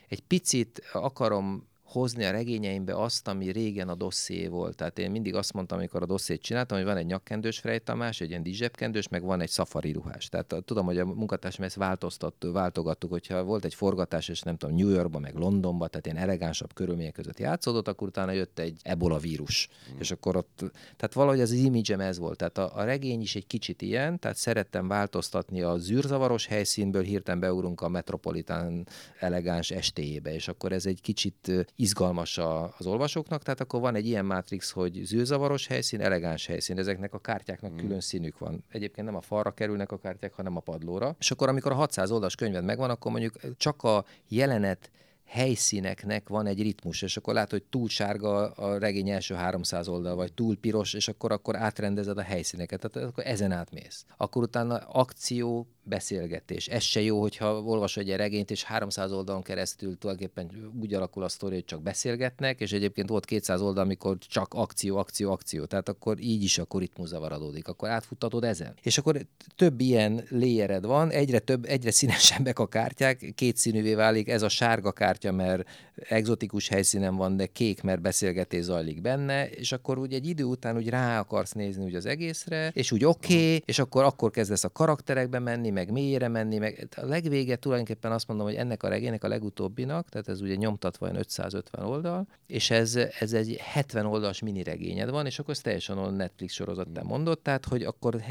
egy 0.08 0.22
picit 0.22 0.82
akarom 0.94 1.70
hozni 1.92 2.26
a 2.26 2.32
regényeimbe 2.32 2.96
azt, 2.96 3.28
ami 3.28 3.52
régen 3.52 3.90
a 3.90 3.96
dosszé 3.96 4.48
volt. 4.48 4.76
Tehát 4.76 5.00
én 5.00 5.12
mindig 5.12 5.36
azt 5.36 5.54
mondtam, 5.54 5.78
amikor 5.78 6.02
a 6.02 6.06
dosszét 6.06 6.42
csináltam, 6.42 6.78
hogy 6.78 6.86
van 6.86 6.98
egy 6.98 7.06
nyakkendős 7.06 7.60
Frey 7.60 7.80
Tamás, 7.80 8.22
egy 8.22 8.30
ilyen 8.30 8.44
dizsebkendős, 8.44 9.08
meg 9.08 9.24
van 9.24 9.42
egy 9.42 9.50
szafari 9.50 9.92
ruhás. 9.92 10.30
Tehát 10.30 10.56
tudom, 10.66 10.86
hogy 10.86 10.98
a 10.98 11.06
munkatársam 11.06 11.66
ezt 11.66 11.76
változtat, 11.76 12.36
váltogattuk, 12.40 13.10
hogyha 13.12 13.44
volt 13.44 13.66
egy 13.66 13.74
forgatás, 13.74 14.30
és 14.30 14.42
nem 14.42 14.58
tudom, 14.58 14.76
New 14.76 14.90
Yorkban, 14.90 15.22
meg 15.22 15.36
Londonban, 15.36 15.90
tehát 15.90 16.06
ilyen 16.06 16.18
elegánsabb 16.18 16.74
körülmények 16.74 17.14
között 17.14 17.40
játszódott, 17.40 17.88
akkor 17.88 18.08
utána 18.08 18.32
jött 18.32 18.60
egy 18.60 18.80
ebola 18.84 19.18
vírus. 19.18 19.70
Mm. 19.94 20.00
És 20.00 20.12
akkor 20.12 20.36
ott, 20.36 20.58
tehát 20.98 21.14
valahogy 21.14 21.42
az 21.42 21.52
image 21.52 21.98
ez 21.98 22.18
volt. 22.18 22.38
Tehát 22.38 22.58
a, 22.58 22.72
a, 22.76 22.84
regény 22.84 23.22
is 23.22 23.36
egy 23.36 23.48
kicsit 23.48 23.82
ilyen, 23.82 24.20
tehát 24.20 24.38
szerettem 24.38 24.88
változtatni 24.88 25.62
a 25.62 25.78
zűrzavaros 25.78 26.46
helyszínből, 26.46 27.04
hirtelen 27.04 27.40
beugrunk 27.40 27.82
a 27.82 27.90
metropolitán 27.90 28.88
elegáns 29.20 29.72
estéjébe, 29.72 30.34
és 30.34 30.48
akkor 30.48 30.72
ez 30.72 30.86
egy 30.86 31.02
kicsit 31.02 31.52
izgalmas 31.82 32.38
a, 32.38 32.74
az 32.78 32.86
olvasóknak, 32.86 33.44
tehát 33.44 33.60
akkor 33.60 33.80
van 33.82 33.96
egy 33.96 34.06
ilyen 34.06 34.26
mátrix, 34.26 34.72
hogy 34.72 35.02
zűrzavaros 35.04 35.68
helyszín, 35.68 36.02
elegáns 36.02 36.46
helyszín, 36.46 36.78
ezeknek 36.78 37.14
a 37.14 37.20
kártyáknak 37.20 37.72
mm. 37.72 37.78
külön 37.78 38.00
színük 38.00 38.38
van. 38.38 38.64
Egyébként 38.70 39.08
nem 39.08 39.16
a 39.16 39.22
falra 39.22 39.52
kerülnek 39.52 39.92
a 39.92 39.98
kártyák, 39.98 40.34
hanem 40.34 40.56
a 40.56 40.60
padlóra. 40.60 41.16
És 41.20 41.32
akkor, 41.32 41.50
amikor 41.50 41.72
a 41.72 41.76
600 41.76 42.12
oldalas 42.12 42.36
könyved 42.36 42.64
megvan, 42.64 42.90
akkor 42.90 43.12
mondjuk 43.12 43.58
csak 43.58 43.84
a 43.84 44.06
jelenet 44.28 44.92
helyszíneknek 45.32 46.30
van 46.30 46.46
egy 46.46 46.62
ritmus, 46.62 47.02
és 47.02 47.18
akkor 47.18 47.34
látod, 47.34 47.52
hogy 47.52 47.64
túl 47.70 47.90
sárga 47.90 48.52
a 48.52 48.78
regény 48.78 49.10
első 49.10 49.36
300 49.36 49.88
oldal, 49.88 50.16
vagy 50.16 50.34
túl 50.34 50.58
piros, 50.58 50.94
és 50.94 51.08
akkor, 51.08 51.32
akkor 51.32 51.56
átrendezed 51.56 52.18
a 52.18 52.22
helyszíneket, 52.22 52.80
tehát 52.80 53.10
akkor 53.10 53.26
ezen 53.28 53.52
átmész. 53.52 54.06
Akkor 54.18 54.44
utána 54.44 54.78
akció, 54.78 55.68
beszélgetés. 55.84 56.68
Ez 56.68 56.84
se 56.84 57.02
jó, 57.02 57.22
hogyha 57.22 57.62
olvasod 57.62 58.10
egy 58.10 58.16
regényt, 58.16 58.52
és 58.52 58.64
300 58.64 59.12
oldalon 59.12 59.42
keresztül 59.42 59.98
tulajdonképpen 59.98 60.72
úgy 60.82 60.94
alakul 60.94 61.24
a 61.24 61.30
sztori, 61.30 61.54
hogy 61.54 61.66
csak 61.66 61.82
beszélgetnek, 61.82 62.60
és 62.60 62.72
egyébként 62.72 63.10
volt 63.10 63.26
200 63.26 63.62
oldal, 63.62 63.84
amikor 63.84 64.18
csak 64.18 64.54
akció, 64.54 64.98
akció, 64.98 65.32
akció. 65.32 65.66
Tehát 65.66 65.90
akkor 65.90 66.20
így 66.20 66.44
is 66.44 66.58
akkor 66.58 66.80
ritmus 66.80 67.08
zavaradódik. 67.08 67.68
Akkor 67.68 67.90
átfuttatod 67.90 68.44
ezen. 68.44 68.74
És 68.82 68.98
akkor 68.98 69.26
több 69.56 69.80
ilyen 69.80 70.24
léjered 70.30 70.86
van, 70.86 71.10
egyre 71.10 71.40
több, 71.40 71.66
egyre 71.66 71.92
színesebbek 71.92 72.60
a 72.60 72.68
kártyák, 72.68 73.32
két 73.36 73.58
színűvé 73.58 73.94
válik, 73.94 74.28
ez 74.28 74.42
a 74.42 74.50
sárga 74.50 74.92
kártya, 74.92 75.21
mert 75.30 75.70
egzotikus 75.96 76.68
helyszínen 76.68 77.16
van, 77.16 77.38
de 77.38 77.46
kék, 77.46 77.82
mert 77.82 78.02
beszélgetés 78.02 78.64
zajlik 78.64 79.02
benne, 79.02 79.50
és 79.50 79.72
akkor 79.72 79.98
úgy 79.98 80.14
egy 80.14 80.28
idő 80.28 80.44
után 80.44 80.78
úgy 80.78 80.90
rá 80.90 81.20
akarsz 81.20 81.52
nézni 81.52 81.84
úgy 81.84 81.96
az 81.96 82.06
egészre, 82.06 82.72
és 82.74 82.92
úgy 82.92 83.06
oké, 83.06 83.34
okay, 83.34 83.64
és 83.66 83.80
akkor 83.80 84.04
akkor 84.04 84.32
kezdesz 84.32 84.64
a 84.64 84.70
karakterekbe 84.70 85.40
menni, 85.40 85.70
meg 85.70 85.92
mélyére 85.92 86.28
menni, 86.28 86.58
meg 86.58 86.88
a 86.96 87.06
legvége 87.06 87.56
tulajdonképpen 87.56 88.12
azt 88.12 88.28
mondom, 88.28 88.46
hogy 88.46 88.56
ennek 88.56 88.84
a 88.84 88.88
regénynek 88.88 89.24
a 89.24 89.28
legutóbbinak, 89.28 90.10
tehát 90.10 90.28
ez 90.28 90.42
ugye 90.42 90.56
nyomtatva 90.56 91.06
olyan 91.06 91.18
550 91.18 91.86
oldal, 91.86 92.28
és 92.48 92.70
ez, 92.70 92.96
ez 93.20 93.34
egy 93.34 93.58
70 93.58 94.06
oldalas 94.06 94.42
mini 94.42 94.64
regényed 94.64 95.10
van, 95.10 95.26
és 95.26 95.40
akkor 95.40 95.54
ez 95.54 95.62
teljesen 95.62 95.98
a 95.98 96.10
Netflix 96.10 96.54
sorozattán 96.54 97.06
mondott, 97.06 97.44
tehát 97.44 97.66
hogy 97.66 97.84
akkor 97.84 98.22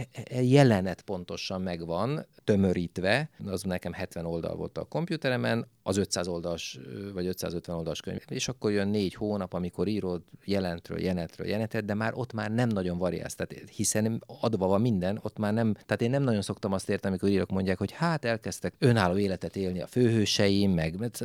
jelenet 0.41 1.03
pontosan 1.03 1.63
megvan, 1.63 2.27
tömörítve, 2.45 3.31
az 3.47 3.63
nekem 3.63 3.93
70 3.93 4.25
oldal 4.27 4.57
volt 4.57 4.79
a 4.79 4.85
kompjúteremen, 4.85 5.67
az 5.83 5.97
500 5.97 6.29
oldalas 6.29 6.79
vagy 7.13 7.27
550 7.27 7.77
oldalas 7.77 8.01
könyv. 8.01 8.21
És 8.29 8.49
akkor 8.49 8.71
jön 8.71 8.89
négy 8.89 9.15
hónap, 9.15 9.53
amikor 9.53 9.89
írod 9.89 10.23
jelentről, 10.45 11.01
jelenetről, 11.01 11.47
jelenetet, 11.47 11.85
de 11.85 11.95
már 11.95 12.13
ott 12.15 12.33
már 12.33 12.51
nem 12.51 12.69
nagyon 12.69 12.99
variálsz, 12.99 13.35
tehát 13.35 13.71
hiszen 13.71 14.25
adva 14.41 14.67
van 14.67 14.81
minden, 14.81 15.19
ott 15.23 15.39
már 15.39 15.53
nem, 15.53 15.73
tehát 15.73 16.03
én 16.03 16.11
nem 16.11 16.23
nagyon 16.23 16.43
szoktam 16.43 16.73
azt 16.73 16.89
érteni, 16.89 17.09
amikor 17.09 17.29
írok 17.29 17.51
mondják, 17.51 17.79
hogy 17.79 17.93
hát 17.93 18.25
elkezdtek 18.25 18.75
önálló 18.79 19.17
életet 19.17 19.57
élni 19.57 19.81
a 19.81 19.87
főhőseim, 19.87 20.71
meg 20.71 20.99
mert, 20.99 21.25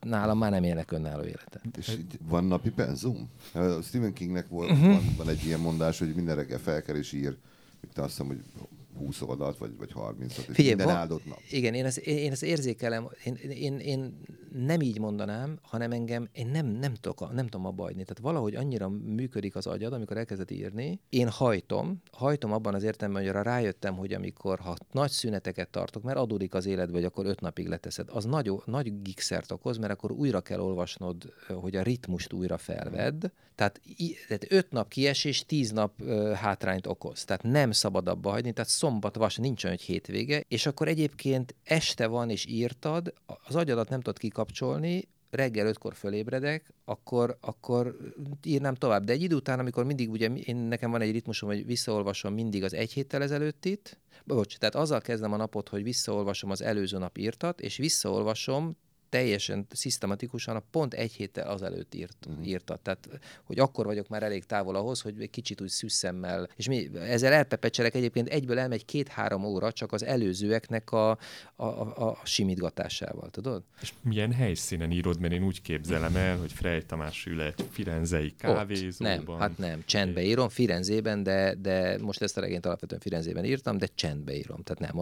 nálam 0.00 0.38
már 0.38 0.50
nem 0.50 0.64
élnek 0.64 0.90
önálló 0.90 1.22
életet. 1.22 1.62
És 1.78 1.96
van 2.28 2.44
napi 2.44 2.70
penzum? 2.70 3.30
Stephen 3.82 4.12
Kingnek 4.12 4.48
volt, 4.48 4.70
uh-huh. 4.70 4.86
van, 4.86 5.14
van, 5.16 5.28
egy 5.28 5.44
ilyen 5.44 5.60
mondás, 5.60 5.98
hogy 5.98 6.14
minden 6.14 6.36
reggel 6.36 6.58
felkel 6.58 6.96
és 6.96 7.12
ír, 7.12 7.36
azt 7.94 8.08
hiszem, 8.08 8.26
hogy 8.26 8.40
20 8.96 9.20
oldalt, 9.20 9.58
vagy, 9.58 9.76
vagy 9.76 9.92
30 9.92 10.38
ot 10.38 10.44
Figyelj, 10.44 10.74
minden 10.74 10.96
áldott 10.96 11.26
nap. 11.26 11.38
Igen, 11.50 11.74
én 11.74 11.84
ezt, 11.84 11.98
én 11.98 12.30
ezt 12.32 12.42
érzékelem, 12.42 13.08
én, 13.24 13.34
én, 13.34 13.78
én 13.78 14.20
nem 14.64 14.80
így 14.80 14.98
mondanám, 14.98 15.58
hanem 15.62 15.92
engem, 15.92 16.28
én 16.32 16.46
nem, 16.46 16.66
nem, 16.66 16.94
tudok, 16.94 17.32
nem 17.32 17.46
tudom 17.46 17.66
abba 17.66 17.82
hagyni. 17.82 18.02
Tehát 18.02 18.22
valahogy 18.22 18.54
annyira 18.54 18.88
működik 18.88 19.56
az 19.56 19.66
agyad, 19.66 19.92
amikor 19.92 20.16
elkezdett 20.16 20.50
írni, 20.50 21.00
én 21.08 21.28
hajtom, 21.28 22.02
hajtom 22.12 22.52
abban 22.52 22.74
az 22.74 22.82
értelemben, 22.82 23.22
hogy 23.22 23.30
arra 23.30 23.42
rájöttem, 23.42 23.96
hogy 23.96 24.12
amikor, 24.12 24.58
ha 24.58 24.76
nagy 24.92 25.10
szüneteket 25.10 25.68
tartok, 25.68 26.02
mert 26.02 26.18
adódik 26.18 26.54
az 26.54 26.66
élet, 26.66 26.90
vagy 26.90 27.04
akkor 27.04 27.26
öt 27.26 27.40
napig 27.40 27.68
leteszed, 27.68 28.08
az 28.12 28.24
nagy, 28.24 28.52
nagy 28.64 29.02
gikszert 29.02 29.52
okoz, 29.52 29.78
mert 29.78 29.92
akkor 29.92 30.12
újra 30.12 30.40
kell 30.40 30.60
olvasnod, 30.60 31.32
hogy 31.48 31.76
a 31.76 31.82
ritmust 31.82 32.32
újra 32.32 32.58
felvedd. 32.58 33.24
Tehát, 33.54 33.80
tehát 34.28 34.46
öt 34.48 34.70
nap 34.70 34.88
kiesés, 34.88 35.44
tíz 35.46 35.70
nap 35.70 36.02
hátrányt 36.34 36.86
okoz. 36.86 37.24
Tehát 37.24 37.42
nem 37.42 37.70
szabad 37.70 38.08
abba 38.08 38.30
hagyni, 38.30 38.52
tehát 38.52 38.70
szombat, 38.86 39.16
vas, 39.16 39.36
nincs 39.36 39.64
olyan, 39.64 39.76
hogy 39.76 39.86
hétvége, 39.86 40.44
és 40.48 40.66
akkor 40.66 40.88
egyébként 40.88 41.54
este 41.64 42.06
van, 42.06 42.30
és 42.30 42.46
írtad, 42.46 43.12
az 43.46 43.54
agyadat 43.54 43.88
nem 43.88 44.00
tudod 44.00 44.18
kikapcsolni, 44.18 45.08
reggel 45.30 45.66
ötkor 45.66 45.94
fölébredek, 45.94 46.72
akkor, 46.84 47.36
akkor 47.40 47.96
írnám 48.44 48.74
tovább. 48.74 49.04
De 49.04 49.12
egy 49.12 49.22
idő 49.22 49.34
után, 49.34 49.58
amikor 49.58 49.84
mindig, 49.84 50.10
ugye 50.10 50.26
én, 50.28 50.56
nekem 50.56 50.90
van 50.90 51.00
egy 51.00 51.12
ritmusom, 51.12 51.48
hogy 51.48 51.66
visszaolvasom 51.66 52.34
mindig 52.34 52.64
az 52.64 52.74
egy 52.74 52.92
héttel 52.92 53.22
ezelőttit, 53.22 53.98
bocs, 54.24 54.56
tehát 54.56 54.74
azzal 54.74 55.00
kezdem 55.00 55.32
a 55.32 55.36
napot, 55.36 55.68
hogy 55.68 55.82
visszaolvasom 55.82 56.50
az 56.50 56.62
előző 56.62 56.98
nap 56.98 57.18
írtat, 57.18 57.60
és 57.60 57.76
visszaolvasom 57.76 58.76
teljesen 59.08 59.66
szisztematikusan 59.70 60.56
a 60.56 60.62
pont 60.70 60.94
egy 60.94 61.12
héttel 61.12 61.48
azelőtt 61.48 61.94
írt, 61.94 62.26
uh-huh. 62.28 62.46
írta. 62.46 62.78
Tehát, 62.82 63.08
hogy 63.44 63.58
akkor 63.58 63.86
vagyok 63.86 64.08
már 64.08 64.22
elég 64.22 64.44
távol 64.44 64.74
ahhoz, 64.74 65.00
hogy 65.00 65.14
egy 65.20 65.30
kicsit 65.30 65.60
úgy 65.60 65.68
szüsszemmel, 65.68 66.48
és 66.56 66.68
mi, 66.68 66.90
ezzel 66.94 67.32
elpepecselek 67.32 67.94
egyébként 67.94 68.28
egyből 68.28 68.58
elmegy 68.58 68.84
két-három 68.84 69.44
óra 69.44 69.72
csak 69.72 69.92
az 69.92 70.04
előzőeknek 70.04 70.92
a, 70.92 71.10
a, 71.10 71.16
a, 71.56 72.10
a 72.10 72.20
simítgatásával, 72.24 73.30
tudod? 73.30 73.62
És 73.80 73.92
milyen 74.02 74.32
helyszínen 74.32 74.90
írod, 74.90 75.20
mert 75.20 75.32
én 75.32 75.42
úgy 75.42 75.62
képzelem 75.62 76.16
el, 76.16 76.36
hogy 76.38 76.52
Frey 76.52 76.82
Tamás 76.82 77.26
ül 77.26 77.40
egy 77.40 77.64
firenzei 77.70 78.34
kávézóban. 78.38 79.24
Nem, 79.24 79.38
hát 79.38 79.58
nem, 79.58 79.82
csendbe 79.84 80.22
írom, 80.22 80.48
Firenzében, 80.48 81.22
de, 81.22 81.54
de 81.54 81.98
most 82.00 82.22
ezt 82.22 82.36
a 82.36 82.40
regényt 82.40 82.66
alapvetően 82.66 83.00
Firenzében 83.00 83.44
írtam, 83.44 83.78
de 83.78 83.88
csendbe 83.94 84.34
írom, 84.36 84.62
tehát 84.62 84.92
nem, 84.92 84.98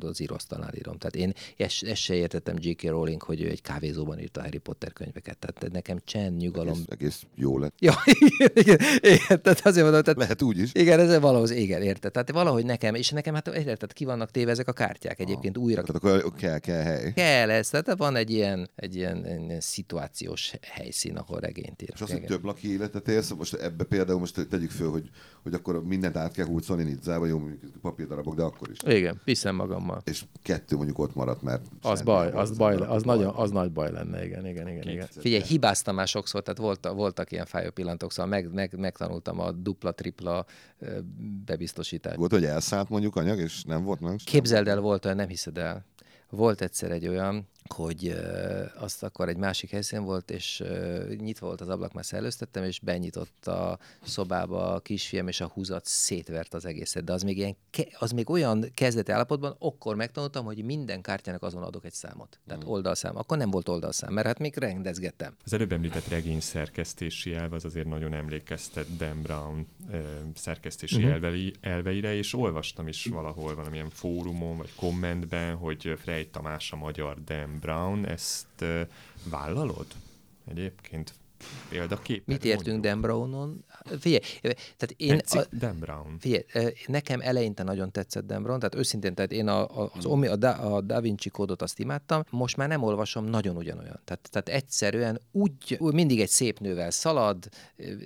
az 0.00 0.20
íróasztalnál 0.20 0.74
írom. 0.74 0.98
Tehát 0.98 1.16
én 1.16 1.32
ezt, 1.56 1.82
ezt 1.82 2.00
se 2.00 2.14
értettem 2.14 2.56
J.K. 2.58 2.82
Rowling, 2.82 3.22
hogy 3.22 3.43
ő 3.44 3.50
egy 3.50 3.62
kávézóban 3.62 4.18
írta 4.18 4.42
Harry 4.42 4.58
Potter 4.58 4.92
könyveket. 4.92 5.38
Tehát 5.38 5.72
nekem 5.72 5.98
csend, 6.04 6.36
nyugalom. 6.36 6.72
Egész, 6.72 6.84
egész 6.88 7.22
jó 7.34 7.58
lett. 7.58 7.74
Ja, 7.78 7.94
igen, 8.18 8.50
igen, 8.54 8.78
igen 9.00 9.42
tehát 9.42 9.66
azért 9.66 9.84
mondom, 9.84 10.02
tehát, 10.02 10.18
Lehet 10.18 10.42
úgy 10.42 10.58
is. 10.58 10.70
Igen, 10.72 11.00
ez 11.00 11.20
valahogy, 11.20 11.50
igen, 11.50 11.82
érted. 11.82 12.12
Tehát 12.12 12.30
valahogy 12.30 12.64
nekem, 12.64 12.94
és 12.94 13.10
nekem 13.10 13.34
hát 13.34 13.48
érted, 13.48 13.92
ki 13.92 14.04
vannak 14.04 14.30
téve 14.30 14.50
ezek 14.50 14.68
a 14.68 14.72
kártyák 14.72 15.20
egyébként 15.20 15.56
ah, 15.56 15.62
újra. 15.62 15.82
Tehát 15.82 16.04
akkor 16.04 16.32
kell, 16.34 16.58
kell 16.58 16.82
hely. 16.82 17.12
Kell 17.12 17.50
ez, 17.50 17.68
tehát 17.68 17.94
van 17.96 18.16
egy 18.16 18.30
ilyen, 18.30 18.70
egy 18.74 18.96
ilyen, 18.96 19.26
ilyen 19.26 19.60
szituációs 19.60 20.52
helyszín, 20.60 21.16
ahol 21.16 21.40
regényt 21.40 21.82
ír. 21.82 21.90
És 21.94 22.00
az, 22.00 22.10
hogy 22.10 22.24
több 22.24 22.44
laki 22.44 22.72
életet 22.72 23.08
élsz, 23.08 23.30
most 23.30 23.54
ebbe 23.54 23.84
például 23.84 24.18
most 24.18 24.46
tegyük 24.48 24.70
föl, 24.70 24.90
hogy, 24.90 25.10
hogy 25.42 25.54
akkor 25.54 25.84
mindent 25.84 26.16
át 26.16 26.32
kell 26.32 26.46
húzolni 26.46 26.82
Nidzába, 26.82 27.26
jó, 27.26 27.40
papírdarabok, 27.82 28.34
de 28.34 28.42
akkor 28.42 28.70
is. 28.70 28.78
Igen, 28.86 29.20
viszem 29.24 29.54
magammal. 29.54 30.02
És 30.04 30.24
kettő 30.42 30.76
mondjuk 30.76 30.98
ott 30.98 31.14
maradt, 31.14 31.42
mert... 31.42 31.66
Az 31.82 32.02
baj, 32.02 32.30
az 32.30 32.56
baj, 32.56 32.76
az, 32.76 33.02
nagyon, 33.02 33.33
az 33.34 33.50
nagy 33.50 33.72
baj 33.72 33.90
lenne, 33.90 34.24
igen, 34.24 34.46
igen, 34.46 34.68
igen. 34.68 34.88
igen. 34.88 35.06
Figyelj, 35.10 35.42
hibáztam 35.42 35.94
már 35.94 36.08
sokszor, 36.08 36.42
tehát 36.42 36.58
volt, 36.58 36.88
voltak 36.88 37.32
ilyen 37.32 37.46
fájó 37.46 37.70
pillantok, 37.70 38.12
szóval 38.12 38.30
meg, 38.30 38.52
meg, 38.52 38.78
megtanultam 38.78 39.40
a 39.40 39.52
dupla-tripla 39.52 40.46
bebiztosítást. 41.44 42.16
Volt, 42.16 42.32
hogy 42.32 42.44
elszállt 42.44 42.88
mondjuk 42.88 43.16
anyag, 43.16 43.38
és 43.38 43.64
nem 43.64 43.84
volt 43.84 44.00
meg? 44.00 44.16
Képzeld 44.24 44.68
el, 44.68 44.80
volt 44.80 45.04
olyan, 45.04 45.16
nem 45.16 45.28
hiszed 45.28 45.58
el. 45.58 45.84
Volt 46.30 46.60
egyszer 46.60 46.90
egy 46.90 47.08
olyan, 47.08 47.48
hogy 47.68 48.16
azt 48.76 49.02
akkor 49.02 49.28
egy 49.28 49.36
másik 49.36 49.70
helyszín 49.70 50.04
volt, 50.04 50.30
és 50.30 50.62
nyitva 51.18 51.46
volt 51.46 51.60
az 51.60 51.68
ablak, 51.68 51.92
már 51.92 52.04
szellőztettem, 52.04 52.64
és 52.64 52.80
benyitott 52.80 53.46
a 53.46 53.78
szobába 54.02 54.74
a 54.74 54.80
kisfiam, 54.80 55.28
és 55.28 55.40
a 55.40 55.46
húzat 55.46 55.84
szétvert 55.86 56.54
az 56.54 56.64
egészet. 56.64 57.04
De 57.04 57.12
az 57.12 57.22
még, 57.22 57.36
ilyen, 57.36 57.56
az 57.98 58.10
még 58.10 58.30
olyan 58.30 58.70
kezdeti 58.74 59.12
állapotban, 59.12 59.56
akkor 59.58 59.96
megtanultam, 59.96 60.44
hogy 60.44 60.64
minden 60.64 61.02
kártyának 61.02 61.42
azon 61.42 61.62
adok 61.62 61.84
egy 61.84 61.92
számot. 61.92 62.38
Tehát 62.46 62.64
mm. 62.64 62.68
oldalszám. 62.68 63.16
Akkor 63.16 63.38
nem 63.38 63.50
volt 63.50 63.68
oldalszám, 63.68 64.12
mert 64.12 64.26
hát 64.26 64.38
még 64.38 64.56
rendezgettem. 64.56 65.36
Az 65.44 65.52
előbb 65.52 65.72
említett 65.72 66.08
regény 66.08 66.40
szerkesztési 66.40 67.34
elv 67.34 67.52
az 67.52 67.64
azért 67.64 67.86
nagyon 67.86 68.14
emlékeztet 68.14 68.96
Dan 68.96 69.22
Brown 69.22 69.66
uh, 69.88 70.00
szerkesztési 70.34 71.00
mm-hmm. 71.00 71.10
elvei, 71.10 71.54
elveire, 71.60 72.14
és 72.14 72.34
olvastam 72.34 72.88
is 72.88 73.04
valahol 73.04 73.54
valamilyen 73.54 73.90
fórumon, 73.90 74.56
vagy 74.56 74.74
kommentben, 74.74 75.56
hogy 75.56 75.98
Frey 76.02 76.26
Tamás 76.26 76.72
a 76.72 76.76
magyar 76.76 77.24
Dan 77.24 77.53
Brown, 77.60 78.06
ezt 78.06 78.64
vállalod? 79.30 79.86
Egyébként 80.48 81.14
példakép. 81.68 82.26
Mit 82.26 82.44
értünk 82.44 82.82
Dan 82.82 83.00
Brownon? 83.00 83.64
Figyelj, 84.00 84.20
tehát 84.76 84.94
én... 84.96 85.20
a, 85.26 85.44
Dan 85.52 85.78
Brown. 85.78 86.16
Figyelj, 86.18 86.44
nekem 86.86 87.20
eleinte 87.20 87.62
nagyon 87.62 87.90
tetszett 87.90 88.26
Dan 88.26 88.42
Brown, 88.42 88.58
tehát 88.58 88.74
őszintén, 88.74 89.14
tehát 89.14 89.32
én 89.32 89.48
a, 89.48 89.82
a, 89.82 89.90
az 89.94 90.04
Omi, 90.04 90.26
a, 90.26 90.36
da, 90.36 90.52
a 90.52 90.80
Da 90.80 91.00
Vinci 91.00 91.28
kódot 91.28 91.62
azt 91.62 91.78
imádtam, 91.78 92.22
most 92.30 92.56
már 92.56 92.68
nem 92.68 92.82
olvasom, 92.82 93.24
nagyon 93.24 93.56
ugyanolyan. 93.56 94.00
Tehát, 94.04 94.28
tehát 94.30 94.48
egyszerűen 94.48 95.20
úgy, 95.32 95.76
mindig 95.78 96.20
egy 96.20 96.28
szép 96.28 96.58
nővel 96.58 96.90
szalad, 96.90 97.48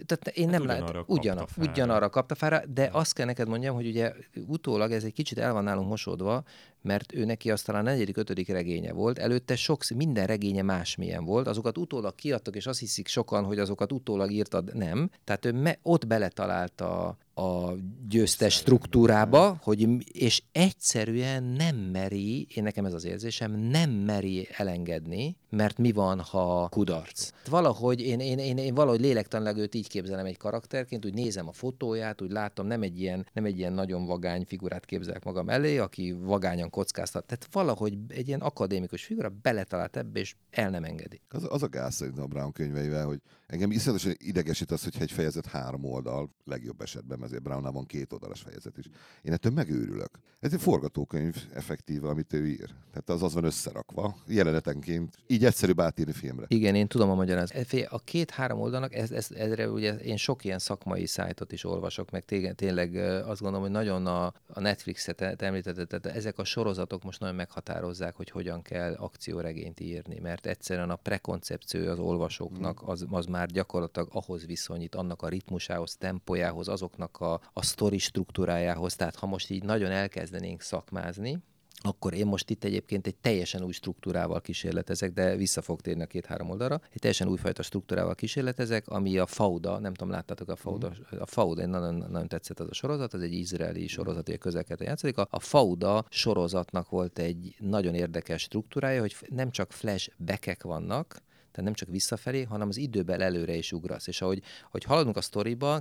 tehát 0.06 0.28
én 0.32 0.48
nem 0.48 0.68
hát 0.68 0.80
lát, 0.80 1.04
ugyan, 1.06 1.46
ugyanarra 1.56 2.10
kapta 2.10 2.34
fára, 2.34 2.62
de 2.66 2.82
ja. 2.82 2.92
azt 2.92 3.12
kell 3.12 3.26
neked 3.26 3.48
mondjam, 3.48 3.74
hogy 3.74 3.86
ugye 3.86 4.12
utólag 4.46 4.92
ez 4.92 5.04
egy 5.04 5.12
kicsit 5.12 5.38
el 5.38 5.52
van 5.52 5.64
nálunk 5.64 5.88
mosódva, 5.88 6.44
mert 6.82 7.14
ő 7.14 7.24
neki 7.24 7.50
aztán 7.50 7.76
a 7.76 7.82
negyedik, 7.82 8.16
ötödik 8.16 8.48
regénye 8.48 8.92
volt, 8.92 9.18
előtte 9.18 9.56
sok, 9.56 9.82
minden 9.94 10.26
regénye 10.26 10.62
másmilyen 10.62 11.24
volt, 11.24 11.46
azokat 11.46 11.78
utólag 11.78 12.14
kiadtak, 12.14 12.56
és 12.56 12.66
azt 12.66 12.80
hiszik 12.80 13.06
sokan, 13.06 13.44
hogy 13.44 13.58
azokat 13.58 13.92
utólag 13.92 14.30
írtad, 14.30 14.74
nem. 14.74 15.10
Tehát 15.24 15.44
ő 15.44 15.52
me, 15.52 15.78
ott 15.82 16.06
beletalálta 16.06 17.16
a 17.38 17.74
győztes 18.08 18.54
struktúrába, 18.54 19.58
hogy, 19.62 19.88
és 20.12 20.42
egyszerűen 20.52 21.42
nem 21.42 21.76
meri, 21.76 22.46
én 22.54 22.62
nekem 22.62 22.84
ez 22.84 22.92
az 22.92 23.04
érzésem, 23.04 23.52
nem 23.52 23.90
meri 23.90 24.48
elengedni, 24.56 25.36
mert 25.50 25.78
mi 25.78 25.92
van, 25.92 26.20
ha 26.20 26.68
kudarc. 26.68 27.30
Valahogy 27.48 28.00
én, 28.00 28.20
én, 28.20 28.38
én, 28.38 28.58
én 28.58 28.74
valahogy 28.74 29.00
lélektanilag 29.00 29.56
őt 29.56 29.74
így 29.74 29.88
képzelem 29.88 30.26
egy 30.26 30.36
karakterként, 30.36 31.04
úgy 31.04 31.14
nézem 31.14 31.48
a 31.48 31.52
fotóját, 31.52 32.22
úgy 32.22 32.30
látom, 32.30 32.66
nem 32.66 32.82
egy 32.82 33.00
ilyen, 33.00 33.26
nem 33.32 33.44
egy 33.44 33.58
ilyen 33.58 33.72
nagyon 33.72 34.06
vagány 34.06 34.44
figurát 34.46 34.84
képzelek 34.84 35.24
magam 35.24 35.48
elé, 35.48 35.78
aki 35.78 36.16
vagányan 36.20 36.70
kockáztat. 36.70 37.26
Tehát 37.26 37.48
valahogy 37.52 37.98
egy 38.08 38.28
ilyen 38.28 38.40
akadémikus 38.40 39.04
figura 39.04 39.28
beletalált 39.42 39.96
ebbe, 39.96 40.20
és 40.20 40.34
el 40.50 40.70
nem 40.70 40.84
engedi. 40.84 41.20
Az, 41.28 41.46
az 41.48 41.62
a 41.62 41.68
gáz 41.68 41.94
szerintem 41.94 42.24
a 42.24 42.26
Brown 42.26 42.52
könyveivel, 42.52 43.06
hogy 43.06 43.20
engem 43.46 43.70
iszonyatosan 43.70 44.14
idegesít 44.18 44.70
az, 44.70 44.84
hogyha 44.84 45.02
egy 45.02 45.12
fejezet 45.12 45.46
három 45.46 45.84
oldal, 45.84 46.30
legjobb 46.44 46.80
esetben, 46.80 47.18
azért 47.28 47.42
Brownnál 47.42 47.72
van 47.72 47.86
két 47.86 48.12
oldalas 48.12 48.40
fejezet 48.40 48.78
is. 48.78 48.84
Én 49.22 49.32
ettől 49.32 49.52
megőrülök. 49.52 50.10
Ez 50.40 50.52
egy 50.52 50.60
forgatókönyv 50.60 51.36
effektíve, 51.54 52.08
amit 52.08 52.32
ő 52.32 52.46
ír. 52.46 52.70
Tehát 52.90 53.08
az 53.08 53.22
az 53.22 53.34
van 53.34 53.44
összerakva, 53.44 54.16
jelenetenként. 54.26 55.16
Így 55.26 55.44
egyszerűbb 55.44 55.80
átírni 55.80 56.12
filmre. 56.12 56.46
Igen, 56.48 56.74
én 56.74 56.86
tudom 56.86 57.10
a 57.10 57.14
magyarázat. 57.14 57.66
A 57.88 57.98
két-három 57.98 58.60
oldalnak, 58.60 58.94
ez, 58.94 59.10
ez, 59.10 59.30
ezre 59.30 59.70
ugye 59.70 59.94
én 59.94 60.16
sok 60.16 60.44
ilyen 60.44 60.58
szakmai 60.58 61.06
szájtot 61.06 61.52
is 61.52 61.64
olvasok, 61.64 62.10
meg 62.10 62.24
tényleg, 62.24 62.54
tényleg 62.54 62.94
azt 63.26 63.40
gondolom, 63.40 63.62
hogy 63.62 63.74
nagyon 63.74 64.06
a, 64.06 64.26
a 64.46 64.60
Netflix-et 64.60 65.42
említetted, 65.42 65.86
tehát 65.86 66.16
ezek 66.16 66.38
a 66.38 66.44
sorozatok 66.44 67.02
most 67.02 67.20
nagyon 67.20 67.34
meghatározzák, 67.34 68.14
hogy 68.14 68.30
hogyan 68.30 68.62
kell 68.62 68.94
akcióregényt 68.94 69.80
írni, 69.80 70.18
mert 70.20 70.46
egyszerűen 70.46 70.90
a 70.90 70.96
prekoncepció 70.96 71.90
az 71.90 71.98
olvasóknak 71.98 72.82
az, 72.84 73.06
az 73.10 73.26
már 73.26 73.46
gyakorlatilag 73.46 74.08
ahhoz 74.12 74.46
viszonyít, 74.46 74.94
annak 74.94 75.22
a 75.22 75.28
ritmusához, 75.28 75.96
tempójához, 75.96 76.68
azoknak 76.68 77.17
a, 77.20 77.40
a 77.52 77.62
sztori 77.62 77.98
struktúrájához. 77.98 78.96
Tehát 78.96 79.16
ha 79.16 79.26
most 79.26 79.50
így 79.50 79.62
nagyon 79.62 79.90
elkezdenénk 79.90 80.60
szakmázni, 80.60 81.42
akkor 81.80 82.14
én 82.14 82.26
most 82.26 82.50
itt 82.50 82.64
egyébként 82.64 83.06
egy 83.06 83.16
teljesen 83.16 83.62
új 83.62 83.72
struktúrával 83.72 84.40
kísérletezek, 84.40 85.12
de 85.12 85.36
vissza 85.36 85.62
fog 85.62 85.80
térni 85.80 86.02
a 86.02 86.06
két-három 86.06 86.50
oldalra. 86.50 86.80
Egy 86.92 86.98
teljesen 86.98 87.28
újfajta 87.28 87.62
struktúrával 87.62 88.14
kísérletezek, 88.14 88.88
ami 88.88 89.18
a 89.18 89.26
Fauda, 89.26 89.78
nem 89.78 89.94
tudom, 89.94 90.12
láttátok 90.12 90.48
a 90.48 90.56
Fauda, 90.56 90.92
a 91.18 91.26
Fauda, 91.26 91.66
nagyon, 91.66 91.94
nagyon 91.94 92.28
tetszett 92.28 92.60
az 92.60 92.66
a 92.70 92.74
sorozat, 92.74 93.14
az 93.14 93.22
egy 93.22 93.32
izraeli 93.32 93.86
sorozat, 93.86 94.28
egy 94.28 94.38
közelkeleten 94.38 94.86
játszik. 94.86 95.18
A, 95.18 95.26
a 95.30 95.40
Fauda 95.40 96.04
sorozatnak 96.08 96.90
volt 96.90 97.18
egy 97.18 97.56
nagyon 97.58 97.94
érdekes 97.94 98.42
struktúrája, 98.42 99.00
hogy 99.00 99.16
nem 99.28 99.50
csak 99.50 99.72
flashbackek 99.72 100.62
vannak, 100.62 101.22
tehát 101.58 101.72
nem 101.72 101.86
csak 101.86 101.94
visszafelé, 101.94 102.42
hanem 102.42 102.68
az 102.68 102.76
időben 102.76 103.20
előre 103.20 103.54
is 103.54 103.72
ugrasz. 103.72 104.06
És 104.06 104.20
ahogy, 104.20 104.42
ahogy 104.68 104.84
haladunk 104.84 105.16
a 105.16 105.20
sztoriba, 105.20 105.80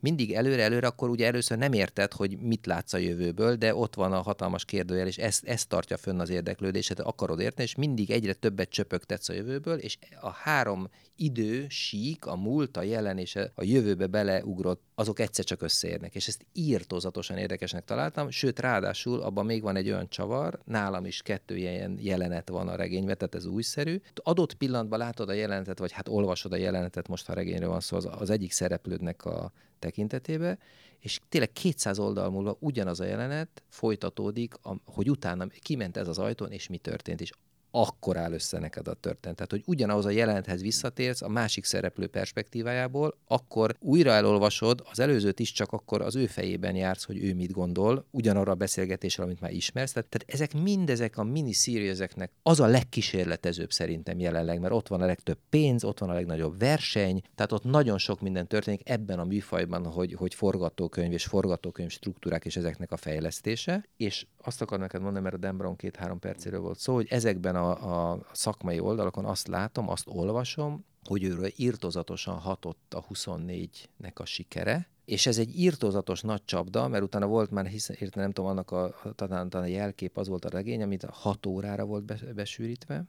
mindig 0.00 0.34
előre-előre, 0.34 0.86
akkor 0.86 1.08
ugye 1.08 1.26
először 1.26 1.58
nem 1.58 1.72
érted, 1.72 2.12
hogy 2.12 2.38
mit 2.38 2.66
látsz 2.66 2.92
a 2.92 2.98
jövőből, 2.98 3.54
de 3.54 3.74
ott 3.74 3.94
van 3.94 4.12
a 4.12 4.22
hatalmas 4.22 4.64
kérdőjel, 4.64 5.06
és 5.06 5.18
ezt, 5.18 5.44
ezt 5.44 5.68
tartja 5.68 5.96
fönn 5.96 6.20
az 6.20 6.30
érdeklődéset, 6.30 7.00
akarod 7.00 7.40
érteni, 7.40 7.68
és 7.68 7.74
mindig 7.74 8.10
egyre 8.10 8.32
többet 8.32 8.68
csöpögtetsz 8.68 9.28
a 9.28 9.32
jövőből, 9.32 9.78
és 9.78 9.98
a 10.20 10.30
három 10.30 10.88
idő, 11.16 11.66
sík, 11.68 12.26
a 12.26 12.36
múlt, 12.36 12.76
a 12.76 12.82
jelen 12.82 13.18
és 13.18 13.36
a 13.36 13.62
jövőbe 13.62 14.06
beleugrott, 14.06 14.82
azok 14.94 15.18
egyszer 15.20 15.44
csak 15.44 15.62
összeérnek. 15.62 16.14
És 16.14 16.26
ezt 16.26 16.46
írtózatosan 16.52 17.36
érdekesnek 17.36 17.84
találtam, 17.84 18.30
sőt, 18.30 18.60
ráadásul 18.60 19.20
abban 19.20 19.44
még 19.44 19.62
van 19.62 19.76
egy 19.76 19.88
olyan 19.88 20.08
csavar, 20.08 20.60
nálam 20.64 21.04
is 21.04 21.22
kettő 21.22 21.56
ilyen 21.56 21.98
jelenet 22.00 22.48
van 22.48 22.68
a 22.68 22.76
regényben, 22.76 23.16
tehát 23.18 23.34
ez 23.34 23.46
újszerű. 23.46 24.00
Adott 24.14 24.54
pillanatban 24.54 24.98
látod 25.18 25.34
a 25.34 25.38
jelenetet, 25.38 25.78
vagy 25.78 25.92
hát 25.92 26.08
olvasod 26.08 26.52
a 26.52 26.56
jelenetet, 26.56 27.08
most 27.08 27.26
ha 27.26 27.32
regényről 27.32 27.68
van 27.68 27.80
szó, 27.80 27.96
az, 27.96 28.08
az 28.10 28.30
egyik 28.30 28.52
szereplődnek 28.52 29.24
a 29.24 29.52
tekintetébe, 29.78 30.58
és 30.98 31.20
tényleg 31.28 31.52
200 31.52 31.98
oldal 31.98 32.30
múlva 32.30 32.56
ugyanaz 32.60 33.00
a 33.00 33.04
jelenet 33.04 33.62
folytatódik, 33.68 34.54
hogy 34.84 35.10
utána 35.10 35.46
kiment 35.46 35.96
ez 35.96 36.08
az 36.08 36.18
ajtón, 36.18 36.50
és 36.50 36.68
mi 36.68 36.78
történt, 36.78 37.20
és 37.20 37.30
akkor 37.80 38.16
áll 38.16 38.32
össze 38.32 38.58
neked 38.58 38.88
a 38.88 38.94
történet. 38.94 39.36
Tehát, 39.36 39.50
hogy 39.50 39.62
ugyanahhoz 39.66 40.04
a 40.04 40.10
jelenethez 40.10 40.62
visszatérsz 40.62 41.22
a 41.22 41.28
másik 41.28 41.64
szereplő 41.64 42.06
perspektívájából, 42.06 43.16
akkor 43.26 43.76
újra 43.78 44.10
elolvasod 44.10 44.82
az 44.90 45.00
előzőt 45.00 45.40
is, 45.40 45.52
csak 45.52 45.72
akkor 45.72 46.02
az 46.02 46.16
ő 46.16 46.26
fejében 46.26 46.74
jársz, 46.74 47.04
hogy 47.04 47.24
ő 47.24 47.34
mit 47.34 47.52
gondol, 47.52 48.04
ugyanarra 48.10 48.52
a 48.52 48.54
beszélgetésre, 48.54 49.22
amit 49.22 49.40
már 49.40 49.52
ismersz. 49.52 49.92
Tehát, 49.92 50.08
tehát 50.08 50.32
ezek 50.32 50.62
mindezek 50.62 51.18
a 51.18 51.24
mini 51.24 51.54
ezeknek 51.88 52.30
az 52.42 52.60
a 52.60 52.66
legkísérletezőbb 52.66 53.72
szerintem 53.72 54.18
jelenleg, 54.18 54.60
mert 54.60 54.72
ott 54.72 54.88
van 54.88 55.00
a 55.00 55.06
legtöbb 55.06 55.38
pénz, 55.50 55.84
ott 55.84 55.98
van 55.98 56.10
a 56.10 56.14
legnagyobb 56.14 56.58
verseny, 56.58 57.22
tehát 57.34 57.52
ott 57.52 57.64
nagyon 57.64 57.98
sok 57.98 58.20
minden 58.20 58.46
történik 58.46 58.88
ebben 58.88 59.18
a 59.18 59.24
műfajban, 59.24 59.86
hogy, 59.86 60.14
hogy 60.14 60.34
forgatókönyv 60.34 61.12
és 61.12 61.24
forgatókönyv 61.24 61.90
struktúrák 61.90 62.44
és 62.44 62.56
ezeknek 62.56 62.92
a 62.92 62.96
fejlesztése. 62.96 63.88
És 63.96 64.26
azt 64.46 64.62
akarom 64.62 64.82
neked 64.82 65.00
mondani, 65.00 65.24
mert 65.24 65.34
a 65.34 65.52
Dan 65.52 65.76
két-három 65.76 66.18
percéről 66.18 66.60
volt 66.60 66.78
szó, 66.78 66.94
hogy 66.94 67.06
ezekben 67.10 67.56
a 67.56 68.10
a, 68.12 68.18
szakmai 68.32 68.80
oldalakon 68.80 69.24
azt 69.24 69.48
látom, 69.48 69.88
azt 69.88 70.06
olvasom, 70.08 70.84
hogy 71.04 71.24
őről 71.24 71.50
írtozatosan 71.56 72.38
hatott 72.38 72.94
a 72.94 73.04
24-nek 73.06 74.14
a 74.14 74.24
sikere, 74.24 74.88
és 75.04 75.26
ez 75.26 75.38
egy 75.38 75.58
írtózatos 75.58 76.20
nagy 76.20 76.44
csapda, 76.44 76.88
mert 76.88 77.02
utána 77.02 77.26
volt 77.26 77.50
már, 77.50 77.66
hiszen 77.66 77.96
nem 78.14 78.32
tudom, 78.32 78.50
annak 78.50 78.70
a, 78.70 78.94
talán, 79.14 79.48
talán 79.48 79.66
a 79.66 79.70
jelkép 79.70 80.16
az 80.16 80.28
volt 80.28 80.44
a 80.44 80.48
regény, 80.48 80.82
amit 80.82 81.04
6 81.04 81.46
órára 81.46 81.84
volt 81.84 82.34
besűrítve, 82.34 83.04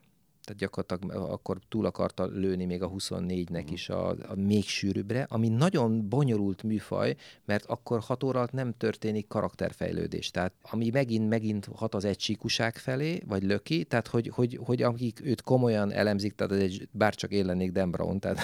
tehát 0.48 0.62
gyakorlatilag 0.62 1.30
akkor 1.32 1.60
túl 1.70 1.86
akarta 1.86 2.26
lőni 2.26 2.66
még 2.66 2.82
a 2.82 2.90
24-nek 2.90 3.64
mhm. 3.64 3.74
is 3.74 3.90
a, 3.90 4.10
a 4.10 4.36
még 4.36 4.64
sűrűbbre, 4.64 5.26
ami 5.30 5.48
nagyon 5.48 6.10
bonyolult 6.10 6.64
műfaj, 6.64 7.16
mert 7.46 7.66
akkor 7.66 8.00
hat 8.00 8.24
óra 8.24 8.38
alatt 8.38 8.52
nem 8.52 8.74
történik 8.78 9.28
karakterfejlődés. 9.28 10.32
Tehát 10.32 10.54
ami 10.62 10.90
megint, 10.90 11.30
megint 11.30 11.70
hat 11.76 11.96
az 11.96 12.06
egysíkuság 12.06 12.76
felé, 12.76 13.22
vagy 13.26 13.44
löki, 13.44 13.84
tehát 13.84 14.08
hogy, 14.08 14.32
hogy, 14.34 14.60
hogy 14.64 14.82
akik 14.82 15.22
őt 15.24 15.42
komolyan 15.42 15.92
elemzik, 15.92 16.36
tehát 16.36 16.54
ez 16.54 16.60
egy, 16.60 16.88
bárcsak 16.92 17.32
én 17.32 17.46
lennék 17.46 17.72
Dan 17.72 17.92
Brown, 17.92 18.20
tehát 18.20 18.40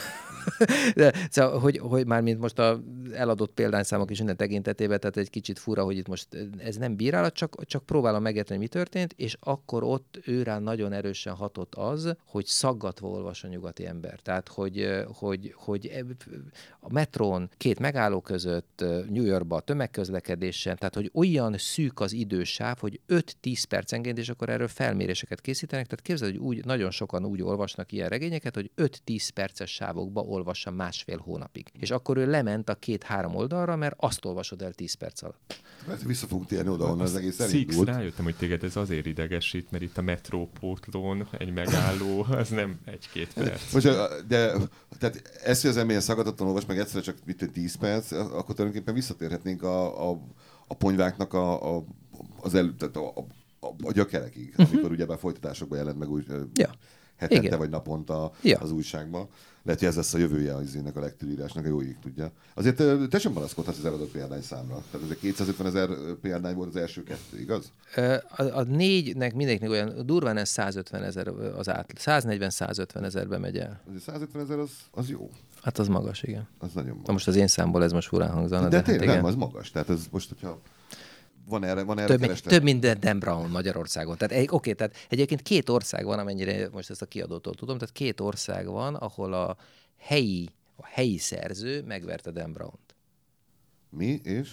de, 0.96 1.14
szóval, 1.30 1.60
hogy, 1.60 1.78
hogy 1.78 2.06
már 2.06 2.22
mint 2.22 2.40
most 2.40 2.60
a 2.60 2.82
eladott 3.14 3.52
példányszámok 3.54 4.12
is 4.12 4.18
minden 4.18 4.38
tekintetében, 4.38 5.00
tehát 5.00 5.18
egy 5.18 5.30
kicsit 5.30 5.60
fura, 5.60 5.84
hogy 5.84 5.98
itt 5.98 6.08
most 6.08 6.28
ez 6.58 6.76
nem 6.76 6.96
bírálat, 6.96 7.34
csak, 7.34 7.66
csak 7.66 7.86
próbálom 7.86 8.22
megérteni, 8.22 8.60
mi 8.60 8.68
történt, 8.68 9.14
és 9.18 9.38
akkor 9.40 9.84
ott 9.84 10.20
őrán 10.26 10.64
nagyon 10.64 10.92
erősen 10.92 11.34
hatott 11.34 11.76
az, 11.76 11.93
az, 11.94 12.16
hogy 12.26 12.46
szaggatva 12.46 13.08
olvas 13.08 13.44
a 13.44 13.48
nyugati 13.48 13.86
ember. 13.86 14.20
Tehát, 14.20 14.48
hogy, 14.48 15.04
hogy, 15.14 15.54
hogy 15.58 15.86
e, 15.86 16.06
a 16.80 16.94
metrón 16.94 17.50
két 17.58 17.80
megálló 17.80 18.22
között, 18.22 18.84
New 19.10 19.24
Yorkba 19.24 19.56
a 19.56 19.60
tömegközlekedésen, 19.60 20.78
tehát, 20.78 20.96
hogy 20.96 21.12
olyan 21.14 21.58
szűk 21.58 22.00
az 22.00 22.14
idősáv, 22.14 22.80
hogy 22.80 23.00
5-10 23.10 23.64
percenként, 23.70 24.18
és 24.18 24.30
akkor 24.30 24.50
erről 24.50 24.68
felméréseket 24.68 25.42
készítenek. 25.42 25.86
Tehát 25.86 26.06
képzeld, 26.06 26.32
hogy 26.32 26.42
úgy, 26.42 26.66
nagyon 26.66 26.92
sokan 26.92 27.26
úgy 27.26 27.42
olvasnak 27.42 27.92
ilyen 27.92 28.10
regényeket, 28.10 28.56
hogy 28.56 28.72
5-10 28.78 29.30
perces 29.34 29.72
sávokba 29.72 30.22
olvassa 30.22 30.72
másfél 30.72 31.18
hónapig. 31.18 31.72
És 31.80 31.92
akkor 31.92 32.18
ő 32.18 32.30
lement 32.30 32.70
a 32.70 32.76
két-három 32.76 33.36
oldalra, 33.36 33.76
mert 33.76 33.96
azt 33.98 34.26
olvasod 34.26 34.62
el 34.62 34.74
10 34.74 34.94
perc 34.94 35.22
alatt. 35.22 35.62
Mert 35.88 36.04
vissza 36.04 36.28
fogunk 36.28 36.48
térni 36.48 36.70
oda, 36.70 36.84
onnan 36.84 37.00
az 37.00 37.16
egész 37.16 37.40
elindult. 37.40 37.88
rájöttem, 37.88 38.24
hogy 38.24 38.36
téged 38.36 38.64
ez 38.64 38.76
azért 38.76 39.06
idegesít, 39.06 39.72
mert 39.72 39.84
itt 39.84 39.98
a 39.98 40.02
metrópótlón 40.02 41.28
egy 41.38 41.54
megálló 41.54 41.83
megálló, 41.84 42.26
az 42.30 42.50
nem 42.50 42.80
egy-két 42.86 43.34
perc. 43.34 43.74
Most, 43.74 43.88
de 44.28 44.52
tehát 45.00 45.40
ezt, 45.44 45.62
hogy 45.62 45.70
az 45.70 45.78
ember 45.78 46.02
szaggatottan 46.02 46.48
olvas 46.48 46.66
meg 46.66 46.80
egyszerre 46.80 47.02
csak 47.02 47.18
mit 47.26 47.50
10 47.54 47.76
perc, 47.76 48.12
akkor 48.12 48.56
tulajdonképpen 48.56 48.94
visszatérhetnénk 48.94 49.64
a, 49.64 50.10
a, 50.10 50.20
a 50.68 50.74
ponyváknak 50.74 51.34
a, 51.34 51.76
a, 51.76 51.84
az 52.42 52.54
elő, 52.54 52.76
tehát 52.76 52.96
a, 52.96 53.08
a, 53.08 53.26
a, 53.60 53.74
a 53.82 53.92
gyökerekig, 53.92 54.50
uh-huh. 54.50 54.68
amikor 54.72 54.92
ugyebár 54.92 55.18
folytatásokban 55.18 55.78
jelent 55.78 56.00
meg 56.00 56.10
úgy 56.10 56.26
ja. 56.54 56.70
Hetente 57.18 57.46
Igen. 57.46 57.58
vagy 57.58 57.70
naponta 57.70 58.32
ja. 58.42 58.60
az 58.60 58.72
újságban. 58.72 59.28
Lehet, 59.66 59.80
hogy 59.80 59.90
ez 59.90 59.96
lesz 59.96 60.14
a 60.14 60.18
jövője 60.18 60.56
az 60.56 60.76
ennek 60.76 60.96
a 60.96 61.00
legtűrírásnak, 61.00 61.66
a 61.66 61.68
jó 61.68 61.82
ég 61.82 61.98
tudja. 62.02 62.32
Azért 62.54 63.10
te 63.10 63.20
sem 63.20 63.34
panaszkodhatsz 63.34 63.78
az 63.78 63.86
eladott 63.86 64.12
példány 64.12 64.42
számra. 64.42 64.84
Tehát 64.92 65.12
ez 65.12 65.18
250 65.18 65.68
ezer 65.68 65.90
példány 66.22 66.56
volt 66.56 66.70
az 66.70 66.76
első 66.76 67.04
kettő, 67.04 67.40
igaz? 67.40 67.72
A, 68.38 68.42
a 68.42 68.64
négynek 68.64 69.34
mindegyiknek 69.34 69.70
olyan 69.70 70.06
durván 70.06 70.38
ez 70.38 70.50
150 70.50 71.04
ezer 71.04 71.28
az 71.58 71.70
át, 71.70 71.94
140-150 71.98 73.04
ezerbe 73.04 73.38
megy 73.38 73.58
el. 73.58 73.82
150 74.06 74.42
ezer 74.42 74.60
az, 74.60 74.72
az 74.92 75.10
jó. 75.10 75.30
Hát 75.62 75.78
az 75.80 75.88
magas, 75.88 76.24
igen. 76.24 76.48
Az 76.60 76.74
nagyon 76.74 76.90
magas. 76.90 77.06
Na 77.06 77.14
most 77.14 77.28
az 77.28 77.36
én 77.36 77.48
számból 77.48 77.84
ez 77.84 77.92
most 77.92 78.08
furán 78.08 78.32
hangzana. 78.32 78.64
De, 78.64 78.70
de 78.70 78.76
hát 78.76 78.86
tényleg 78.86 79.08
hát 79.08 79.16
nem, 79.16 79.26
az 79.26 79.36
magas. 79.36 79.72
Tehát 79.72 79.90
ez 79.90 80.02
most, 80.12 80.30
hogyha 80.30 80.60
van 81.46 81.64
erre, 81.64 81.84
van 81.84 82.00
erre 82.00 82.08
több, 82.08 82.20
mint, 82.20 82.44
több 82.44 82.64
mint 82.64 83.00
Dan 83.00 83.20
Brown 83.20 83.50
Magyarországon. 83.50 84.18
Tehát, 84.18 84.34
oké, 84.38 84.54
okay, 84.54 84.74
tehát 84.74 84.96
egyébként 85.10 85.42
két 85.42 85.70
ország 85.70 86.06
van, 86.06 86.20
amennyire 86.20 86.70
most 86.72 86.90
ezt 86.90 87.02
a 87.02 87.06
kiadótól 87.06 87.54
tudom, 87.54 87.78
tehát 87.78 87.94
két 87.94 88.20
ország 88.20 88.68
van, 88.68 88.96
ahol 88.96 89.34
a 89.34 89.58
helyi, 89.98 90.50
a 90.76 90.86
helyi 90.86 91.18
szerző 91.18 91.84
megverte 91.84 92.32
Dan 92.32 92.54
Brown-t. 92.54 92.96
Mi 93.90 94.20
és? 94.24 94.52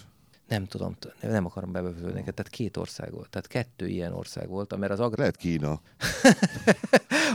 Nem 0.50 0.66
tudom, 0.66 0.96
nem 1.20 1.44
akarom 1.44 1.72
bebevülni 1.72 2.12
neked, 2.12 2.34
tehát 2.34 2.52
két 2.52 2.76
ország 2.76 3.12
volt, 3.12 3.30
tehát 3.30 3.46
kettő 3.46 3.86
ilyen 3.86 4.12
ország 4.12 4.48
volt, 4.48 4.76
mert 4.76 4.92
az 4.92 5.00
agrár... 5.00 5.18
Lehet 5.18 5.36
Kína. 5.36 5.70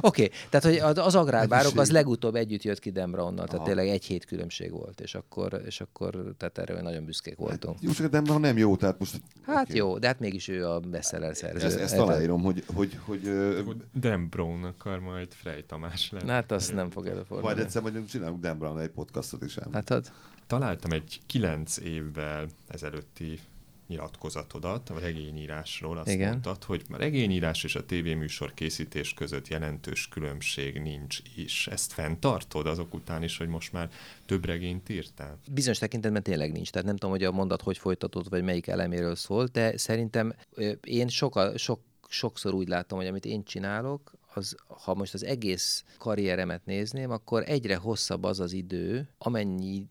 Oké, 0.01 0.23
okay, 0.23 0.31
tehát 0.49 0.83
hogy 0.83 0.97
az 0.97 1.15
agrárbárok 1.15 1.77
az 1.77 1.91
legutóbb 1.91 2.35
együtt 2.35 2.63
jött 2.63 2.79
ki 2.79 2.91
Dembraonnal, 2.91 3.47
tehát 3.47 3.65
tényleg 3.65 3.87
egy 3.87 4.03
hét 4.05 4.25
különbség 4.25 4.71
volt, 4.71 4.99
és 4.99 5.15
akkor, 5.15 5.61
és 5.65 5.81
akkor 5.81 6.33
tehát 6.37 6.57
erre 6.57 6.81
nagyon 6.81 7.05
büszkék 7.05 7.37
voltunk. 7.37 7.75
Hát, 7.75 7.83
jó, 7.83 7.91
csak 7.91 8.07
Dembraun 8.07 8.41
nem 8.41 8.57
jó, 8.57 8.75
tehát 8.75 8.99
most... 8.99 9.21
Hát 9.45 9.63
okay. 9.63 9.75
jó, 9.75 9.97
de 9.97 10.07
hát 10.07 10.19
mégis 10.19 10.47
ő 10.47 10.67
a 10.67 10.79
bestseller 10.79 11.35
szerző. 11.35 11.65
Ezt, 11.65 11.79
ezt 11.79 11.97
aláírom, 11.97 12.41
hogy... 12.41 12.63
hogy, 12.73 12.99
hogy, 13.05 13.21
hogy 13.65 13.77
Dan 13.93 14.29
Brown 14.29 14.63
akar 14.63 14.99
majd 14.99 15.33
Frey 15.33 15.63
Tamás 15.63 16.11
lenni. 16.11 16.29
Hát 16.29 16.51
azt 16.51 16.73
nem 16.73 16.89
fog 16.89 17.05
előfordulni. 17.05 17.43
Majd 17.43 17.59
egyszer 17.59 17.81
mondjuk 17.81 18.05
csinálunk 18.05 18.39
Dan 18.39 18.57
Brown 18.57 18.79
egy 18.79 18.89
podcastot 18.89 19.43
is. 19.43 19.57
Hát 19.71 19.89
ad 19.89 20.11
találtam 20.47 20.91
egy 20.91 21.19
kilenc 21.25 21.77
évvel 21.77 22.47
ezelőtti 22.67 23.39
nyilatkozatodat 23.87 24.89
a 24.89 24.99
regényírásról. 24.99 25.97
Azt 25.97 26.09
Igen. 26.09 26.29
mondtad, 26.29 26.63
hogy 26.63 26.85
a 26.89 26.97
regényírás 26.97 27.63
és 27.63 27.75
a 27.75 27.85
tévéműsor 27.85 28.53
készítés 28.53 29.13
között 29.13 29.47
jelentős 29.47 30.07
különbség 30.07 30.81
nincs 30.81 31.19
is. 31.35 31.67
Ezt 31.67 31.93
fenntartod 31.93 32.67
azok 32.67 32.93
után 32.93 33.23
is, 33.23 33.37
hogy 33.37 33.47
most 33.47 33.71
már 33.71 33.89
több 34.25 34.45
regényt 34.45 34.89
írtál? 34.89 35.39
Bizonyos 35.51 35.77
tekintetben 35.77 36.23
tényleg 36.23 36.51
nincs. 36.51 36.69
Tehát 36.69 36.87
nem 36.87 36.95
tudom, 36.95 37.15
hogy 37.15 37.23
a 37.23 37.31
mondat 37.31 37.61
hogy 37.61 37.77
folytatódott, 37.77 38.29
vagy 38.29 38.43
melyik 38.43 38.67
eleméről 38.67 39.15
szól, 39.15 39.45
de 39.51 39.77
szerintem 39.77 40.35
én 40.81 41.07
soka, 41.07 41.57
sok, 41.57 41.81
sokszor 42.07 42.53
úgy 42.53 42.67
látom, 42.67 42.97
hogy 42.97 43.07
amit 43.07 43.25
én 43.25 43.43
csinálok, 43.43 44.13
az, 44.33 44.55
ha 44.67 44.93
most 44.93 45.13
az 45.13 45.23
egész 45.23 45.83
karrieremet 45.97 46.65
nézném, 46.65 47.11
akkor 47.11 47.43
egyre 47.45 47.75
hosszabb 47.75 48.23
az 48.23 48.39
az 48.39 48.53
idő, 48.53 49.09
amennyi 49.17 49.87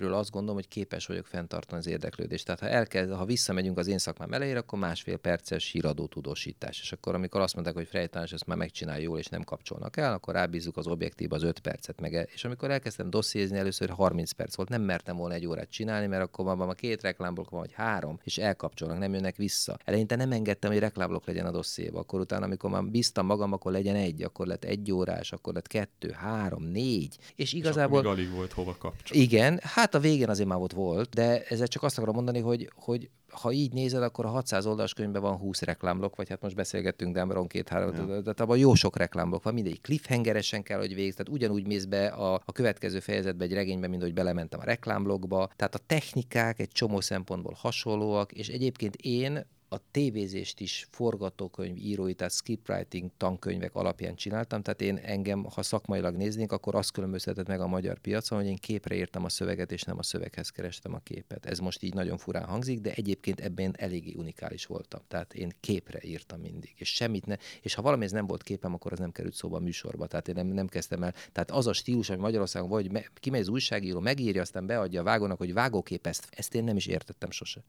amiről 0.00 0.18
azt 0.18 0.30
gondolom, 0.30 0.56
hogy 0.56 0.68
képes 0.68 1.06
vagyok 1.06 1.26
fenntartani 1.26 1.80
az 1.80 1.86
érdeklődést. 1.86 2.44
Tehát 2.44 2.60
ha 2.60 2.68
elkezd, 2.68 3.12
ha 3.12 3.24
visszamegyünk 3.24 3.78
az 3.78 3.86
én 3.86 3.98
szakmám 3.98 4.32
elejére, 4.32 4.58
akkor 4.58 4.78
másfél 4.78 5.16
perces 5.16 5.70
híradó 5.70 6.06
tudósítás. 6.06 6.80
És 6.80 6.92
akkor, 6.92 7.14
amikor 7.14 7.40
azt 7.40 7.54
mondták, 7.54 7.74
hogy 7.74 7.86
Frejtánás 7.86 8.32
ezt 8.32 8.46
már 8.46 8.56
megcsinálja 8.56 9.02
jól, 9.02 9.18
és 9.18 9.26
nem 9.26 9.42
kapcsolnak 9.42 9.96
el, 9.96 10.12
akkor 10.12 10.34
rábízzuk 10.34 10.76
az 10.76 10.86
objektív 10.86 11.32
az 11.32 11.42
5 11.42 11.58
percet 11.58 12.00
meg. 12.00 12.28
És 12.34 12.44
amikor 12.44 12.70
elkezdtem 12.70 13.10
dossziézni, 13.10 13.58
először 13.58 13.90
30 13.90 14.30
perc 14.30 14.54
volt, 14.54 14.68
nem 14.68 14.82
mertem 14.82 15.16
volna 15.16 15.34
egy 15.34 15.46
órát 15.46 15.70
csinálni, 15.70 16.06
mert 16.06 16.22
akkor 16.22 16.44
van 16.44 16.68
a 16.68 16.74
két 16.74 17.02
reklámblokk 17.02 17.50
van, 17.50 17.60
vagy 17.60 17.72
három, 17.72 18.20
és 18.24 18.38
elkapcsolnak, 18.38 18.98
nem 18.98 19.12
jönnek 19.12 19.36
vissza. 19.36 19.78
Eleinte 19.84 20.16
nem 20.16 20.32
engedtem, 20.32 20.70
hogy 20.70 20.80
reklámblokk 20.80 21.26
legyen 21.26 21.46
a 21.46 21.50
dossziéba. 21.50 21.98
Akkor 21.98 22.20
utána, 22.20 22.44
amikor 22.44 22.70
már 22.70 22.84
bíztam 22.84 23.26
magam, 23.26 23.52
akkor 23.52 23.72
legyen 23.72 23.94
egy, 23.94 24.22
akkor 24.22 24.46
lett 24.46 24.64
egy 24.64 24.92
órás, 24.92 25.32
akkor 25.32 25.54
lett 25.54 25.66
kettő, 25.66 26.10
három, 26.10 26.62
négy. 26.62 27.18
És 27.34 27.52
igazából... 27.52 28.00
És 28.00 28.06
alig 28.06 28.30
volt 28.30 28.52
hova 28.52 28.76
kapcsolni. 28.78 29.22
Igen, 29.22 29.60
hát 29.62 29.89
a 29.94 29.98
végén 29.98 30.28
azért 30.28 30.48
már 30.48 30.58
ott 30.58 30.72
volt, 30.72 31.14
de 31.14 31.42
ezzel 31.42 31.66
csak 31.66 31.82
azt 31.82 31.96
akarom 31.96 32.14
mondani, 32.14 32.38
hogy, 32.40 32.70
hogy 32.74 33.10
ha 33.30 33.52
így 33.52 33.72
nézed, 33.72 34.02
akkor 34.02 34.24
a 34.24 34.28
600 34.28 34.66
oldalas 34.66 34.94
könyvben 34.94 35.22
van 35.22 35.36
20 35.36 35.62
reklámblokk, 35.62 36.16
vagy 36.16 36.28
hát 36.28 36.40
most 36.40 36.54
beszélgettünk 36.54 37.14
Denveron 37.14 37.46
két-három, 37.46 37.94
ja. 37.94 38.06
tehát 38.06 38.40
abban 38.40 38.58
jó 38.58 38.74
sok 38.74 38.96
reklámblokk 38.96 39.42
van, 39.42 39.54
mindegy 39.54 39.80
cliffhangeresen 39.80 40.62
kell, 40.62 40.78
hogy 40.78 40.94
végz, 40.94 41.14
tehát 41.14 41.32
ugyanúgy 41.32 41.66
mész 41.66 41.84
be 41.84 42.06
a, 42.06 42.34
a 42.44 42.52
következő 42.52 43.00
fejezetbe 43.00 43.44
egy 43.44 43.52
regénybe, 43.52 43.88
mint 43.88 44.02
hogy 44.02 44.14
belementem 44.14 44.60
a 44.60 44.64
reklámblokkba. 44.64 45.50
Tehát 45.56 45.74
a 45.74 45.80
technikák 45.86 46.58
egy 46.58 46.70
csomó 46.72 47.00
szempontból 47.00 47.56
hasonlóak, 47.56 48.32
és 48.32 48.48
egyébként 48.48 48.96
én 48.96 49.46
a 49.72 49.78
tévézést 49.90 50.60
is 50.60 50.86
forgatókönyv 50.90 51.76
írói, 51.76 52.14
tehát 52.14 52.32
scriptwriting 52.32 53.10
tankönyvek 53.16 53.74
alapján 53.74 54.14
csináltam, 54.14 54.62
tehát 54.62 54.80
én 54.80 54.96
engem, 54.96 55.44
ha 55.44 55.62
szakmailag 55.62 56.16
néznénk, 56.16 56.52
akkor 56.52 56.74
azt 56.74 56.92
különböztetett 56.92 57.46
meg 57.46 57.60
a 57.60 57.66
magyar 57.66 57.98
piacon, 57.98 58.38
hogy 58.38 58.46
én 58.46 58.56
képre 58.56 58.94
írtam 58.94 59.24
a 59.24 59.28
szöveget, 59.28 59.72
és 59.72 59.82
nem 59.82 59.98
a 59.98 60.02
szöveghez 60.02 60.50
kerestem 60.50 60.94
a 60.94 60.98
képet. 60.98 61.46
Ez 61.46 61.58
most 61.58 61.82
így 61.82 61.94
nagyon 61.94 62.18
furán 62.18 62.44
hangzik, 62.44 62.80
de 62.80 62.92
egyébként 62.92 63.40
ebben 63.40 63.74
eléggé 63.78 64.14
unikális 64.16 64.66
voltam. 64.66 65.00
Tehát 65.08 65.34
én 65.34 65.52
képre 65.60 65.98
írtam 66.02 66.40
mindig, 66.40 66.74
és 66.76 66.94
semmit 66.94 67.26
ne, 67.26 67.36
és 67.60 67.74
ha 67.74 67.82
valami 67.82 68.04
ez 68.04 68.12
nem 68.12 68.26
volt 68.26 68.42
képem, 68.42 68.74
akkor 68.74 68.92
az 68.92 68.98
nem 68.98 69.12
került 69.12 69.34
szóba 69.34 69.56
a 69.56 69.60
műsorba. 69.60 70.06
Tehát 70.06 70.28
én 70.28 70.34
nem, 70.34 70.46
nem 70.46 70.66
kezdtem 70.66 71.02
el. 71.02 71.14
Tehát 71.32 71.50
az 71.50 71.66
a 71.66 71.72
stílus, 71.72 72.10
ami 72.10 72.20
Magyarországon 72.20 72.68
vagy, 72.68 72.90
me, 72.90 73.04
kimegy 73.14 73.40
az 73.40 73.48
újságíró, 73.48 74.00
megírja, 74.00 74.40
aztán 74.40 74.66
beadja 74.66 75.00
a 75.00 75.04
vágónak, 75.04 75.38
hogy 75.38 75.52
vágókép 75.52 76.06
ezt, 76.06 76.28
ezt 76.30 76.54
én 76.54 76.64
nem 76.64 76.76
is 76.76 76.86
értettem 76.86 77.30
sose. 77.30 77.62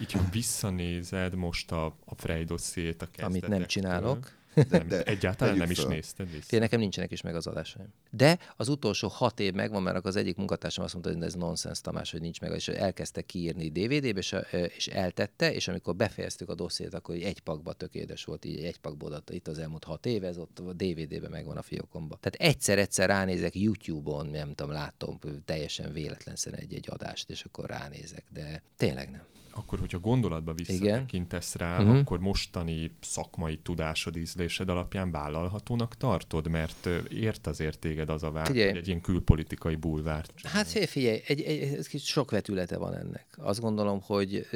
Így, 0.00 0.12
ha 0.12 0.24
visszanézed 0.30 1.34
most 1.46 1.72
a, 1.72 1.84
a 2.04 2.14
Frey 2.14 2.44
dossziét 2.44 3.02
a 3.02 3.08
Amit 3.22 3.48
nem 3.48 3.66
csinálok. 3.66 4.34
De, 4.68 4.78
de 4.78 5.02
egyáltalán 5.02 5.56
nem 5.56 5.70
is 5.70 5.78
föl. 5.78 5.88
nézted 5.88 6.30
vissza. 6.30 6.54
Én 6.54 6.60
nekem 6.60 6.80
nincsenek 6.80 7.12
is 7.12 7.20
meg 7.20 7.34
az 7.34 7.46
adásaim. 7.46 7.86
De 8.10 8.38
az 8.56 8.68
utolsó 8.68 9.08
hat 9.08 9.40
év 9.40 9.52
megvan, 9.52 9.82
mert 9.82 10.04
az 10.04 10.16
egyik 10.16 10.36
munkatársam 10.36 10.84
azt 10.84 10.92
mondta, 10.92 11.12
hogy 11.12 11.22
ez 11.22 11.34
nonsens 11.34 11.80
Tamás, 11.80 12.10
hogy 12.10 12.20
nincs 12.20 12.40
meg, 12.40 12.52
és 12.52 12.68
elkezdte 12.68 13.22
kiírni 13.22 13.68
DVD-be, 13.68 14.18
és, 14.18 14.34
és 14.76 14.86
eltette, 14.86 15.54
és 15.54 15.68
amikor 15.68 15.96
befejeztük 15.96 16.48
a 16.48 16.54
dossziét, 16.54 16.94
akkor 16.94 17.14
egy 17.14 17.40
pakba 17.40 17.72
tökéletes 17.72 18.24
volt, 18.24 18.44
így 18.44 18.64
egy 18.64 18.78
pakba 18.78 19.06
adta 19.06 19.32
itt 19.32 19.48
az 19.48 19.58
elmúlt 19.58 19.84
hat 19.84 20.06
év, 20.06 20.24
ez 20.24 20.38
ott 20.38 20.58
a 20.58 20.72
DVD-be 20.72 21.28
megvan 21.28 21.56
a 21.56 21.62
fiókomba. 21.62 22.18
Tehát 22.20 22.54
egyszer-egyszer 22.54 23.08
ránézek 23.08 23.54
YouTube-on, 23.54 24.26
nem 24.26 24.54
tudom, 24.54 24.72
látom 24.72 25.18
teljesen 25.44 25.92
véletlenszerűen 25.92 26.62
egy-egy 26.62 26.86
adást, 26.90 27.30
és 27.30 27.44
akkor 27.44 27.66
ránézek, 27.66 28.24
de 28.32 28.62
tényleg 28.76 29.10
nem 29.10 29.22
akkor, 29.56 29.78
hogyha 29.78 29.98
gondolatba 29.98 30.52
visszatekintesz 30.52 31.54
rá, 31.54 31.78
uh-huh. 31.78 31.98
akkor 31.98 32.18
mostani 32.18 32.90
szakmai 33.00 33.58
tudásod, 33.58 34.16
ízlésed 34.16 34.68
alapján 34.68 35.10
vállalhatónak 35.10 35.96
tartod, 35.96 36.48
mert 36.48 36.88
ért 37.08 37.46
azért 37.46 37.78
téged 37.78 38.08
az 38.08 38.22
a 38.22 38.30
vált, 38.30 38.48
hogy 38.48 38.58
egy 38.58 38.86
ilyen 38.86 39.00
külpolitikai 39.00 39.74
bulvárt. 39.74 40.32
Hát 40.42 40.66
figyelj, 40.66 41.22
egy, 41.26 41.40
egy, 41.40 41.86
egy, 41.92 42.00
sok 42.00 42.30
vetülete 42.30 42.78
van 42.78 42.94
ennek. 42.94 43.26
Azt 43.36 43.60
gondolom, 43.60 44.00
hogy 44.02 44.46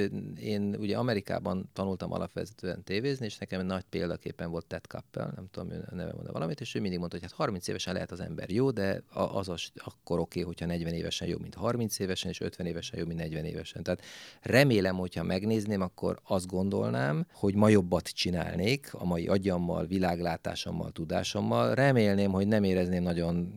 én 0.40 0.76
ugye 0.78 0.96
Amerikában 0.96 1.68
tanultam 1.72 2.12
alapvetően 2.12 2.82
tévézni, 2.84 3.24
és 3.24 3.38
nekem 3.38 3.60
egy 3.60 3.66
nagy 3.66 3.84
példaképpen 3.90 4.50
volt 4.50 4.66
Ted 4.66 4.86
Kappel, 4.86 5.32
nem 5.36 5.46
tudom, 5.50 5.70
ő 5.70 5.84
neve 5.90 6.12
mondta 6.12 6.32
valamit, 6.32 6.60
és 6.60 6.74
ő 6.74 6.80
mindig 6.80 6.98
mondta, 6.98 7.18
hogy 7.18 7.26
hát 7.28 7.36
30 7.36 7.68
évesen 7.68 7.94
lehet 7.94 8.10
az 8.10 8.20
ember 8.20 8.50
jó, 8.50 8.70
de 8.70 9.02
az, 9.12 9.48
az 9.48 9.70
akkor 9.74 10.18
oké, 10.18 10.40
okay, 10.40 10.42
hogyha 10.42 10.66
40 10.66 10.92
évesen 10.92 11.28
jobb, 11.28 11.40
mint 11.40 11.54
30 11.54 11.98
évesen, 11.98 12.30
és 12.30 12.40
50 12.40 12.66
évesen 12.66 12.98
jobb, 12.98 13.08
mint 13.08 13.20
40 13.20 13.44
évesen. 13.44 13.82
Tehát 13.82 14.02
remélem, 14.40 14.89
remélem, 14.90 14.96
hogyha 14.98 15.22
megnézném, 15.22 15.80
akkor 15.80 16.20
azt 16.24 16.46
gondolnám, 16.46 17.26
hogy 17.32 17.54
ma 17.54 17.68
jobbat 17.68 18.08
csinálnék 18.08 18.94
a 18.94 19.04
mai 19.04 19.26
agyammal, 19.26 19.86
világlátásommal, 19.86 20.90
tudásommal. 20.90 21.74
Remélném, 21.74 22.30
hogy 22.30 22.46
nem 22.46 22.64
érezném 22.64 23.02
nagyon 23.02 23.52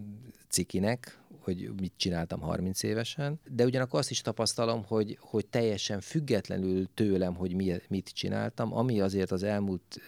cikinek, 0.50 1.18
hogy 1.40 1.72
mit 1.80 1.94
csináltam 1.98 2.40
30 2.40 2.84
évesen, 2.84 3.40
de 3.50 3.66
ugyanakkor 3.66 4.00
azt 4.00 4.12
is 4.12 4.22
tapasztalom, 4.22 4.84
hogy, 4.88 5.18
hogy 5.20 5.46
teljesen 5.46 6.00
függetlenül 6.00 6.88
tőlem, 6.94 7.36
hogy 7.36 7.54
mi, 7.56 7.74
mit 7.88 8.10
csináltam, 8.10 8.74
ami 8.74 9.02
azért 9.02 9.32
az 9.32 9.44
elmúlt, 9.44 10.00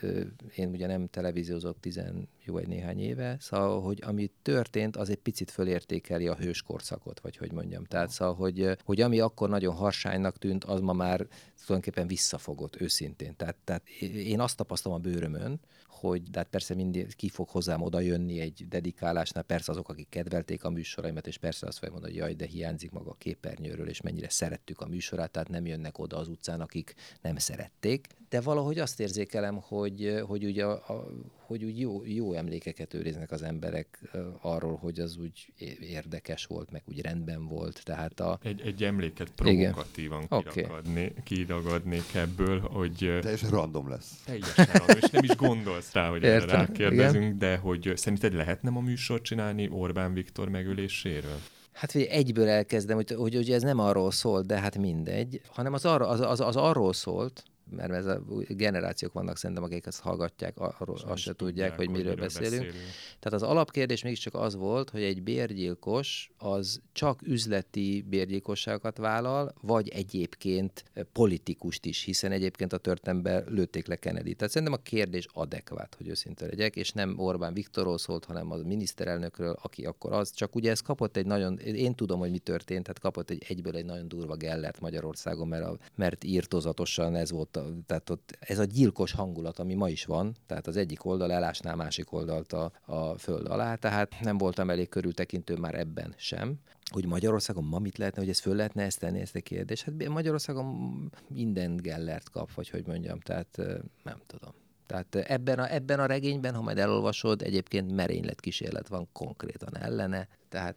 én 0.55 0.69
ugye 0.69 0.87
nem 0.87 1.07
televíziózok 1.07 1.79
tizen 1.79 2.27
jó 2.45 2.57
egy 2.57 2.67
néhány 2.67 2.99
éve, 2.99 3.37
szóval, 3.39 3.81
hogy 3.81 4.01
ami 4.05 4.31
történt, 4.41 4.95
az 4.95 5.09
egy 5.09 5.17
picit 5.17 5.51
fölértékeli 5.51 6.27
a 6.27 6.35
hőskorszakot, 6.35 7.19
vagy 7.19 7.37
hogy 7.37 7.51
mondjam. 7.51 7.83
Tehát 7.83 8.09
szóval, 8.09 8.35
hogy, 8.35 8.77
hogy 8.83 9.01
ami 9.01 9.19
akkor 9.19 9.49
nagyon 9.49 9.75
harsánynak 9.75 10.37
tűnt, 10.37 10.63
az 10.63 10.79
ma 10.79 10.93
már 10.93 11.27
tulajdonképpen 11.65 12.07
visszafogott 12.07 12.81
őszintén. 12.81 13.35
Tehát, 13.35 13.55
tehát 13.63 13.89
én 14.15 14.39
azt 14.39 14.57
tapasztalom 14.57 14.97
a 14.97 15.01
bőrömön, 15.01 15.59
hogy 15.87 16.23
de 16.23 16.37
hát 16.37 16.47
persze 16.47 16.75
mindig 16.75 17.15
ki 17.15 17.29
fog 17.29 17.49
hozzám 17.49 17.81
oda 17.81 17.99
jönni 17.99 18.39
egy 18.39 18.65
dedikálásnál, 18.67 19.43
persze 19.43 19.71
azok, 19.71 19.89
akik 19.89 20.09
kedvelték 20.09 20.63
a 20.63 20.69
műsoraimat, 20.69 21.27
és 21.27 21.37
persze 21.37 21.67
azt 21.67 21.77
fogják 21.77 21.93
mondani, 21.93 22.13
hogy 22.13 22.21
jaj, 22.21 22.33
de 22.35 22.45
hiányzik 22.45 22.91
maga 22.91 23.09
a 23.09 23.15
képernyőről, 23.17 23.87
és 23.87 24.01
mennyire 24.01 24.29
szerettük 24.29 24.81
a 24.81 24.87
műsorát, 24.87 25.31
tehát 25.31 25.49
nem 25.49 25.65
jönnek 25.65 25.97
oda 25.97 26.17
az 26.17 26.27
utcán, 26.27 26.61
akik 26.61 26.93
nem 27.21 27.37
szerették. 27.37 28.07
De 28.35 28.41
valahogy 28.41 28.79
azt 28.79 28.99
érzékelem, 28.99 29.57
hogy, 29.61 30.21
hogy 30.27 30.45
ugye 30.45 30.65
a, 30.65 30.71
a 30.71 31.07
hogy 31.45 31.63
úgy 31.63 31.79
jó, 31.79 32.01
jó 32.05 32.33
emlékeket 32.33 32.93
őriznek 32.93 33.31
az 33.31 33.41
emberek 33.41 33.99
arról, 34.41 34.75
hogy 34.75 34.99
az 34.99 35.17
úgy 35.17 35.53
érdekes 35.79 36.45
volt, 36.45 36.71
meg 36.71 36.81
úgy 36.85 37.01
rendben 37.01 37.47
volt. 37.47 37.83
Tehát 37.83 38.19
a... 38.19 38.39
egy, 38.43 38.61
egy 38.61 38.83
emléket 38.83 39.31
provokatívan 39.31 40.27
kiragadni, 40.27 41.05
okay. 41.05 41.23
kiragadnék 41.23 42.13
ebből, 42.13 42.59
hogy... 42.59 42.95
Teljesen 43.21 43.49
random 43.49 43.89
lesz. 43.89 44.21
Teljesen 44.25 44.65
random, 44.65 44.97
és 45.01 45.09
nem 45.09 45.23
is 45.23 45.35
gondolsz 45.35 45.93
rá, 45.93 46.09
hogy 46.09 46.23
erre 46.23 46.45
rákérdezünk, 46.45 47.23
igen. 47.23 47.37
de 47.37 47.57
hogy 47.57 47.91
szerinted 47.95 48.33
lehetne 48.33 48.69
a 48.69 48.79
műsort 48.79 49.23
csinálni 49.23 49.69
Orbán 49.71 50.13
Viktor 50.13 50.49
megöléséről? 50.49 51.39
Hát 51.71 51.91
hogy 51.91 52.01
egyből 52.01 52.47
elkezdem, 52.47 52.95
hogy, 52.95 53.11
hogy, 53.11 53.35
hogy 53.35 53.51
ez 53.51 53.61
nem 53.61 53.79
arról 53.79 54.11
szól, 54.11 54.41
de 54.41 54.59
hát 54.59 54.77
mindegy, 54.77 55.41
hanem 55.47 55.73
az, 55.73 55.85
arra, 55.85 56.07
az, 56.07 56.19
az, 56.19 56.39
az 56.39 56.55
arról 56.55 56.93
szólt, 56.93 57.43
mert 57.69 57.91
ez 57.91 58.05
a 58.05 58.21
generációk 58.47 59.13
vannak 59.13 59.37
szerintem, 59.37 59.65
akik 59.65 59.85
ezt 59.85 59.99
hallgatják, 59.99 60.59
arról 60.59 60.97
azt 61.05 61.21
se 61.21 61.33
tudják, 61.33 61.75
hogy 61.75 61.89
miről, 61.89 62.15
beszélünk. 62.15 62.65
beszélünk. 62.65 62.89
Tehát 63.19 63.41
az 63.41 63.43
alapkérdés 63.43 64.03
mégiscsak 64.03 64.33
az 64.33 64.55
volt, 64.55 64.89
hogy 64.89 65.01
egy 65.01 65.23
bérgyilkos 65.23 66.31
az 66.37 66.81
csak 66.91 67.21
üzleti 67.21 68.05
bérgyilkosságokat 68.09 68.97
vállal, 68.97 69.53
vagy 69.61 69.89
egyébként 69.89 70.83
politikust 71.11 71.85
is, 71.85 72.03
hiszen 72.03 72.31
egyébként 72.31 72.73
a 72.73 72.77
történetben 72.77 73.43
lőtték 73.47 73.87
le 73.87 73.95
Kennedy. 73.95 74.33
Tehát 74.33 74.53
szerintem 74.53 74.79
a 74.79 74.83
kérdés 74.83 75.27
adekvát, 75.33 75.95
hogy 75.97 76.07
őszinte 76.07 76.45
legyek, 76.45 76.75
és 76.75 76.91
nem 76.91 77.19
Orbán 77.19 77.53
Viktorról 77.53 77.97
szólt, 77.97 78.25
hanem 78.25 78.51
a 78.51 78.55
miniszterelnökről, 78.55 79.57
aki 79.61 79.85
akkor 79.85 80.13
az. 80.13 80.31
Csak 80.31 80.55
ugye 80.55 80.71
ez 80.71 80.79
kapott 80.79 81.17
egy 81.17 81.25
nagyon, 81.25 81.57
én 81.57 81.95
tudom, 81.95 82.19
hogy 82.19 82.31
mi 82.31 82.39
történt, 82.39 82.83
tehát 82.83 82.99
kapott 82.99 83.29
egy 83.29 83.43
egyből 83.47 83.75
egy 83.75 83.85
nagyon 83.85 84.07
durva 84.07 84.35
gellert 84.35 84.79
Magyarországon, 84.79 85.47
mert, 85.47 85.63
a, 85.63 85.77
mert 85.95 86.23
írtozatosan 86.23 87.15
ez 87.15 87.31
volt 87.31 87.54
tehát 87.85 88.09
ott 88.09 88.37
ez 88.39 88.59
a 88.59 88.63
gyilkos 88.63 89.11
hangulat, 89.11 89.59
ami 89.59 89.73
ma 89.73 89.89
is 89.89 90.05
van, 90.05 90.35
tehát 90.45 90.67
az 90.67 90.77
egyik 90.77 91.05
oldal 91.05 91.31
elásná 91.31 91.71
a 91.71 91.75
másik 91.75 92.11
oldalt 92.11 92.53
a, 92.53 92.71
a 92.85 93.17
föld 93.17 93.47
alá, 93.47 93.75
tehát 93.75 94.15
nem 94.21 94.37
voltam 94.37 94.69
elég 94.69 94.89
körültekintő 94.89 95.55
már 95.55 95.75
ebben 95.75 96.13
sem 96.17 96.59
hogy 96.91 97.05
Magyarországon 97.05 97.63
ma 97.63 97.79
mit 97.79 97.97
lehetne, 97.97 98.21
hogy 98.21 98.29
ez 98.29 98.39
föl 98.39 98.55
lehetne 98.55 98.83
ezt 98.83 98.99
tenni, 98.99 99.19
ezt 99.19 99.35
a 99.35 99.41
kérdést. 99.41 99.83
Hát 99.83 100.07
Magyarországon 100.07 101.11
minden 101.27 101.75
gellert 101.77 102.29
kap, 102.29 102.53
vagy 102.53 102.69
hogy 102.69 102.87
mondjam, 102.87 103.19
tehát 103.19 103.57
nem 104.03 104.21
tudom. 104.27 104.53
Tehát 104.87 105.15
ebben 105.15 105.59
a, 105.59 105.73
ebben 105.73 105.99
a 105.99 106.05
regényben, 106.05 106.53
ha 106.53 106.61
majd 106.61 106.77
elolvasod, 106.77 107.41
egyébként 107.41 107.95
merénylet 107.95 108.39
kísérlet 108.39 108.87
van 108.87 109.09
konkrétan 109.13 109.77
ellene, 109.77 110.27
tehát... 110.49 110.75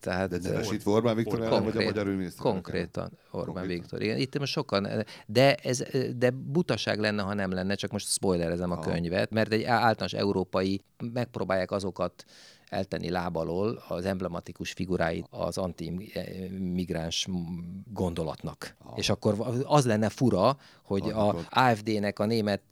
tehát 0.00 0.28
de 0.28 0.38
nevesítve 0.50 0.90
Orbán 0.90 1.16
Viktor 1.16 1.42
ellen, 1.42 1.64
vagy 1.64 1.76
a 1.76 1.84
magyar 1.84 2.06
miniszter? 2.06 2.42
Konkrétan 2.42 3.18
Orbán 3.30 3.54
konkrétan. 3.54 3.66
Viktor. 3.66 4.02
Igen, 4.02 4.18
itt 4.18 4.38
most 4.38 4.52
sokan, 4.52 4.88
de, 5.26 5.54
ez, 5.54 5.82
de 6.16 6.30
butaság 6.30 6.98
lenne, 6.98 7.22
ha 7.22 7.34
nem 7.34 7.50
lenne, 7.50 7.74
csak 7.74 7.90
most 7.90 8.08
spoilerezem 8.08 8.70
a 8.70 8.74
ha. 8.74 8.80
könyvet, 8.80 9.30
mert 9.30 9.52
egy 9.52 9.64
általános 9.64 10.12
európai 10.12 10.80
megpróbálják 11.12 11.70
azokat 11.70 12.24
eltenni 12.74 13.10
lábalól 13.10 13.82
az 13.88 14.04
emblematikus 14.04 14.72
figuráit 14.72 15.26
az 15.30 15.58
anti-migráns 15.58 17.26
gondolatnak. 17.92 18.76
Ah. 18.78 18.98
És 18.98 19.08
akkor 19.08 19.62
az 19.64 19.86
lenne 19.86 20.08
fura, 20.08 20.56
hogy 20.82 21.10
ah, 21.10 21.28
a 21.28 21.46
AFD-nek 21.50 22.18
a 22.18 22.26
német, 22.26 22.62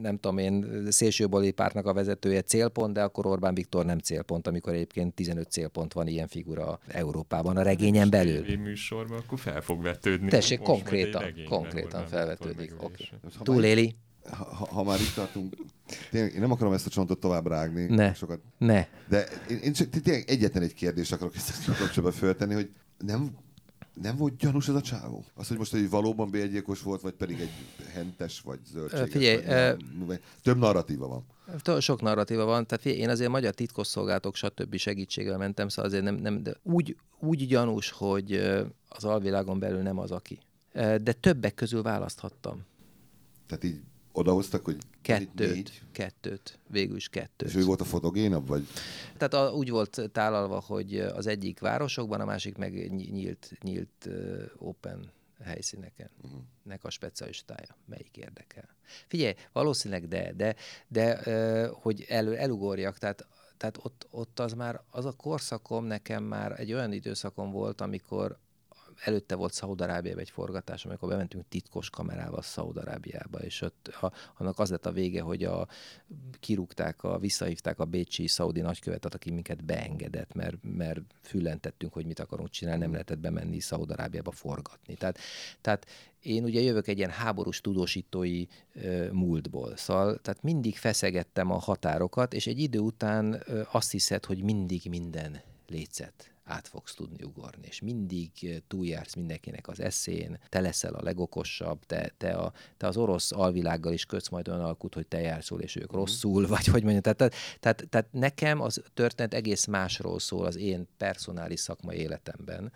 nem 0.00 0.18
tudom 0.18 0.38
én, 0.38 0.86
szélsőbali 0.90 1.50
pártnak 1.50 1.86
a 1.86 1.92
vezetője 1.92 2.42
célpont, 2.42 2.92
de 2.92 3.02
akkor 3.02 3.26
Orbán 3.26 3.54
Viktor 3.54 3.84
nem 3.84 3.98
célpont, 3.98 4.46
amikor 4.46 4.72
egyébként 4.72 5.14
15 5.14 5.50
célpont 5.50 5.92
van 5.92 6.06
ilyen 6.06 6.28
figura 6.28 6.78
Európában 6.86 7.56
a 7.56 7.62
regényen 7.62 8.10
belül. 8.10 8.42
TV 8.42 8.58
műsorban, 8.58 9.18
akkor 9.18 9.38
fel 9.38 9.60
fog 9.60 9.82
vetődni. 9.82 10.28
Tessék, 10.28 10.60
konkrétan, 10.60 11.24
konkrétan 11.48 12.06
felvetődik. 12.06 12.72
Okay. 12.78 13.08
Túléli 13.42 13.96
ha, 14.30 14.66
ha 14.70 14.82
már 14.82 15.00
itt 15.00 15.14
tartunk, 15.14 15.56
tényleg, 16.10 16.34
én 16.34 16.40
nem 16.40 16.50
akarom 16.50 16.72
ezt 16.72 16.86
a 16.86 16.90
csontot 16.90 17.20
tovább 17.20 17.46
rágni. 17.46 17.84
Ne. 17.84 18.14
Sokat, 18.14 18.40
ne. 18.58 18.86
De 19.08 19.28
én, 19.50 19.56
én 19.56 19.72
csak 19.72 19.88
tényleg 19.88 20.24
egyetlen 20.28 20.62
egy 20.62 20.74
kérdést 20.74 21.12
akarok 21.12 21.36
ezt 21.36 21.64
kapcsolatban 21.64 22.12
föltenni, 22.12 22.54
hogy 22.54 22.70
nem, 22.98 23.36
nem 24.02 24.16
volt 24.16 24.36
gyanús 24.36 24.68
ez 24.68 24.74
a 24.74 24.80
csávó? 24.80 25.24
Az, 25.34 25.48
hogy 25.48 25.58
most 25.58 25.74
egy 25.74 25.90
valóban 25.90 26.30
bérgyilkos 26.30 26.82
volt, 26.82 27.00
vagy 27.00 27.12
pedig 27.12 27.40
egy 27.40 27.50
hentes, 27.92 28.40
vagy 28.40 28.58
zöldséges? 28.72 29.10
Figyelj, 29.10 29.36
vagy, 29.44 30.06
vagy, 30.06 30.20
több 30.42 30.58
narratíva 30.58 31.08
van. 31.08 31.80
Sok 31.80 32.02
narratíva 32.02 32.44
van, 32.44 32.66
tehát 32.66 32.82
figyelj, 32.82 33.00
én 33.00 33.08
azért 33.08 33.30
magyar 33.30 33.54
titkosszolgálatok, 33.54 34.34
stb. 34.34 34.76
segítségével 34.76 35.38
mentem, 35.38 35.68
szóval 35.68 35.90
azért 35.90 36.04
nem, 36.04 36.14
nem 36.14 36.42
de 36.42 36.56
úgy, 36.62 36.96
úgy 37.18 37.46
gyanús, 37.46 37.90
hogy 37.90 38.32
az 38.88 39.04
alvilágon 39.04 39.58
belül 39.58 39.82
nem 39.82 39.98
az, 39.98 40.10
aki. 40.10 40.38
De 40.72 41.12
többek 41.20 41.54
közül 41.54 41.82
választhattam. 41.82 42.66
Tehát 43.46 43.64
így 43.64 43.80
odahoztak, 44.18 44.64
hogy 44.64 44.76
kettőt, 45.02 45.54
négy. 45.54 45.82
kettőt, 45.92 46.58
végül 46.66 46.96
is 46.96 47.08
kettőt. 47.08 47.48
És 47.48 47.54
ő 47.54 47.64
volt 47.64 47.80
a 47.80 47.84
fotogénabb, 47.84 48.46
vagy? 48.46 48.66
Tehát 49.16 49.34
a, 49.34 49.54
úgy 49.54 49.70
volt 49.70 50.10
tálalva, 50.12 50.60
hogy 50.60 50.98
az 50.98 51.26
egyik 51.26 51.60
városokban, 51.60 52.20
a 52.20 52.24
másik 52.24 52.56
meg 52.56 52.94
nyílt, 52.94 53.52
nyílt 53.62 54.06
uh, 54.06 54.42
open 54.58 55.10
helyszíneken. 55.44 56.10
Uh-huh. 56.22 56.40
Nek 56.62 56.84
a 56.84 56.90
specialistája. 56.90 57.76
Melyik 57.86 58.16
érdekel? 58.16 58.68
Figyelj, 59.06 59.34
valószínűleg 59.52 60.08
de, 60.08 60.32
de, 60.36 60.54
de 60.88 61.20
uh, 61.26 61.82
hogy 61.82 62.04
elő, 62.08 62.36
elugorjak, 62.36 62.98
tehát 62.98 63.26
tehát 63.56 63.78
ott, 63.82 64.06
ott 64.10 64.38
az 64.38 64.52
már, 64.52 64.80
az 64.90 65.04
a 65.04 65.12
korszakom 65.12 65.84
nekem 65.84 66.24
már 66.24 66.60
egy 66.60 66.72
olyan 66.72 66.92
időszakom 66.92 67.50
volt, 67.50 67.80
amikor 67.80 68.38
előtte 69.04 69.34
volt 69.34 69.52
Szaudarábiában 69.52 70.20
egy 70.20 70.30
forgatás, 70.30 70.84
amikor 70.84 71.08
bementünk 71.08 71.44
titkos 71.48 71.90
kamerával 71.90 72.42
Szaudarábiába, 72.42 73.38
és 73.38 73.60
ott 73.60 73.90
a, 74.00 74.12
annak 74.36 74.58
az 74.58 74.70
lett 74.70 74.86
a 74.86 74.92
vége, 74.92 75.20
hogy 75.20 75.44
a, 75.44 75.68
kirúgták, 76.40 77.02
a, 77.02 77.18
visszahívták 77.18 77.78
a 77.78 77.84
bécsi 77.84 78.26
szaudi 78.26 78.60
nagykövetet, 78.60 79.14
aki 79.14 79.30
minket 79.30 79.64
beengedett, 79.64 80.34
mert, 80.34 80.56
mert 80.62 81.00
füllentettünk, 81.22 81.92
hogy 81.92 82.06
mit 82.06 82.20
akarunk 82.20 82.50
csinálni, 82.50 82.80
nem 82.80 82.92
lehetett 82.92 83.18
bemenni 83.18 83.60
Szaudarábiába 83.60 84.30
forgatni. 84.30 84.94
Tehát, 84.94 85.18
tehát 85.60 85.86
én 86.20 86.44
ugye 86.44 86.60
jövök 86.60 86.86
egy 86.88 86.98
ilyen 86.98 87.10
háborús 87.10 87.60
tudósítói 87.60 88.44
ö, 88.74 89.12
múltból, 89.12 89.76
szóval 89.76 90.18
tehát 90.18 90.42
mindig 90.42 90.76
feszegettem 90.76 91.50
a 91.50 91.58
határokat, 91.58 92.34
és 92.34 92.46
egy 92.46 92.58
idő 92.58 92.78
után 92.78 93.42
ö, 93.46 93.62
azt 93.70 93.90
hiszed, 93.90 94.24
hogy 94.24 94.42
mindig 94.42 94.82
minden 94.88 95.40
létszet 95.66 96.32
át 96.48 96.68
fogsz 96.68 96.94
tudni 96.94 97.24
ugorni, 97.24 97.66
és 97.66 97.80
mindig 97.80 98.30
eh, 98.42 98.56
túljársz 98.68 99.14
mindenkinek 99.14 99.68
az 99.68 99.80
eszén, 99.80 100.38
te 100.48 100.60
leszel 100.60 100.94
a 100.94 101.02
legokosabb, 101.02 101.84
te, 101.86 102.12
te, 102.16 102.30
a, 102.30 102.52
te 102.76 102.86
az 102.86 102.96
orosz 102.96 103.32
alvilággal 103.32 103.92
is 103.92 104.04
kötsz 104.04 104.28
majd 104.28 104.48
olyan 104.48 104.60
alkut, 104.60 104.94
hogy 104.94 105.06
te 105.06 105.20
járszol, 105.20 105.60
és 105.60 105.76
ők 105.76 105.92
mm. 105.92 105.96
rosszul, 105.96 106.46
vagy 106.56 106.66
hogy 106.66 106.82
mondjam. 106.82 107.02
Tehát, 107.02 107.18
tehát, 107.18 107.34
tehát, 107.60 107.86
tehát 107.88 108.12
nekem 108.12 108.60
az 108.60 108.82
történet 108.94 109.34
egész 109.34 109.64
másról 109.64 110.18
szól 110.18 110.46
az 110.46 110.56
én 110.56 110.88
personális 110.96 111.60
szakmai 111.60 111.96
életemben, 111.96 112.72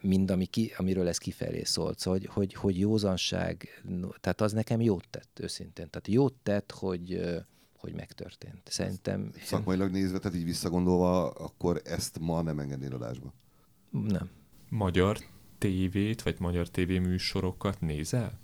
mind 0.00 0.30
ami 0.30 0.46
ki, 0.46 0.72
amiről 0.76 1.08
ez 1.08 1.18
kifelé 1.18 1.62
szólt. 1.62 1.98
Szóval, 1.98 2.18
hogy, 2.18 2.28
hogy, 2.32 2.54
hogy 2.54 2.78
józanság, 2.78 3.82
tehát 4.20 4.40
az 4.40 4.52
nekem 4.52 4.80
jót 4.80 5.08
tett, 5.10 5.38
őszintén. 5.40 5.90
Tehát 5.90 6.08
jót 6.08 6.34
tett, 6.42 6.70
hogy 6.70 7.20
hogy 7.86 7.94
megtörtént. 7.94 8.62
Szerintem... 8.64 9.30
Szakmailag 9.42 9.90
nézve, 9.90 10.18
tehát 10.18 10.38
így 10.38 10.44
visszagondolva, 10.44 11.30
akkor 11.30 11.80
ezt 11.84 12.18
ma 12.18 12.42
nem 12.42 12.58
engednél 12.58 12.94
adásba? 12.94 13.32
Nem. 13.90 14.30
Magyar 14.68 15.18
tévét, 15.58 16.22
vagy 16.22 16.36
magyar 16.38 16.68
tévéműsorokat 16.68 17.80
nézel? 17.80 18.38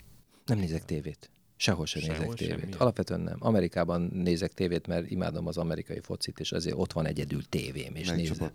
Nem 0.46 0.58
nézek 0.58 0.84
tévét. 0.84 1.30
Sehol 1.56 1.86
sem 1.86 2.02
Sehol 2.02 2.18
nézek 2.18 2.34
tévét. 2.36 2.60
Semmi. 2.60 2.72
Alapvetően 2.78 3.20
nem. 3.20 3.36
Amerikában 3.38 4.00
nézek 4.12 4.52
tévét, 4.52 4.86
mert 4.86 5.10
imádom 5.10 5.46
az 5.46 5.56
amerikai 5.56 6.00
focit, 6.00 6.40
és 6.40 6.52
azért 6.52 6.76
ott 6.78 6.92
van 6.92 7.06
egyedül 7.06 7.48
tévém. 7.48 7.94
És 7.94 8.08
Melyik 8.08 8.28
nézem. 8.28 8.50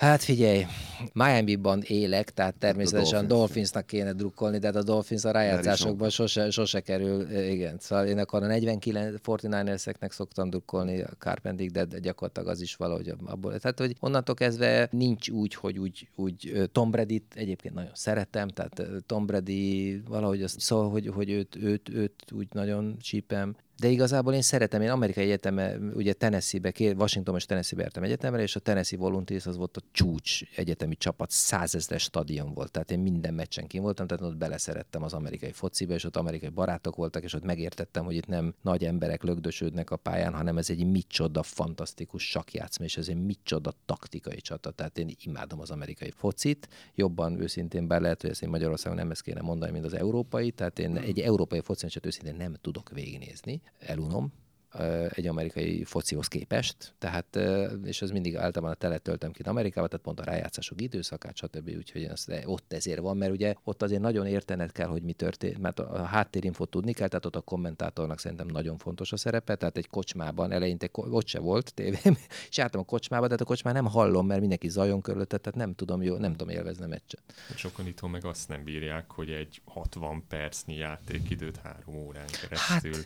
Hát 0.00 0.22
figyelj, 0.22 0.66
Miami-ban 1.12 1.82
élek, 1.86 2.30
tehát 2.30 2.54
természetesen 2.54 3.10
Dolphins. 3.10 3.28
Dolphinsnak 3.28 3.86
kéne 3.86 4.12
drukkolni, 4.12 4.58
de 4.58 4.66
hát 4.66 4.76
a 4.76 4.82
Dolphins 4.82 5.24
a 5.24 5.30
rájátszásokban 5.30 6.10
sose, 6.10 6.50
sose 6.50 6.80
kerül, 6.80 7.30
igen. 7.30 7.76
Szóval 7.78 8.06
én 8.06 8.18
akkor 8.18 8.42
a 8.42 8.46
49 8.46 9.42
49 9.42 10.12
szoktam 10.14 10.50
drukkolni, 10.50 11.00
a 11.00 11.10
Carpentig, 11.18 11.70
de 11.70 11.86
gyakorlatilag 11.98 12.48
az 12.48 12.60
is 12.60 12.74
valahogy 12.74 13.14
abból. 13.26 13.58
Tehát, 13.58 13.78
hogy 13.78 13.96
onnantól 14.00 14.34
kezdve 14.34 14.88
nincs 14.90 15.28
úgy, 15.28 15.54
hogy 15.54 15.78
úgy, 15.78 16.08
úgy 16.16 16.68
Tom 16.72 16.90
brady 16.90 17.22
egyébként 17.34 17.74
nagyon 17.74 17.94
szeretem, 17.94 18.48
tehát 18.48 18.82
Tom 19.06 19.26
Brady 19.26 20.02
valahogy 20.08 20.42
azt, 20.42 20.60
szóval, 20.60 20.90
hogy, 20.90 21.10
hogy 21.14 21.30
őt, 21.30 21.56
őt, 21.56 21.88
őt 21.88 22.24
úgy 22.32 22.48
nagyon 22.52 22.96
csípem, 23.00 23.56
de 23.80 23.88
igazából 23.88 24.34
én 24.34 24.42
szeretem, 24.42 24.82
én 24.82 24.90
amerikai 24.90 25.24
egyeteme, 25.24 25.76
ugye 25.94 26.12
Tennessee-be, 26.12 26.72
Washington 26.78 27.36
és 27.36 27.46
Tennessee-be 27.46 27.84
értem 27.84 28.02
egyetemre, 28.02 28.42
és 28.42 28.56
a 28.56 28.60
Tennessee 28.60 28.98
Volunteers 28.98 29.46
az 29.46 29.56
volt 29.56 29.76
a 29.76 29.80
csúcs 29.92 30.40
egyetemi 30.56 30.96
csapat, 30.96 31.30
százezres 31.30 32.02
stadion 32.02 32.54
volt, 32.54 32.70
tehát 32.70 32.90
én 32.90 32.98
minden 32.98 33.34
meccsen 33.34 33.66
kim 33.66 33.82
voltam, 33.82 34.06
tehát 34.06 34.24
ott 34.24 34.36
beleszerettem 34.36 35.02
az 35.02 35.12
amerikai 35.12 35.52
fociba, 35.52 35.94
és 35.94 36.04
ott 36.04 36.16
amerikai 36.16 36.48
barátok 36.48 36.96
voltak, 36.96 37.22
és 37.22 37.34
ott 37.34 37.44
megértettem, 37.44 38.04
hogy 38.04 38.14
itt 38.14 38.26
nem 38.26 38.54
nagy 38.62 38.84
emberek 38.84 39.22
lögdösödnek 39.22 39.90
a 39.90 39.96
pályán, 39.96 40.32
hanem 40.32 40.58
ez 40.58 40.70
egy 40.70 40.86
micsoda 40.86 41.42
fantasztikus 41.42 42.30
sakjátszma, 42.30 42.84
és 42.84 42.96
ez 42.96 43.08
egy 43.08 43.24
micsoda 43.24 43.72
taktikai 43.86 44.40
csata, 44.40 44.70
tehát 44.70 44.98
én 44.98 45.14
imádom 45.24 45.60
az 45.60 45.70
amerikai 45.70 46.10
focit, 46.10 46.68
jobban 46.94 47.40
őszintén 47.40 47.86
bár 47.86 48.00
lehet, 48.00 48.20
hogy 48.20 48.30
ezt 48.30 48.42
én 48.42 48.48
Magyarországon 48.48 48.98
nem 48.98 49.10
ezt 49.10 49.22
kéne 49.22 49.40
mondani, 49.40 49.72
mint 49.72 49.84
az 49.84 49.94
európai, 49.94 50.50
tehát 50.50 50.78
én 50.78 50.96
egy 50.96 51.20
európai 51.20 51.60
focit 51.60 52.06
őszintén 52.06 52.34
nem 52.34 52.54
tudok 52.60 52.90
végignézni, 52.90 53.62
elunom, 53.80 54.30
egy 55.08 55.26
amerikai 55.26 55.84
focihoz 55.84 56.28
képest, 56.28 56.94
tehát, 56.98 57.38
és 57.84 58.02
ez 58.02 58.10
mindig 58.10 58.36
általában 58.36 58.70
a 58.70 58.74
telet 58.74 59.02
töltöm 59.02 59.32
ki 59.32 59.42
Amerikába, 59.42 59.86
tehát 59.86 60.04
pont 60.04 60.20
a 60.20 60.24
rájátszások 60.24 60.80
időszakát, 60.80 61.36
stb. 61.36 61.70
Úgyhogy 61.76 62.02
ez, 62.02 62.24
ott 62.44 62.72
ezért 62.72 63.00
van, 63.00 63.16
mert 63.16 63.32
ugye 63.32 63.54
ott 63.64 63.82
azért 63.82 64.00
nagyon 64.00 64.26
értened 64.26 64.72
kell, 64.72 64.86
hogy 64.86 65.02
mi 65.02 65.12
történt, 65.12 65.58
mert 65.58 65.78
a 65.80 66.04
háttérinfot 66.04 66.70
tudni 66.70 66.92
kell, 66.92 67.08
tehát 67.08 67.26
ott 67.26 67.36
a 67.36 67.40
kommentátornak 67.40 68.18
szerintem 68.18 68.46
nagyon 68.46 68.78
fontos 68.78 69.12
a 69.12 69.16
szerepe, 69.16 69.54
tehát 69.54 69.76
egy 69.76 69.88
kocsmában 69.88 70.52
eleinte 70.52 70.88
ott 70.92 71.26
se 71.26 71.38
volt 71.38 71.74
tévém, 71.74 72.16
és 72.48 72.56
jártam 72.56 72.80
a 72.80 72.84
kocsmába, 72.84 73.24
de 73.24 73.30
hát 73.30 73.40
a 73.40 73.44
kocsmán 73.44 73.74
nem 73.74 73.86
hallom, 73.86 74.26
mert 74.26 74.40
mindenki 74.40 74.68
zajon 74.68 75.00
körülötte, 75.00 75.38
tehát 75.38 75.58
nem 75.58 75.74
tudom, 75.74 76.02
jó, 76.02 76.16
nem 76.16 76.30
tudom 76.30 76.48
élvezni 76.48 76.84
a 76.84 76.88
meccset. 76.88 77.22
Sokan 77.56 77.86
itthon 77.86 78.10
meg 78.10 78.24
azt 78.24 78.48
nem 78.48 78.64
bírják, 78.64 79.10
hogy 79.10 79.30
egy 79.30 79.60
60 79.64 80.24
percnyi 80.28 80.76
játékidőt 80.76 81.56
három 81.56 81.96
órán 81.96 82.26
keresztül 82.40 82.92
hát, 82.92 83.04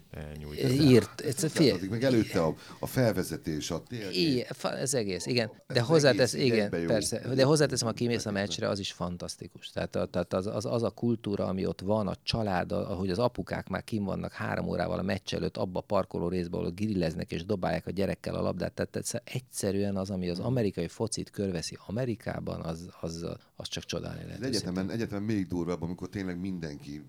Írt, 0.63 1.21
Figyelj, 1.55 1.89
meg 1.89 2.05
előtte 2.05 2.43
a, 2.43 2.55
a 2.79 2.87
felvezetés, 2.87 3.71
a 3.71 3.83
tényleg. 3.83 4.15
Igen, 4.15 4.47
ez 4.61 4.95
egész, 4.95 5.27
igen. 5.27 5.51
De 5.67 5.81
hozzátesz, 5.81 6.35
igen, 6.35 6.71
persze. 6.71 7.35
De 7.35 7.45
hozzáteszem, 7.45 7.89
ha 7.89 7.95
kimész 7.95 8.27
a 8.27 8.31
meccsre, 8.31 8.69
az 8.69 8.79
is 8.79 8.93
fantasztikus. 8.93 9.69
Tehát, 9.69 9.97
a, 9.97 10.07
tehát 10.07 10.33
az, 10.33 10.47
az, 10.47 10.65
az, 10.65 10.83
a 10.83 10.91
kultúra, 10.91 11.47
ami 11.47 11.67
ott 11.67 11.81
van, 11.81 12.09
a 12.09 12.15
család, 12.23 12.73
ahogy 12.73 13.11
az 13.11 13.19
apukák 13.19 13.69
már 13.69 13.85
kim 13.85 14.05
vannak 14.05 14.33
három 14.33 14.69
órával 14.69 14.99
a 14.99 15.03
meccs 15.03 15.35
előtt, 15.35 15.57
abba 15.57 15.79
a 15.79 15.83
parkoló 15.83 16.29
részben, 16.29 16.61
ahol 16.61 16.73
grilleznek 16.73 17.33
és 17.33 17.45
dobálják 17.45 17.87
a 17.87 17.91
gyerekkel 17.91 18.35
a 18.35 18.43
labdát. 18.43 18.73
Tehát, 18.73 18.91
tehát 18.91 19.23
egyszerűen 19.25 19.97
az, 19.97 20.11
ami 20.11 20.29
az 20.29 20.39
amerikai 20.39 20.89
focit 20.89 21.31
körveszi 21.31 21.79
Amerikában, 21.87 22.61
az, 22.61 22.89
az, 23.01 23.27
az 23.57 23.69
csak 23.69 23.85
csodálni 23.85 24.25
lehet. 24.25 24.43
Egyetemen, 24.45 24.91
egyetemen 24.91 25.23
még 25.23 25.47
durvább, 25.47 25.83
amikor 25.83 26.09
tényleg 26.09 26.41
mindenki 26.41 27.03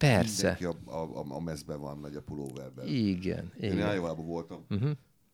Persze. 0.00 0.56
Mindenki 0.60 0.90
a, 0.90 1.02
a, 1.02 1.24
a 1.28 1.40
mezben 1.40 1.80
van, 1.80 2.00
vagy 2.00 2.16
a 2.16 2.22
pulóverben. 2.22 2.86
Igen. 2.86 3.52
Én 3.60 3.72
igen. 3.72 3.86
voltam. 4.26 4.64
Uh-huh 4.70 4.90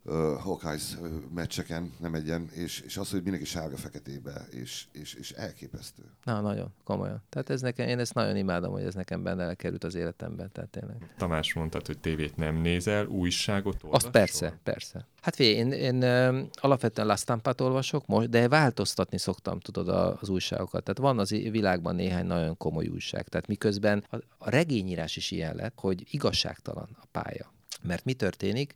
uh, 0.07 0.41
Hawkeyes 0.41 0.97
meccseken, 1.35 1.93
nem 2.01 2.15
egyen, 2.15 2.49
és, 2.53 2.81
és 2.81 2.97
az, 2.97 3.11
hogy 3.11 3.23
mindenki 3.23 3.47
sárga-feketébe, 3.47 4.47
és, 4.51 4.85
és, 4.93 5.15
és 5.15 5.31
elképesztő. 5.31 6.03
Na, 6.25 6.41
nagyon, 6.41 6.73
komolyan. 6.85 7.23
Tehát 7.29 7.51
ez 7.51 7.61
nekem, 7.61 7.89
én 7.89 7.99
ezt 7.99 8.15
nagyon 8.15 8.37
imádom, 8.37 8.73
hogy 8.73 8.83
ez 8.83 8.95
nekem 8.95 9.23
benne 9.23 9.55
került 9.55 9.85
az 9.85 9.95
életemben, 9.95 10.53
tehát 10.53 10.71
tényleg. 10.71 11.15
Tamás 11.17 11.55
mondtad, 11.55 11.87
hogy 11.87 11.99
tévét 11.99 12.37
nem 12.37 12.57
nézel, 12.57 13.07
újságot 13.07 13.75
olvasol? 13.75 13.95
Azt 13.95 14.11
persze, 14.11 14.59
persze. 14.63 15.07
Hát 15.21 15.35
figyelj, 15.35 15.57
én, 15.57 15.73
én 15.73 15.97
uh, 15.97 16.49
alapvetően 16.53 17.07
La 17.07 17.17
Stampát 17.17 17.61
olvasok 17.61 18.07
most, 18.07 18.29
de 18.29 18.49
változtatni 18.49 19.19
szoktam, 19.19 19.61
tudod, 19.61 19.89
az 19.89 20.29
újságokat. 20.29 20.83
Tehát 20.83 20.99
van 20.99 21.19
az 21.19 21.31
világban 21.31 21.95
néhány 21.95 22.27
nagyon 22.27 22.57
komoly 22.57 22.87
újság. 22.87 23.29
Tehát 23.29 23.47
miközben 23.47 24.05
a, 24.11 24.17
a 24.39 24.51
regényírás 24.51 25.17
is 25.17 25.31
ilyen 25.31 25.55
lett, 25.55 25.73
hogy 25.77 26.07
igazságtalan 26.11 26.89
a 27.01 27.07
pálya. 27.13 27.53
Mert 27.83 28.05
mi 28.05 28.13
történik? 28.13 28.75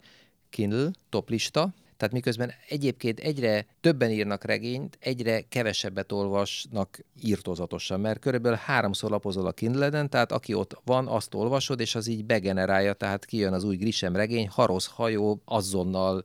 Kindle, 0.50 0.90
toplista, 1.08 1.74
Tehát 2.00 2.14
miközben 2.14 2.52
egyébként 2.68 3.18
egyre 3.18 3.66
többen 3.80 4.10
írnak 4.10 4.44
regényt, 4.44 4.98
egyre 5.00 5.40
kevesebbet 5.48 6.12
olvasnak 6.12 7.00
írtozatosan, 7.22 8.00
mert 8.00 8.18
körülbelül 8.18 8.58
háromszor 8.62 9.10
lapozol 9.10 9.46
a 9.46 9.52
Kindle-en, 9.52 10.10
tehát 10.10 10.32
aki 10.32 10.54
ott 10.54 10.80
van, 10.84 11.08
azt 11.08 11.34
olvasod, 11.34 11.80
és 11.80 11.94
az 11.94 12.06
így 12.06 12.24
begenerálja, 12.24 12.92
tehát 12.92 13.24
kijön 13.24 13.52
az 13.52 13.64
új 13.64 13.76
Grisem 13.76 14.16
regény, 14.16 14.48
Harosz 14.48 14.86
hajó, 14.86 15.40
azonnal 15.44 16.24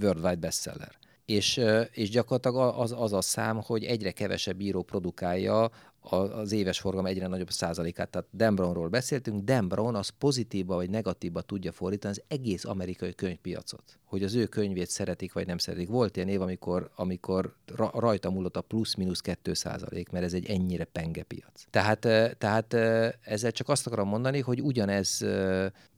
worldwide 0.00 0.36
bestseller. 0.36 0.92
És, 1.24 1.60
és 1.90 2.10
gyakorlatilag 2.10 2.78
az, 2.78 2.94
az 2.96 3.12
a 3.12 3.20
szám, 3.20 3.60
hogy 3.62 3.84
egyre 3.84 4.10
kevesebb 4.10 4.60
író 4.60 4.82
produkálja 4.82 5.70
az 6.10 6.52
éves 6.52 6.80
forgalom 6.80 7.06
egyre 7.06 7.26
nagyobb 7.26 7.50
százalékát. 7.50 8.08
Tehát 8.08 8.28
Dan 8.32 8.54
Brownról 8.54 8.88
beszéltünk, 8.88 9.44
Dan 9.44 9.68
Brown 9.68 9.94
az 9.94 10.08
pozitívba 10.08 10.74
vagy 10.74 10.90
negatívba 10.90 11.40
tudja 11.40 11.72
fordítani 11.72 12.14
az 12.14 12.22
egész 12.28 12.64
amerikai 12.64 13.14
könyvpiacot. 13.14 13.98
Hogy 14.04 14.22
az 14.22 14.34
ő 14.34 14.46
könyvét 14.46 14.90
szeretik 14.90 15.32
vagy 15.32 15.46
nem 15.46 15.58
szeretik. 15.58 15.88
Volt 15.88 16.16
ilyen 16.16 16.28
év, 16.28 16.40
amikor, 16.40 16.90
amikor 16.94 17.54
rajta 17.92 18.30
múlott 18.30 18.56
a 18.56 18.60
plusz-minusz 18.60 19.20
2 19.20 19.54
százalék, 19.54 20.10
mert 20.10 20.24
ez 20.24 20.32
egy 20.32 20.46
ennyire 20.46 20.84
penge 20.84 21.22
piac. 21.22 21.64
Tehát, 21.70 22.00
tehát 22.38 22.74
ezzel 23.20 23.52
csak 23.52 23.68
azt 23.68 23.86
akarom 23.86 24.08
mondani, 24.08 24.40
hogy 24.40 24.62
ugyanez 24.62 25.24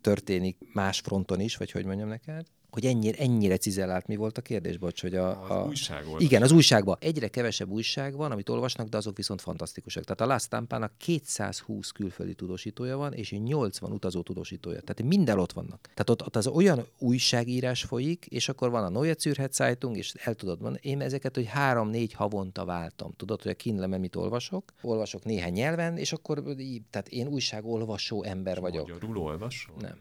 történik 0.00 0.56
más 0.72 1.00
fronton 1.00 1.40
is, 1.40 1.56
vagy 1.56 1.70
hogy 1.70 1.84
mondjam 1.84 2.08
neked, 2.08 2.46
hogy 2.74 2.86
ennyire, 2.86 3.18
ennyire 3.18 3.56
cizellált 3.56 4.06
mi 4.06 4.16
volt 4.16 4.38
a 4.38 4.42
kérdés, 4.42 4.76
bocs, 4.78 5.00
hogy 5.00 5.14
a... 5.14 5.42
Az 5.42 5.50
a... 5.50 5.64
újság 5.66 6.06
volt. 6.06 6.22
Igen, 6.22 6.42
az 6.42 6.52
újságban. 6.52 6.96
Egyre 7.00 7.28
kevesebb 7.28 7.70
újság 7.70 8.16
van, 8.16 8.30
amit 8.30 8.48
olvasnak, 8.48 8.88
de 8.88 8.96
azok 8.96 9.16
viszont 9.16 9.40
fantasztikusak. 9.40 10.04
Tehát 10.04 10.20
a 10.20 10.26
Last 10.26 10.50
Tampa-nak 10.50 10.92
220 10.98 11.90
külföldi 11.90 12.34
tudósítója 12.34 12.96
van, 12.96 13.12
és 13.12 13.30
80 13.30 13.92
utazó 13.92 14.22
tudósítója. 14.22 14.80
Tehát 14.80 15.02
minden 15.02 15.38
ott 15.38 15.52
vannak. 15.52 15.80
Tehát 15.80 16.10
ott, 16.10 16.22
ott 16.22 16.36
az 16.36 16.46
olyan 16.46 16.86
újságírás 16.98 17.82
folyik, 17.82 18.26
és 18.26 18.48
akkor 18.48 18.70
van 18.70 18.84
a 18.84 18.88
Neue 18.88 19.14
Zürcher 19.18 19.50
Zeitung, 19.52 19.96
és 19.96 20.12
el 20.14 20.34
tudod 20.34 20.60
mondani, 20.60 20.88
én 20.88 21.00
ezeket, 21.00 21.34
hogy 21.34 21.46
három-négy 21.46 22.12
havonta 22.12 22.64
váltam. 22.64 23.12
Tudod, 23.16 23.42
hogy 23.42 23.50
a 23.50 23.54
Kindle-en 23.54 24.00
mit 24.00 24.16
olvasok? 24.16 24.72
Olvasok 24.82 25.24
néhány 25.24 25.52
nyelven, 25.52 25.96
és 25.96 26.12
akkor, 26.12 26.42
tehát 26.90 27.08
én 27.08 27.26
újságolvasó 27.26 28.22
ember 28.22 28.60
vagyok. 28.60 28.88
Magyarul 28.88 29.18
olvasol? 29.18 29.74
Nem. 29.80 29.98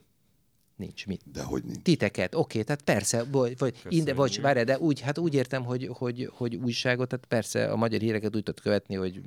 Nincs 0.75 1.07
mit. 1.07 1.21
De 1.31 1.43
hogy 1.43 1.63
nincs. 1.63 1.81
Titeket, 1.81 2.35
oké, 2.35 2.41
okay, 2.41 2.63
tehát 2.63 2.81
persze, 2.81 3.23
vagy, 3.23 3.57
vagy, 3.57 3.75
inde, 3.89 4.13
vagy 4.13 4.41
várj, 4.41 4.61
de 4.63 4.79
úgy, 4.79 4.99
hát 4.99 5.17
úgy 5.17 5.33
értem, 5.33 5.63
hogy, 5.63 5.89
hogy, 5.91 6.29
hogy 6.33 6.55
újságot, 6.55 7.09
tehát 7.09 7.25
persze 7.25 7.71
a 7.71 7.75
magyar 7.75 7.99
híreket 7.99 8.35
úgy 8.35 8.43
tudod 8.43 8.61
követni, 8.61 8.95
hogy 8.95 9.21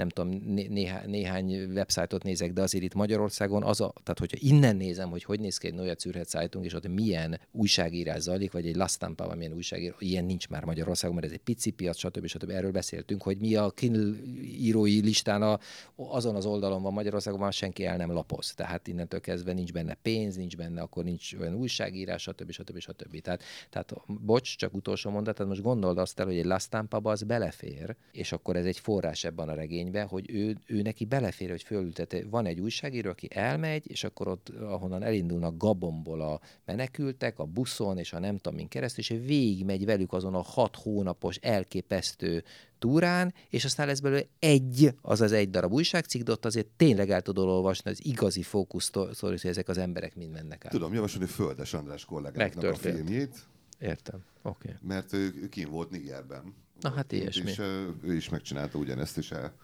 nem 0.00 0.08
tudom, 0.08 0.30
né- 0.54 1.06
néhány, 1.06 1.72
websájtot 1.72 2.22
nézek, 2.22 2.52
de 2.52 2.62
azért 2.62 2.84
itt 2.84 2.94
Magyarországon 2.94 3.62
az 3.62 3.80
a, 3.80 3.92
tehát 4.02 4.18
hogyha 4.18 4.36
innen 4.40 4.76
nézem, 4.76 5.10
hogy 5.10 5.24
hogy 5.24 5.40
néz 5.40 5.58
ki 5.58 5.66
egy 5.66 5.74
Neue 5.74 5.94
Zürcher 5.98 6.24
Zeitung, 6.24 6.64
és 6.64 6.74
ott 6.74 6.88
milyen 6.88 7.40
újságírás 7.52 8.20
zajlik, 8.20 8.52
vagy 8.52 8.66
egy 8.66 8.76
Lastampa, 8.76 9.26
vagy 9.26 9.36
milyen 9.36 9.52
újságírás, 9.52 9.96
ilyen 9.98 10.24
nincs 10.24 10.48
már 10.48 10.64
Magyarországon, 10.64 11.14
mert 11.14 11.26
ez 11.26 11.32
egy 11.32 11.40
pici 11.44 11.70
piac, 11.70 11.98
stb. 11.98 12.26
stb. 12.26 12.50
Erről 12.50 12.70
beszéltünk, 12.70 13.22
hogy 13.22 13.38
mi 13.38 13.54
a 13.54 13.70
Kindle 13.70 14.14
írói 14.42 15.00
listán 15.00 15.42
a, 15.42 15.58
azon 15.96 16.34
az 16.34 16.46
oldalon 16.46 16.82
van 16.82 16.92
Magyarországon, 16.92 17.40
már 17.40 17.52
senki 17.52 17.84
el 17.84 17.96
nem 17.96 18.12
lapoz. 18.12 18.54
Tehát 18.54 18.88
innentől 18.88 19.20
kezdve 19.20 19.52
nincs 19.52 19.72
benne 19.72 19.94
pénz, 20.02 20.36
nincs 20.36 20.56
benne, 20.56 20.80
akkor 20.80 21.04
nincs 21.04 21.34
olyan 21.40 21.54
újságírás, 21.54 22.22
stb. 22.22 22.50
stb. 22.50 22.78
stb. 22.78 23.20
Tehát, 23.20 23.42
tehát 23.70 23.94
bocs, 24.06 24.56
csak 24.56 24.74
utolsó 24.74 25.10
mondat, 25.10 25.34
tehát 25.34 25.52
most 25.52 25.64
gondold 25.64 25.98
azt 25.98 26.20
el, 26.20 26.26
hogy 26.26 26.38
egy 26.38 26.44
Lastampa 26.44 27.00
az 27.02 27.22
belefér, 27.22 27.96
és 28.12 28.32
akkor 28.32 28.56
ez 28.56 28.64
egy 28.64 28.78
forrás 28.78 29.24
ebben 29.24 29.48
a 29.48 29.54
regény 29.54 29.89
regénybe, 29.92 30.02
hogy 30.10 30.30
ő, 30.30 30.56
ő 30.66 30.82
neki 30.82 31.04
belefér, 31.04 31.50
hogy 31.50 31.62
fölültete. 31.62 32.22
Van 32.30 32.46
egy 32.46 32.60
újságíró, 32.60 33.10
aki 33.10 33.28
elmegy, 33.30 33.90
és 33.90 34.04
akkor 34.04 34.28
ott, 34.28 34.48
ahonnan 34.48 35.02
elindulnak 35.02 35.56
Gabomból 35.56 36.20
a 36.20 36.40
menekültek, 36.64 37.38
a 37.38 37.44
buszon, 37.44 37.98
és 37.98 38.12
a 38.12 38.18
nem 38.18 38.36
tudom 38.36 38.58
min 38.58 38.68
keresztül, 38.68 39.04
és 39.04 39.26
végigmegy 39.26 39.84
velük 39.84 40.12
azon 40.12 40.34
a 40.34 40.42
hat 40.42 40.76
hónapos 40.76 41.36
elképesztő 41.36 42.44
túrán, 42.78 43.34
és 43.48 43.64
aztán 43.64 43.86
lesz 43.86 44.00
belőle 44.00 44.26
egy, 44.38 44.94
azaz 45.02 45.32
egy 45.32 45.50
darab 45.50 45.72
újságcikk, 45.72 46.22
de 46.22 46.32
ott 46.32 46.44
azért 46.44 46.66
tényleg 46.76 47.10
el 47.10 47.22
tudod 47.22 47.48
olvasni 47.48 47.90
az 47.90 48.04
igazi 48.04 48.42
fókusz 48.42 48.90
hogy 49.20 49.40
ezek 49.42 49.68
az 49.68 49.78
emberek 49.78 50.16
mind 50.16 50.32
mennek 50.32 50.64
át. 50.64 50.72
Tudom 50.72 50.94
javasolni 50.94 51.26
Földes 51.26 51.74
András 51.74 52.04
kollégáknak 52.04 52.64
a 52.64 52.74
filmjét. 52.74 53.48
Értem, 53.78 54.24
oké. 54.42 54.68
Okay. 54.68 54.88
Mert 54.88 55.12
ő, 55.12 55.34
ő 55.42 55.48
kim 55.48 55.70
volt 55.70 55.90
Nigerben. 55.90 56.54
Na 56.80 56.90
hát 56.90 57.12
ilyesmi. 57.12 57.50
És 57.50 57.58
ő 58.02 58.14
is 58.14 58.28
megcsinálta 58.28 58.78
ugyanezt, 58.78 59.18
és 59.18 59.30
el, 59.30 59.54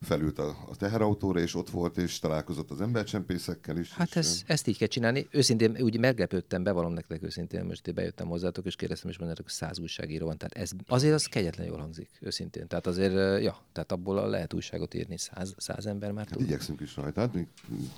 felült 0.00 0.38
a, 0.38 0.48
a 0.70 0.76
teherautóra, 0.76 1.40
és 1.40 1.54
ott 1.54 1.70
volt, 1.70 1.96
és 1.96 2.18
találkozott 2.18 2.70
az 2.70 2.80
embercsempészekkel 2.80 3.76
is. 3.76 3.92
Hát 3.92 4.16
ez, 4.16 4.42
ezt 4.46 4.66
így 4.66 4.78
kell 4.78 4.88
csinálni. 4.88 5.26
Őszintén 5.30 5.76
úgy 5.80 5.98
meglepődtem, 5.98 6.62
bevallom 6.62 6.92
nektek 6.92 7.22
őszintén, 7.22 7.64
most 7.64 7.86
én 7.86 7.94
bejöttem 7.94 8.26
hozzátok, 8.26 8.64
és 8.64 8.76
kérdeztem, 8.76 9.10
és 9.10 9.16
mondjátok, 9.16 9.44
hogy 9.44 9.54
száz 9.54 9.78
újságíró 9.78 10.26
van. 10.26 10.38
Tehát 10.38 10.54
ez, 10.54 10.70
azért 10.86 11.14
az 11.14 11.26
kegyetlen 11.26 11.66
jól 11.66 11.78
hangzik, 11.78 12.10
őszintén. 12.20 12.66
Tehát 12.66 12.86
azért, 12.86 13.42
ja, 13.42 13.58
tehát 13.72 13.92
abból 13.92 14.28
lehet 14.28 14.54
újságot 14.54 14.94
írni 14.94 15.18
száz, 15.18 15.54
száz 15.56 15.86
ember 15.86 16.12
már 16.12 16.26
hát. 16.30 16.40
Igyekszünk 16.40 16.80
is 16.80 16.96
rajta. 16.96 17.20
Hát 17.20 17.34
mi, 17.34 17.48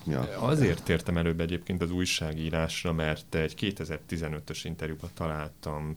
ja. 0.06 0.20
Azért 0.40 0.88
értem 0.88 1.16
előbb 1.16 1.40
egyébként 1.40 1.82
az 1.82 1.90
újságírásra, 1.90 2.92
mert 2.92 3.34
egy 3.34 3.54
2015-ös 3.60 4.60
interjúban 4.64 5.10
találtam 5.14 5.96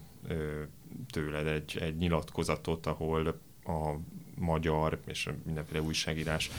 tőled 1.10 1.46
egy, 1.46 1.78
egy 1.80 1.96
nyilatkozatot, 1.96 2.86
ahol 2.86 3.26
a 3.64 3.96
magyar 4.40 5.00
és 5.06 5.28
mindenféle 5.44 5.82
újságírás 5.82 6.50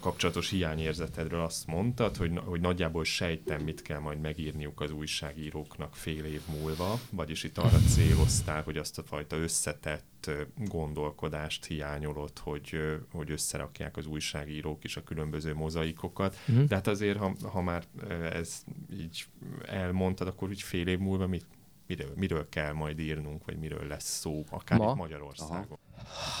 kapcsolatos 0.00 0.50
hiányérzetedről 0.50 1.40
azt 1.40 1.66
mondtad, 1.66 2.16
hogy, 2.16 2.38
hogy 2.44 2.60
nagyjából 2.60 3.04
sejtem, 3.04 3.62
mit 3.62 3.82
kell 3.82 3.98
majd 3.98 4.20
megírniuk 4.20 4.80
az 4.80 4.90
újságíróknak 4.90 5.94
fél 5.94 6.24
év 6.24 6.40
múlva, 6.60 7.00
vagyis 7.10 7.44
itt 7.44 7.58
arra 7.58 7.78
céloztál, 7.78 8.62
hogy 8.62 8.76
azt 8.76 8.98
a 8.98 9.02
fajta 9.02 9.36
összetett 9.36 10.30
gondolkodást 10.56 11.64
hiányolod, 11.64 12.38
hogy, 12.38 12.78
hogy 13.12 13.30
összerakják 13.30 13.96
az 13.96 14.06
újságírók 14.06 14.84
is 14.84 14.96
a 14.96 15.02
különböző 15.02 15.54
mozaikokat. 15.54 16.36
Uh-huh. 16.48 16.64
De 16.64 16.74
hát 16.74 16.86
azért, 16.86 17.18
ha, 17.18 17.34
ha 17.52 17.62
már 17.62 17.84
ez 18.32 18.64
így 18.92 19.24
elmondtad, 19.66 20.26
akkor 20.26 20.48
úgy 20.48 20.62
fél 20.62 20.86
év 20.86 20.98
múlva 20.98 21.26
mit, 21.26 21.46
miről, 21.86 22.12
miről 22.16 22.48
kell 22.48 22.72
majd 22.72 22.98
írnunk, 22.98 23.44
vagy 23.44 23.58
miről 23.58 23.86
lesz 23.86 24.18
szó, 24.18 24.44
akár 24.50 24.78
Ma? 24.78 24.90
itt 24.90 24.96
Magyarországon. 24.96 25.78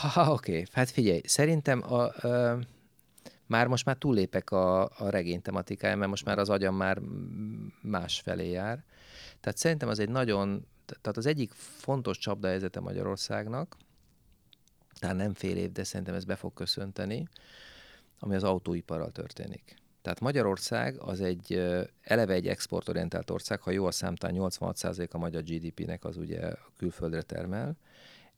Ha, 0.00 0.32
oké, 0.32 0.64
hát 0.72 0.90
figyelj, 0.90 1.20
szerintem 1.24 1.92
a, 1.92 2.28
a, 2.28 2.58
már 3.46 3.66
most 3.66 3.84
már 3.84 3.96
túllépek 3.96 4.50
a, 4.50 4.82
a 4.82 5.08
regény 5.08 5.42
tematikája, 5.42 5.96
mert 5.96 6.10
most 6.10 6.24
már 6.24 6.38
az 6.38 6.48
agyam 6.48 6.76
már 6.76 7.00
más 7.82 8.20
felé 8.20 8.50
jár. 8.50 8.84
Tehát 9.40 9.58
szerintem 9.58 9.88
az 9.88 9.98
egy 9.98 10.08
nagyon, 10.08 10.66
tehát 10.86 11.16
az 11.16 11.26
egyik 11.26 11.52
fontos 11.52 12.18
csapdahelyzete 12.18 12.80
Magyarországnak, 12.80 13.76
tehát 14.98 15.16
nem 15.16 15.34
fél 15.34 15.56
év, 15.56 15.72
de 15.72 15.84
szerintem 15.84 16.14
ez 16.14 16.24
be 16.24 16.36
fog 16.36 16.54
köszönteni, 16.54 17.28
ami 18.18 18.34
az 18.34 18.44
autóiparral 18.44 19.10
történik. 19.10 19.76
Tehát 20.02 20.20
Magyarország 20.20 21.00
az 21.00 21.20
egy 21.20 21.62
eleve 22.00 22.32
egy 22.32 22.48
exportorientált 22.48 23.30
ország, 23.30 23.60
ha 23.60 23.70
jó 23.70 23.86
a 23.86 23.90
számtán 23.90 24.32
86% 24.34 25.10
a 25.10 25.18
magyar 25.18 25.42
GDP-nek 25.42 26.04
az 26.04 26.16
ugye 26.16 26.52
külföldre 26.76 27.22
termel, 27.22 27.76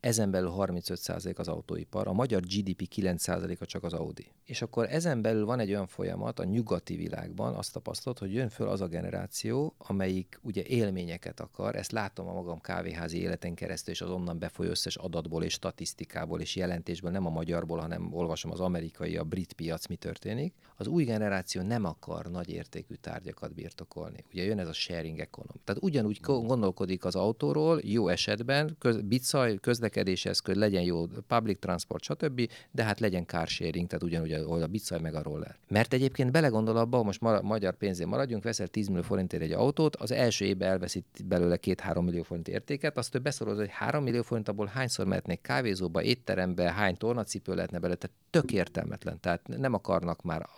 ezen 0.05 0.31
belül 0.31 0.53
35% 0.57 1.37
az 1.37 1.49
autóipar, 1.49 2.09
a 2.09 2.13
magyar 2.13 2.41
GDP 2.41 2.89
9%-a 2.97 3.65
csak 3.65 3.85
az 3.85 3.93
Audi. 3.93 4.33
És 4.45 4.63
akkor 4.63 4.87
ezen 4.91 5.23
belül 5.23 5.45
van 5.45 5.59
egy 5.61 5.71
olyan 5.71 5.87
folyamat 5.87 6.39
a 6.39 6.45
nyugati 6.45 6.97
világban, 6.97 7.55
azt 7.55 7.73
tapasztalod, 7.73 8.19
hogy 8.19 8.33
jön 8.33 8.49
föl 8.49 8.69
az 8.69 8.81
a 8.81 8.87
generáció, 8.87 9.75
amelyik 9.79 10.39
ugye 10.43 10.63
élményeket 10.63 11.41
akar, 11.41 11.77
ezt 11.77 11.93
látom 11.93 12.29
a 12.29 12.33
magam 12.33 12.61
kávéházi 12.61 13.19
életen 13.19 13.55
keresztül, 13.55 13.93
és 13.93 14.01
az 14.01 14.11
onnan 14.11 14.39
befolyó 14.39 14.71
összes 14.71 14.97
adatból 14.97 15.43
és 15.43 15.53
statisztikából 15.53 16.41
és 16.41 16.57
jelentésből, 16.57 17.11
nem 17.11 17.27
a 17.27 17.31
magyarból, 17.31 17.79
hanem 17.79 18.13
olvasom 18.13 18.51
az 18.51 18.61
amerikai, 18.61 19.17
a 19.17 19.25
brit 19.25 19.53
piac 19.53 19.87
mi 19.87 19.97
történik. 19.97 20.55
Az 20.77 20.87
új 20.87 21.05
generáció 21.05 21.63
nem 21.63 21.85
akar 21.85 22.27
nagy 22.27 22.51
értékű 22.51 22.95
tárgyakat 22.95 23.55
birtokolni. 23.55 24.25
Ugye 24.33 24.45
jön 24.45 24.59
ez 24.59 24.69
a 24.69 24.73
sharing 24.73 25.19
economy. 25.19 25.61
Tehát 25.65 25.83
ugyanúgy 25.83 26.21
gondolkodik 26.21 27.05
az 27.05 27.15
autóról, 27.15 27.81
jó 27.83 28.09
esetben, 28.09 28.77
köz, 28.79 29.01
bicaj, 29.01 29.57
közlekedés 29.57 29.93
közlekedési 29.95 30.29
eszköz, 30.29 30.57
legyen 30.57 30.83
jó 30.83 31.07
public 31.27 31.59
transport, 31.59 32.03
stb., 32.03 32.51
de 32.71 32.83
hát 32.83 33.01
legyen 33.01 33.27
car 33.27 33.47
sharing, 33.47 33.87
tehát 33.87 34.03
ugyanúgy 34.03 34.33
ahol 34.33 34.63
a 34.63 34.67
bicaj 34.67 35.01
meg 35.01 35.15
a 35.15 35.23
roller. 35.23 35.57
Mert 35.69 35.93
egyébként 35.93 36.31
belegondol 36.31 36.77
abba, 36.77 37.03
most 37.03 37.21
ma- 37.21 37.43
magyar 37.43 37.77
pénzén 37.77 38.09
maradjunk, 38.09 38.43
veszel 38.43 38.69
10 38.69 38.89
millió 38.89 39.03
forintért 39.03 39.43
egy 39.43 39.53
autót, 39.53 39.97
az 39.97 40.11
első 40.11 40.45
évben 40.45 40.69
elveszít 40.69 41.05
belőle 41.25 41.59
2-3 41.63 42.05
millió 42.05 42.23
forint 42.23 42.49
értéket, 42.49 42.97
azt 42.99 43.15
ő 43.15 43.19
beszorod, 43.19 43.57
hogy 43.57 43.71
3 43.71 44.03
millió 44.03 44.23
forint 44.23 44.49
abból 44.49 44.67
hányszor 44.67 45.07
mehetnék 45.07 45.41
kávézóba, 45.41 46.03
étterembe, 46.03 46.73
hány 46.73 46.97
tornacipő 46.97 47.55
lehetne 47.55 47.79
belőle, 47.79 47.99
tehát 47.99 48.17
tök 48.31 48.53
értelmetlen. 48.53 49.21
Tehát 49.21 49.49
nem 49.49 49.75
akarnak 49.75 50.23
már 50.23 50.49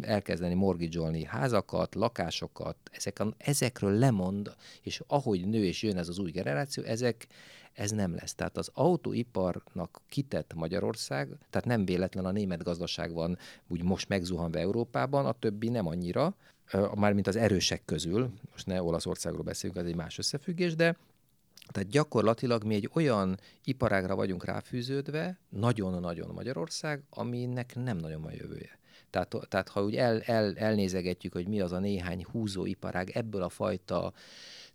elkezdeni 0.00 0.54
morgidzsolni 0.54 1.24
házakat, 1.24 1.94
lakásokat, 1.94 2.76
ezek 2.90 3.18
a, 3.18 3.34
ezekről 3.38 3.98
lemond, 3.98 4.54
és 4.82 5.02
ahogy 5.06 5.46
nő 5.46 5.64
és 5.64 5.82
jön 5.82 5.96
ez 5.96 6.08
az 6.08 6.18
új 6.18 6.30
generáció, 6.30 6.82
ezek, 6.82 7.26
ez 7.74 7.90
nem 7.90 8.14
lesz. 8.14 8.34
Tehát 8.34 8.56
az 8.56 8.70
autóiparnak 8.72 10.00
kitett 10.08 10.54
Magyarország, 10.54 11.28
tehát 11.50 11.66
nem 11.66 11.84
véletlen 11.84 12.24
a 12.24 12.30
német 12.30 12.62
gazdaság 12.62 13.12
van 13.12 13.38
úgy 13.68 13.82
most 13.82 14.08
megzuhanva 14.08 14.58
Európában, 14.58 15.26
a 15.26 15.32
többi 15.32 15.68
nem 15.68 15.86
annyira, 15.86 16.34
mármint 16.94 17.26
az 17.26 17.36
erősek 17.36 17.84
közül, 17.84 18.30
most 18.50 18.66
ne 18.66 18.82
Olaszországról 18.82 19.42
beszélünk, 19.42 19.78
ez 19.78 19.86
egy 19.86 19.96
más 19.96 20.18
összefüggés, 20.18 20.74
de 20.74 20.96
Tehát 21.66 21.88
gyakorlatilag 21.88 22.64
mi 22.64 22.74
egy 22.74 22.90
olyan 22.92 23.38
iparágra 23.64 24.14
vagyunk 24.14 24.44
ráfűződve, 24.44 25.38
nagyon-nagyon 25.48 26.30
Magyarország, 26.34 27.02
aminek 27.10 27.74
nem 27.74 27.96
nagyon 27.96 28.22
van 28.22 28.32
jövője. 28.32 28.78
Tehát, 29.10 29.36
tehát 29.48 29.68
ha 29.68 29.82
úgy 29.82 29.96
el, 29.96 30.20
el, 30.20 30.56
elnézegetjük, 30.56 31.32
hogy 31.32 31.48
mi 31.48 31.60
az 31.60 31.72
a 31.72 31.78
néhány 31.78 32.24
húzó 32.30 32.66
iparág 32.66 33.10
ebből 33.10 33.42
a 33.42 33.48
fajta 33.48 34.12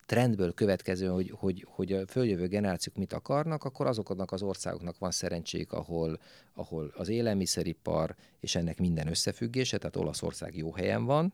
trendből 0.09 0.53
következő, 0.53 1.07
hogy, 1.07 1.33
hogy, 1.35 1.65
hogy 1.69 1.93
a 1.93 2.07
följövő 2.07 2.47
generációk 2.47 2.95
mit 2.95 3.13
akarnak, 3.13 3.63
akkor 3.63 3.87
azoknak 3.87 4.31
az 4.31 4.41
országoknak 4.41 4.97
van 4.97 5.11
szerencsék, 5.11 5.71
ahol, 5.71 6.19
ahol 6.53 6.91
az 6.95 7.09
élelmiszeripar 7.09 8.15
és 8.39 8.55
ennek 8.55 8.79
minden 8.79 9.07
összefüggése, 9.07 9.77
tehát 9.77 9.95
Olaszország 9.95 10.57
jó 10.57 10.73
helyen 10.73 11.05
van, 11.05 11.33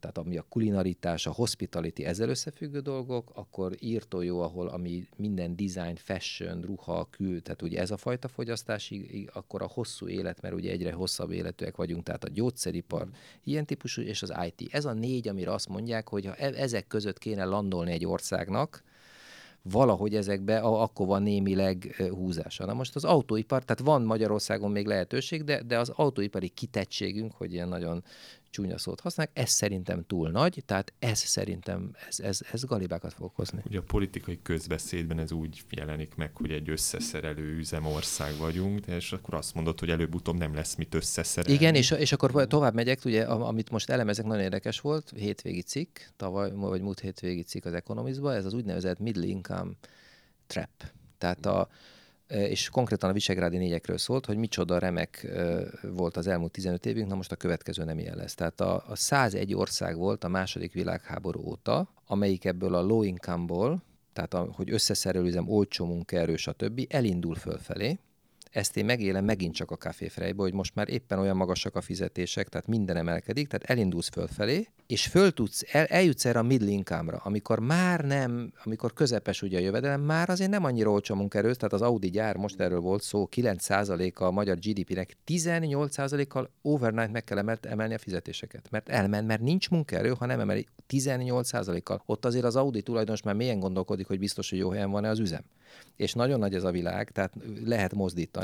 tehát 0.00 0.18
ami 0.18 0.36
a 0.36 0.46
kulinaritás, 0.48 1.26
a 1.26 1.32
hospitality 1.32 2.04
ezzel 2.04 2.28
összefüggő 2.28 2.80
dolgok, 2.80 3.30
akkor 3.34 3.72
írtó 3.80 4.20
jó, 4.20 4.40
ahol 4.40 4.68
ami 4.68 5.08
minden 5.16 5.56
design, 5.56 5.94
fashion, 5.94 6.60
ruha, 6.60 7.08
kül, 7.10 7.42
tehát 7.42 7.62
ugye 7.62 7.80
ez 7.80 7.90
a 7.90 7.96
fajta 7.96 8.28
fogyasztás, 8.28 8.92
akkor 9.32 9.62
a 9.62 9.66
hosszú 9.66 10.08
élet, 10.08 10.40
mert 10.40 10.54
ugye 10.54 10.70
egyre 10.70 10.92
hosszabb 10.92 11.30
életűek 11.30 11.76
vagyunk, 11.76 12.02
tehát 12.02 12.24
a 12.24 12.28
gyógyszeripar, 12.28 13.08
ilyen 13.44 13.66
típusú, 13.66 14.02
és 14.02 14.22
az 14.22 14.32
IT. 14.46 14.74
Ez 14.74 14.84
a 14.84 14.92
négy, 14.92 15.28
amire 15.28 15.52
azt 15.52 15.68
mondják, 15.68 16.08
hogy 16.08 16.26
ha 16.26 16.34
e- 16.34 16.62
ezek 16.62 16.86
között 16.86 17.18
kéne 17.18 17.44
landolni 17.44 17.92
egy 17.92 18.06
országnak, 18.06 18.82
valahogy 19.70 20.14
ezekbe 20.14 20.58
akkor 20.58 21.06
van 21.06 21.22
némileg 21.22 21.94
húzása. 22.10 22.64
Na 22.64 22.74
most 22.74 22.96
az 22.96 23.04
autóipar, 23.04 23.64
tehát 23.64 23.82
van 23.82 24.02
Magyarországon 24.02 24.70
még 24.70 24.86
lehetőség, 24.86 25.44
de, 25.44 25.62
de 25.62 25.78
az 25.78 25.88
autóipari 25.88 26.48
kitettségünk, 26.48 27.32
hogy 27.32 27.52
ilyen 27.52 27.68
nagyon 27.68 28.04
csúnya 28.54 28.78
szót 28.78 29.00
használják, 29.00 29.38
ez 29.38 29.50
szerintem 29.50 30.04
túl 30.06 30.30
nagy, 30.30 30.62
tehát 30.66 30.92
ez 30.98 31.18
szerintem, 31.18 31.96
ez, 32.08 32.20
ez, 32.20 32.40
ez 32.52 32.64
galibákat 32.64 33.12
fog 33.12 33.26
okozni. 33.26 33.62
Ugye 33.66 33.78
a 33.78 33.82
politikai 33.82 34.38
közbeszédben 34.42 35.18
ez 35.18 35.32
úgy 35.32 35.62
jelenik 35.70 36.14
meg, 36.14 36.36
hogy 36.36 36.50
egy 36.50 36.68
összeszerelő 36.68 37.56
üzemország 37.56 38.36
vagyunk, 38.36 38.86
és 38.86 39.12
akkor 39.12 39.34
azt 39.34 39.54
mondod, 39.54 39.80
hogy 39.80 39.90
előbb-utóbb 39.90 40.36
nem 40.36 40.54
lesz 40.54 40.74
mit 40.74 40.94
összeszerelni. 40.94 41.58
Igen, 41.58 41.74
és, 41.74 41.90
és 41.90 42.12
akkor 42.12 42.46
tovább 42.46 42.74
megyek, 42.74 43.04
ugye, 43.04 43.24
amit 43.24 43.70
most 43.70 43.90
elemezek, 43.90 44.24
nagyon 44.24 44.42
érdekes 44.42 44.80
volt, 44.80 45.12
hétvégi 45.16 45.62
cikk, 45.62 45.98
tavaly, 46.16 46.52
vagy 46.52 46.80
múlt 46.80 47.00
hétvégi 47.00 47.42
cikk 47.42 47.64
az 47.64 47.72
Economistban, 47.72 48.34
ez 48.34 48.44
az 48.44 48.54
úgynevezett 48.54 48.98
middle 48.98 49.26
income 49.26 49.70
trap. 50.46 50.70
Tehát 51.18 51.46
a, 51.46 51.68
és 52.28 52.68
konkrétan 52.68 53.10
a 53.10 53.12
Visegrádi 53.12 53.56
négyekről 53.56 53.98
szólt, 53.98 54.26
hogy 54.26 54.36
micsoda 54.36 54.78
remek 54.78 55.26
volt 55.82 56.16
az 56.16 56.26
elmúlt 56.26 56.52
15 56.52 56.86
évünk, 56.86 57.08
na 57.08 57.14
most 57.14 57.32
a 57.32 57.36
következő 57.36 57.84
nem 57.84 57.98
ilyen 57.98 58.16
lesz. 58.16 58.34
Tehát 58.34 58.60
a, 58.60 58.84
a 58.88 58.96
101 58.96 59.54
ország 59.54 59.96
volt 59.96 60.24
a 60.24 60.28
második 60.28 60.72
világháború 60.72 61.40
óta, 61.40 61.88
amelyik 62.06 62.44
ebből 62.44 62.74
a 62.74 62.82
low 62.82 63.02
income-ból, 63.02 63.82
tehát 64.12 64.34
a, 64.34 64.48
hogy 64.52 64.70
összeszerelőzem, 64.70 65.48
olcsó 65.48 65.86
munkaerő, 65.86 66.36
stb. 66.36 66.86
elindul 66.88 67.34
fölfelé, 67.34 67.98
ezt 68.54 68.76
én 68.76 68.84
megélem 68.84 69.24
megint 69.24 69.54
csak 69.54 69.70
a 69.70 69.76
kávéfrejbe, 69.76 70.42
hogy 70.42 70.52
most 70.52 70.74
már 70.74 70.88
éppen 70.88 71.18
olyan 71.18 71.36
magasak 71.36 71.76
a 71.76 71.80
fizetések, 71.80 72.48
tehát 72.48 72.66
minden 72.66 72.96
emelkedik, 72.96 73.48
tehát 73.48 73.70
elindulsz 73.70 74.08
fölfelé, 74.08 74.68
és 74.86 75.06
föl 75.06 75.32
tudsz, 75.32 75.64
el, 75.72 75.84
eljutsz 75.84 76.24
erre 76.24 76.38
a 76.38 76.42
middle 76.42 76.70
income-ra, 76.70 77.20
amikor 77.24 77.58
már 77.58 78.04
nem, 78.04 78.52
amikor 78.64 78.92
közepes 78.92 79.42
ugye 79.42 79.58
a 79.58 79.60
jövedelem, 79.60 80.00
már 80.00 80.30
azért 80.30 80.50
nem 80.50 80.64
annyira 80.64 80.90
olcsó 80.90 81.14
munkaerő, 81.14 81.54
tehát 81.54 81.72
az 81.72 81.82
Audi 81.82 82.10
gyár, 82.10 82.36
most 82.36 82.60
erről 82.60 82.80
volt 82.80 83.02
szó, 83.02 83.28
9%-a 83.36 84.24
a 84.24 84.30
magyar 84.30 84.58
GDP-nek 84.58 85.16
18%-kal 85.26 86.50
overnight 86.62 87.12
meg 87.12 87.24
kell 87.24 87.56
emelni 87.60 87.94
a 87.94 87.98
fizetéseket, 87.98 88.70
mert 88.70 88.88
elment, 88.88 89.26
mert 89.26 89.40
nincs 89.40 89.70
munkaerő, 89.70 90.14
ha 90.18 90.26
nem 90.26 90.40
emeli 90.40 90.66
18%-kal. 90.88 92.02
Ott 92.06 92.24
azért 92.24 92.44
az 92.44 92.56
Audi 92.56 92.82
tulajdonos 92.82 93.22
már 93.22 93.34
mélyen 93.34 93.58
gondolkodik, 93.58 94.06
hogy 94.06 94.18
biztos, 94.18 94.50
hogy 94.50 94.58
jó 94.58 94.70
helyen 94.70 94.90
van-e 94.90 95.08
az 95.08 95.18
üzem 95.18 95.42
és 95.96 96.12
nagyon 96.12 96.38
nagy 96.38 96.54
ez 96.54 96.64
a 96.64 96.70
világ, 96.70 97.10
tehát 97.10 97.32
lehet 97.64 97.94
mozdítani 97.94 98.43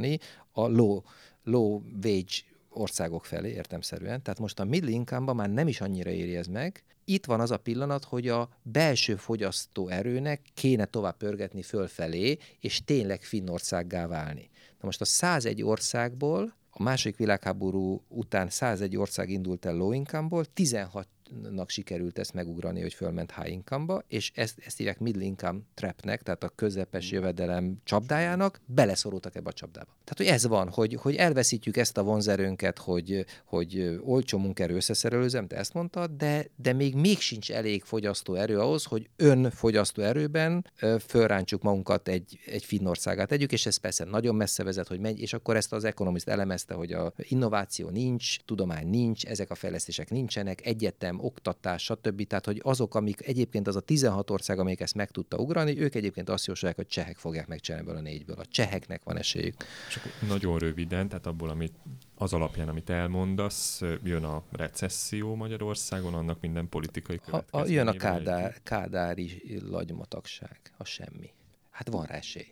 a 0.53 0.69
low, 0.69 1.03
low 1.45 1.83
wage 2.03 2.35
országok 2.69 3.25
felé 3.25 3.51
értemszerűen. 3.51 4.23
Tehát 4.23 4.39
most 4.39 4.61
a 4.61 4.65
middle 4.65 4.91
income 4.91 5.33
már 5.33 5.51
nem 5.51 5.69
is 5.69 5.81
annyira 5.81 6.11
éri 6.11 6.37
ez 6.37 6.47
meg. 6.47 6.85
Itt 7.05 7.25
van 7.25 7.41
az 7.41 7.51
a 7.51 7.57
pillanat, 7.57 8.05
hogy 8.05 8.29
a 8.29 8.49
belső 8.63 9.17
fogyasztó 9.17 9.89
erőnek 9.89 10.41
kéne 10.55 10.85
tovább 10.85 11.17
pörgetni 11.17 11.63
fölfelé, 11.63 12.39
és 12.61 12.85
tényleg 12.85 13.23
Finnországgá 13.23 14.07
válni. 14.07 14.51
Na 14.81 14.87
most 14.87 15.01
a 15.01 15.05
101 15.05 15.63
országból, 15.63 16.55
a 16.71 16.83
második 16.83 17.17
világháború 17.17 18.05
után 18.09 18.49
101 18.49 18.97
ország 18.97 19.31
indult 19.31 19.65
el 19.65 19.75
low 19.75 19.93
income-ból, 19.93 20.45
16 20.45 21.09
nak 21.51 21.70
sikerült 21.70 22.18
ezt 22.18 22.35
megugrani, 22.35 22.81
hogy 22.81 22.95
fölment 22.95 23.35
high 23.35 23.53
income-ba, 23.53 24.03
és 24.09 24.33
ezt, 24.35 24.59
ezt 24.64 24.76
hívják 24.76 24.99
middle 24.99 25.24
income 25.24 25.59
trapnek, 25.74 26.22
tehát 26.22 26.45
a 26.45 26.49
közepes 26.49 27.07
mm. 27.07 27.14
jövedelem 27.14 27.81
csapdájának, 27.85 28.61
beleszorultak 28.66 29.37
ebbe 29.37 29.49
a 29.49 29.53
csapdába. 29.53 29.89
Tehát, 30.05 30.16
hogy 30.16 30.26
ez 30.26 30.47
van, 30.47 30.68
hogy, 30.68 30.95
hogy 30.95 31.14
elveszítjük 31.14 31.76
ezt 31.76 31.99
a 31.99 32.03
vonzerőnket, 32.03 32.78
hogy, 32.78 33.24
hogy 33.45 34.01
olcsó 34.05 34.39
munkerő 34.39 34.74
összeszerelőzem, 34.74 35.47
te 35.47 35.57
ezt 35.57 35.74
mondtad, 35.74 36.11
de, 36.11 36.47
de 36.57 36.72
még 36.72 36.95
még 36.95 37.18
sincs 37.18 37.53
elég 37.53 37.83
fogyasztó 37.83 38.35
erő 38.35 38.59
ahhoz, 38.59 38.85
hogy 38.85 39.09
önfogyasztó 39.16 40.03
erőben 40.03 40.66
fölrántsuk 41.07 41.62
magunkat 41.62 42.09
egy, 42.09 42.39
egy 42.47 42.64
Finnországát 42.64 43.28
tegyük, 43.28 43.53
és 43.53 43.66
ez 43.66 43.76
persze 43.76 44.05
nagyon 44.05 44.35
messze 44.35 44.64
vezet, 44.64 44.89
hogy 44.89 45.01
megy, 45.01 45.20
és 45.20 45.33
akkor 45.33 45.57
ezt 45.57 45.72
az 45.72 45.85
Economist 45.85 46.28
elemezte, 46.28 46.74
hogy 46.74 46.93
a 46.93 47.12
innováció 47.16 47.89
nincs, 47.89 48.39
tudomány 48.45 48.89
nincs, 48.89 49.24
ezek 49.24 49.51
a 49.51 49.55
fejlesztések 49.55 50.11
nincsenek, 50.11 50.66
egyetem, 50.66 51.20
oktatás, 51.21 51.83
stb. 51.83 52.27
Tehát, 52.27 52.45
hogy 52.45 52.61
azok, 52.64 52.95
amik 52.95 53.27
egyébként 53.27 53.66
az 53.66 53.77
a 53.77 53.81
16 53.81 54.31
ország, 54.31 54.59
amelyik 54.59 54.81
ezt 54.81 54.95
meg 54.95 55.11
tudta 55.11 55.37
ugrani, 55.37 55.81
ők 55.81 55.95
egyébként 55.95 56.29
azt 56.29 56.47
jósolják, 56.47 56.77
hogy 56.77 56.87
csehek 56.87 57.16
fogják 57.16 57.47
megcsinálni 57.47 57.87
ebből 57.87 58.01
a 58.01 58.03
négyből. 58.03 58.37
A 58.39 58.45
cseheknek 58.45 59.03
van 59.05 59.16
esélyük. 59.16 59.57
Csak 59.91 60.03
nagyon 60.29 60.59
röviden, 60.59 61.09
tehát 61.09 61.27
abból, 61.27 61.49
amit 61.49 61.75
az 62.14 62.33
alapján, 62.33 62.68
amit 62.68 62.91
elmondasz, 62.91 63.81
jön 64.05 64.25
a 64.25 64.43
recesszió 64.51 65.35
Magyarországon, 65.35 66.14
annak 66.14 66.41
minden 66.41 66.68
politikai 66.68 67.21
a, 67.31 67.37
a, 67.51 67.66
Jön 67.66 67.87
a 67.87 67.93
kádár, 67.93 68.57
kádári 68.62 69.59
lagymatagság, 69.68 70.61
a 70.77 70.85
semmi. 70.85 71.33
Hát 71.71 71.89
van 71.89 72.05
rá 72.05 72.14
esély. 72.14 72.49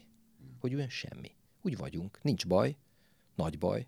Hogy 0.60 0.74
olyan 0.74 0.88
semmi. 0.88 1.30
Úgy 1.62 1.76
vagyunk, 1.76 2.18
nincs 2.22 2.46
baj, 2.46 2.76
nagy 3.34 3.58
baj, 3.58 3.86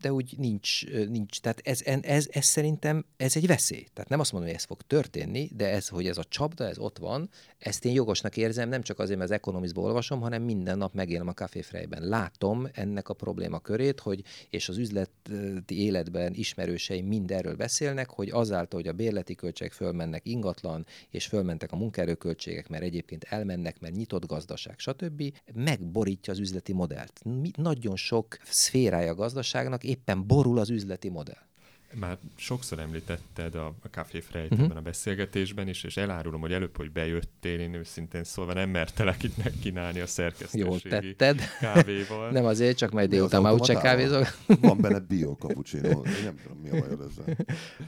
de 0.00 0.12
úgy 0.12 0.34
nincs, 0.38 0.86
nincs 1.08 1.40
tehát 1.40 1.60
ez, 1.64 1.80
ez, 2.02 2.28
ez 2.30 2.44
szerintem 2.44 3.04
ez 3.16 3.36
egy 3.36 3.46
veszély. 3.46 3.86
Tehát 3.92 4.10
nem 4.10 4.20
azt 4.20 4.32
mondom, 4.32 4.50
hogy 4.50 4.58
ez 4.58 4.64
fog 4.64 4.82
történni, 4.82 5.50
de 5.56 5.68
ez, 5.68 5.88
hogy 5.88 6.06
ez 6.06 6.18
a 6.18 6.24
csapda, 6.24 6.64
ez 6.64 6.78
ott 6.78 6.98
van, 6.98 7.30
ezt 7.58 7.84
én 7.84 7.92
jogosnak 7.92 8.36
érzem, 8.36 8.68
nem 8.68 8.82
csak 8.82 8.98
azért, 8.98 9.18
mert 9.18 9.30
az 9.30 9.36
Economistból 9.36 9.84
olvasom, 9.84 10.20
hanem 10.20 10.42
minden 10.42 10.78
nap 10.78 10.94
megélem 10.94 11.28
a 11.28 11.32
kávéfrejben. 11.32 12.08
Látom 12.08 12.68
ennek 12.72 13.08
a 13.08 13.14
probléma 13.14 13.58
körét, 13.58 14.00
hogy, 14.00 14.22
és 14.50 14.68
az 14.68 14.76
üzleti 14.76 15.82
életben 15.82 16.34
ismerőseim 16.34 17.06
mind 17.06 17.30
erről 17.30 17.56
beszélnek, 17.56 18.10
hogy 18.10 18.28
azáltal, 18.30 18.80
hogy 18.80 18.88
a 18.88 18.92
bérleti 18.92 19.34
költségek 19.34 19.72
fölmennek 19.72 20.26
ingatlan, 20.26 20.86
és 21.10 21.26
fölmentek 21.26 21.72
a 21.72 21.76
munkaerőköltségek, 21.76 22.68
mert 22.68 22.82
egyébként 22.82 23.24
elmennek, 23.24 23.80
mert 23.80 23.94
nyitott 23.94 24.26
gazdaság, 24.26 24.78
stb., 24.78 25.22
megborítja 25.54 26.32
az 26.32 26.38
üzleti 26.38 26.72
modellt. 26.72 27.20
Nagyon 27.56 27.96
sok 27.96 28.36
szférája 28.44 29.10
a 29.10 29.14
gazdaságnak 29.14 29.84
éppen 29.90 30.26
borul 30.26 30.58
az 30.58 30.70
üzleti 30.70 31.08
modell. 31.08 31.48
Már 31.94 32.18
sokszor 32.36 32.78
említetted 32.78 33.54
a, 33.54 33.66
a 33.66 33.88
Café 33.90 34.20
Frejtben 34.20 34.60
uh-huh. 34.60 34.76
a 34.76 34.80
beszélgetésben 34.80 35.68
is, 35.68 35.84
és 35.84 35.96
elárulom, 35.96 36.40
hogy 36.40 36.52
előbb, 36.52 36.76
hogy 36.76 36.92
bejöttél, 36.92 37.60
én 37.60 37.74
őszintén 37.74 38.24
szólva 38.24 38.52
nem 38.52 38.70
mertelek 38.70 39.22
itt 39.22 39.36
megkínálni 39.36 40.00
a 40.00 40.06
szerkesztőségi 40.06 40.68
Jól 40.68 40.80
tetted. 40.80 41.40
kávéval. 41.60 42.30
nem 42.30 42.44
azért, 42.44 42.76
csak 42.76 42.90
majd 42.90 43.10
délután 43.10 43.42
már 43.42 43.52
úgyse 43.52 43.74
kávézok. 43.74 44.26
Van 44.60 44.80
benne 44.80 44.98
bio 44.98 45.34
cappuccino, 45.34 45.88
én 45.88 46.24
nem 46.24 46.36
tudom, 46.42 46.58
mi 46.58 46.68
a 46.68 46.80
baj 46.80 47.06
ezzel. 47.08 47.46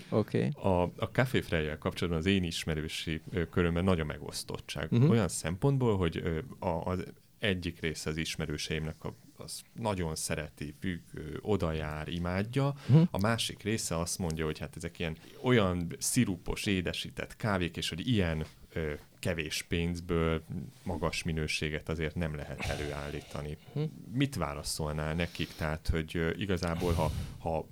Oké. 0.08 0.46
Okay. 0.46 0.72
A, 0.72 0.82
a 0.82 1.08
Café 1.12 1.40
Frejjel 1.40 1.78
kapcsolatban 1.78 2.20
az 2.20 2.26
én 2.26 2.44
ismerősi 2.44 3.20
körömben 3.50 3.84
nagy 3.84 4.00
a 4.00 4.04
megosztottság. 4.04 4.92
Uh-huh. 4.92 5.10
Olyan 5.10 5.28
szempontból, 5.28 5.96
hogy 5.96 6.22
a, 6.58 6.68
az 6.68 7.04
egyik 7.38 7.80
része 7.80 8.10
az 8.10 8.16
ismerőseimnek 8.16 9.04
a 9.04 9.14
az 9.44 9.62
nagyon 9.72 10.14
szereti, 10.14 10.74
függ, 10.80 11.00
oda 11.40 11.72
jár, 11.72 12.08
imádja. 12.08 12.74
Uh-huh. 12.88 13.06
A 13.10 13.18
másik 13.18 13.62
része 13.62 13.98
azt 13.98 14.18
mondja, 14.18 14.44
hogy 14.44 14.58
hát 14.58 14.76
ezek 14.76 14.98
ilyen 14.98 15.16
olyan 15.42 15.96
szirupos, 15.98 16.66
édesített 16.66 17.36
kávék, 17.36 17.76
és 17.76 17.88
hogy 17.88 18.08
ilyen 18.08 18.44
ö, 18.72 18.92
kevés 19.18 19.62
pénzből 19.62 20.44
magas 20.82 21.22
minőséget 21.22 21.88
azért 21.88 22.14
nem 22.14 22.34
lehet 22.34 22.60
előállítani. 22.60 23.56
Uh-huh. 23.68 23.90
Mit 24.12 24.34
válaszolnál 24.34 25.14
nekik? 25.14 25.48
Tehát, 25.56 25.88
hogy 25.88 26.16
ö, 26.16 26.30
igazából, 26.30 26.92
ha, 26.92 27.10
ha 27.38 27.66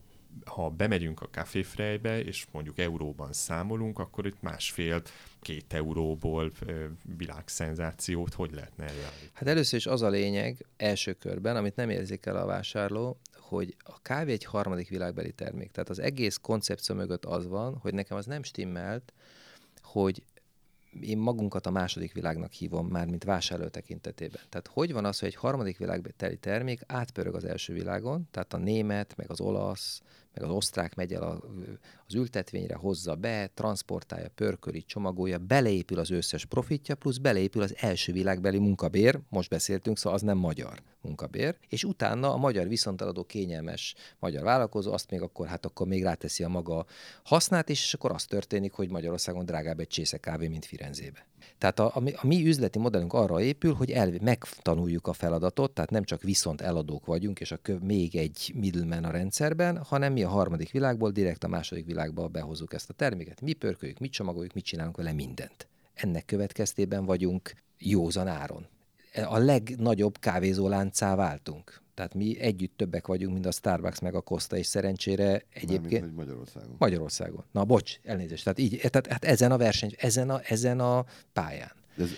ha 0.45 0.71
bemegyünk 0.71 1.21
a 1.21 1.31
kávéfrejbe, 1.31 2.21
és 2.25 2.47
mondjuk 2.53 2.79
euróban 2.79 3.33
számolunk, 3.33 3.99
akkor 3.99 4.27
itt 4.27 4.43
másfél 4.43 5.03
két 5.41 5.73
euróból 5.73 6.53
világszenzációt 7.17 8.35
hogy 8.35 8.53
lehetne 8.53 8.85
eljárni? 8.85 9.31
Hát 9.33 9.49
először 9.49 9.79
is 9.79 9.87
az 9.87 10.03
a 10.03 10.09
lényeg 10.09 10.67
első 10.77 11.13
körben, 11.13 11.57
amit 11.57 11.77
nem 11.77 11.91
érzik 11.91 12.27
el 12.27 12.37
a 12.37 12.47
vásárló, 12.47 13.19
hogy 13.39 13.77
a 13.79 14.03
kávé 14.03 14.33
egy 14.33 14.45
harmadik 14.45 14.89
világbeli 14.89 15.33
termék. 15.33 15.71
Tehát 15.71 15.89
az 15.89 15.99
egész 15.99 16.37
koncepció 16.37 16.95
mögött 16.95 17.25
az 17.25 17.47
van, 17.47 17.77
hogy 17.77 17.95
nekem 17.95 18.17
az 18.17 18.27
nem 18.27 18.43
stimmelt, 18.43 19.13
hogy 19.83 20.23
én 21.01 21.19
magunkat 21.19 21.67
a 21.67 21.71
második 21.71 22.13
világnak 22.13 22.53
hívom 22.53 22.87
már, 22.87 23.07
mint 23.07 23.25
vásárló 23.25 23.67
tekintetében. 23.67 24.41
Tehát 24.49 24.67
hogy 24.67 24.93
van 24.93 25.05
az, 25.05 25.19
hogy 25.19 25.29
egy 25.29 25.35
harmadik 25.35 25.79
világbeli 25.79 26.37
termék 26.41 26.81
átpörög 26.87 27.35
az 27.35 27.45
első 27.45 27.73
világon, 27.73 28.29
tehát 28.31 28.53
a 28.53 28.57
német, 28.57 29.17
meg 29.17 29.31
az 29.31 29.41
olasz, 29.41 30.03
meg 30.35 30.43
az 30.43 30.51
osztrák 30.51 30.95
megy 30.95 31.13
el 31.13 31.23
a, 31.23 31.41
az 32.07 32.15
ültetvényre, 32.15 32.75
hozza 32.75 33.15
be, 33.15 33.51
transportálja, 33.55 34.29
pörköli, 34.29 34.83
csomagolja, 34.83 35.39
beleépül 35.39 35.99
az 35.99 36.11
összes 36.11 36.45
profitja, 36.45 36.95
plusz 36.95 37.17
beleépül 37.17 37.63
az 37.63 37.75
első 37.79 38.13
világbeli 38.13 38.59
munkabér, 38.59 39.21
most 39.29 39.51
beszéltünk, 39.51 39.99
szóval 39.99 40.15
az 40.15 40.23
nem 40.23 40.39
magyar 40.39 40.83
munkabér, 41.01 41.57
és 41.69 41.85
utána 41.85 42.33
a 42.33 42.37
magyar 42.37 42.69
viszonteladó 42.69 43.25
kényelmes 43.25 43.95
magyar 44.19 44.43
vállalkozó 44.43 44.93
azt 44.93 45.11
még 45.11 45.21
akkor, 45.21 45.47
hát 45.47 45.65
akkor 45.65 45.87
még 45.87 46.03
ráteszi 46.03 46.45
a 46.45 46.49
maga 46.49 46.87
hasznát, 47.23 47.71
és 47.71 47.95
akkor 47.95 48.13
az 48.13 48.25
történik, 48.25 48.73
hogy 48.73 48.91
Magyarországon 48.91 49.45
drágább 49.45 49.81
egy 49.81 49.89
csésze 49.89 50.19
kávé, 50.19 50.49
mint 50.49 50.65
Firenzébe. 50.65 51.27
Tehát 51.59 51.79
a, 51.79 51.85
a, 51.95 52.03
a 52.15 52.27
mi 52.27 52.47
üzleti 52.47 52.79
modellünk 52.79 53.13
arra 53.13 53.41
épül, 53.41 53.75
hogy 53.75 53.91
el, 53.91 54.13
megtanuljuk 54.21 55.07
a 55.07 55.13
feladatot, 55.13 55.71
tehát 55.71 55.91
nem 55.91 56.05
csak 56.05 56.23
viszont 56.23 56.61
eladók 56.61 57.07
vagyunk, 57.07 57.41
és 57.41 57.53
a 57.53 57.57
köv, 57.57 57.81
még 57.81 58.17
egy 58.17 58.53
middleman 58.55 59.05
a 59.05 59.11
rendszerben, 59.11 59.79
hanem 59.85 60.13
mi 60.13 60.23
a 60.23 60.29
harmadik 60.29 60.71
világból 60.71 61.11
direkt 61.11 61.45
a 61.45 61.49
második 61.49 61.87
világba 61.87 62.29
behozzuk 62.29 62.75
ezt 62.75 62.91
a 62.91 62.95
terméket. 62.95 63.41
Mi 63.41 63.53
pörköljük, 63.53 63.99
mit 63.99 64.13
csomagoljuk, 64.13 64.53
mit 64.53 64.65
csinálunk 64.65 64.97
vele 64.97 65.13
mindent. 65.13 65.69
Ennek 65.95 66.25
következtében 66.25 67.05
vagyunk 67.05 67.53
józan 67.79 68.27
áron. 68.27 68.67
A 69.25 69.39
legnagyobb 69.39 70.19
kávézóláncá 70.19 71.15
váltunk. 71.15 71.83
Tehát 72.01 72.15
mi 72.15 72.39
együtt 72.39 72.77
többek 72.77 73.07
vagyunk, 73.07 73.33
mint 73.33 73.47
a 73.47 73.51
Starbucks 73.51 73.99
meg 73.99 74.15
a 74.15 74.21
Costa, 74.21 74.57
és 74.57 74.67
szerencsére 74.67 75.45
egyébként... 75.53 75.91
Mármint, 75.91 76.17
Magyarországon. 76.17 76.75
Magyarországon. 76.79 77.45
Na, 77.51 77.65
bocs, 77.65 77.99
elnézést. 78.03 78.45
Tehát, 78.45 78.59
így, 78.59 78.79
tehát 78.79 79.07
hát 79.07 79.25
ezen 79.25 79.53
a 79.53 79.57
verseny, 79.57 79.95
ezen 79.99 80.31
a, 80.31 80.41
ezen 80.45 80.81
a 80.81 81.05
pályán. 81.33 81.73
Ez, 81.97 82.11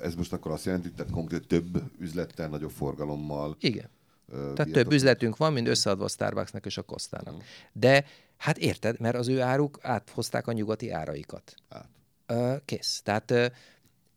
ez 0.00 0.14
most 0.14 0.32
akkor 0.32 0.52
azt 0.52 0.64
jelenti, 0.64 0.86
hogy 0.86 0.96
tehát 0.96 1.12
konkrét 1.12 1.46
több 1.46 1.82
üzlettel, 1.98 2.48
nagyobb 2.48 2.70
forgalommal. 2.70 3.56
Igen. 3.60 3.88
ö, 4.28 4.52
Tehát 4.54 4.72
több 4.72 4.92
üzletünk 4.92 5.36
van, 5.36 5.52
mint 5.52 5.68
összeadva 5.68 6.04
a 6.04 6.08
Starbucksnak 6.08 6.66
és 6.66 6.78
a 6.78 6.82
Costának. 6.82 7.42
De 7.72 8.04
hát 8.36 8.58
érted, 8.58 9.00
mert 9.00 9.16
az 9.16 9.28
ő 9.28 9.40
áruk 9.40 9.78
áthozták 9.82 10.46
a 10.46 10.52
nyugati 10.52 10.90
áraikat. 10.90 11.54
Át. 11.68 11.88
Ö, 12.26 12.54
Kész. 12.64 13.00
Tehát 13.04 13.52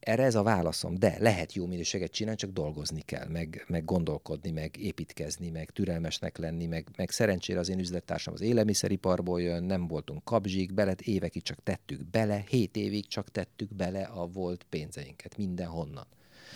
erre 0.03 0.23
ez 0.23 0.35
a 0.35 0.43
válaszom. 0.43 0.95
De 0.95 1.15
lehet 1.19 1.53
jó 1.53 1.65
minőséget 1.65 2.11
csinálni, 2.11 2.39
csak 2.39 2.51
dolgozni 2.51 3.01
kell, 3.01 3.27
meg, 3.27 3.65
meg 3.67 3.85
gondolkodni, 3.85 4.51
meg 4.51 4.77
építkezni, 4.77 5.49
meg 5.49 5.69
türelmesnek 5.69 6.37
lenni, 6.37 6.65
meg, 6.65 6.87
meg 6.97 7.09
szerencsére 7.09 7.59
az 7.59 7.69
én 7.69 7.79
üzlettársam 7.79 8.33
az 8.33 8.41
élelmiszeriparból 8.41 9.41
jön, 9.41 9.63
nem 9.63 9.87
voltunk 9.87 10.23
kapzsik, 10.23 10.73
bele 10.73 10.95
évekig 11.03 11.41
csak 11.41 11.63
tettük 11.63 12.09
bele, 12.09 12.43
hét 12.47 12.75
évig 12.75 13.07
csak 13.07 13.31
tettük 13.31 13.75
bele 13.75 14.03
a 14.03 14.27
volt 14.27 14.65
pénzeinket, 14.69 15.37
mindenhonnan. 15.37 16.07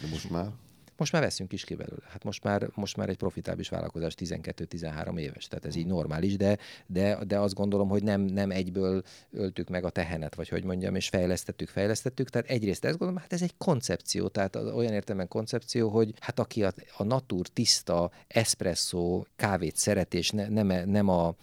De 0.02 0.08
most 0.08 0.30
már? 0.30 0.52
Most 0.98 1.12
már 1.12 1.22
veszünk 1.22 1.54
is 1.54 1.64
ki 1.64 1.76
belőle. 1.76 2.04
Hát 2.10 2.24
most 2.24 2.44
már, 2.44 2.70
most 2.74 2.98
már 2.98 3.10
egy 3.10 3.18
profitábilis 3.18 3.70
vállalkozás 3.70 4.14
12-13 4.18 5.20
éves, 5.20 5.48
tehát 5.48 5.66
ez 5.66 5.76
így 5.76 5.86
normális, 5.86 6.36
de, 6.36 6.58
de, 6.86 7.18
de 7.26 7.40
azt 7.40 7.54
gondolom, 7.54 7.90
hogy 7.90 8.04
nem, 8.04 8.22
nem 8.22 8.52
egyből 8.52 9.04
öltük 9.32 9.70
meg 9.70 9.84
a 9.84 9.90
tehenet, 9.90 10.36
vagy 10.36 10.50
hogy 10.50 10.64
mondjam, 10.64 10.96
és 10.96 11.10
fejlesztettük, 11.10 11.70
fejlesztettük. 11.70 12.30
Tehát 12.30 12.50
egyrészt 12.50 12.86
ezt 12.86 12.98
gondolom, 12.98 13.22
hát 13.22 13.34
ez 13.34 13.42
egy 13.42 13.58
koncepció, 13.58 14.28
tehát 14.28 14.56
olyan 14.56 14.94
értelemben 14.94 15.28
koncepció, 15.28 15.90
hogy 15.90 16.14
hát 16.20 16.40
aki 16.40 16.64
a, 16.64 16.74
a 16.98 17.04
natur 17.04 17.48
tiszta 17.48 18.12
espresso 18.28 19.24
kávét 19.36 19.76
szeret, 19.76 20.14
és 20.14 20.30
ne, 20.30 20.48
nem, 20.48 20.90
nem 20.90 21.08
a 21.08 21.36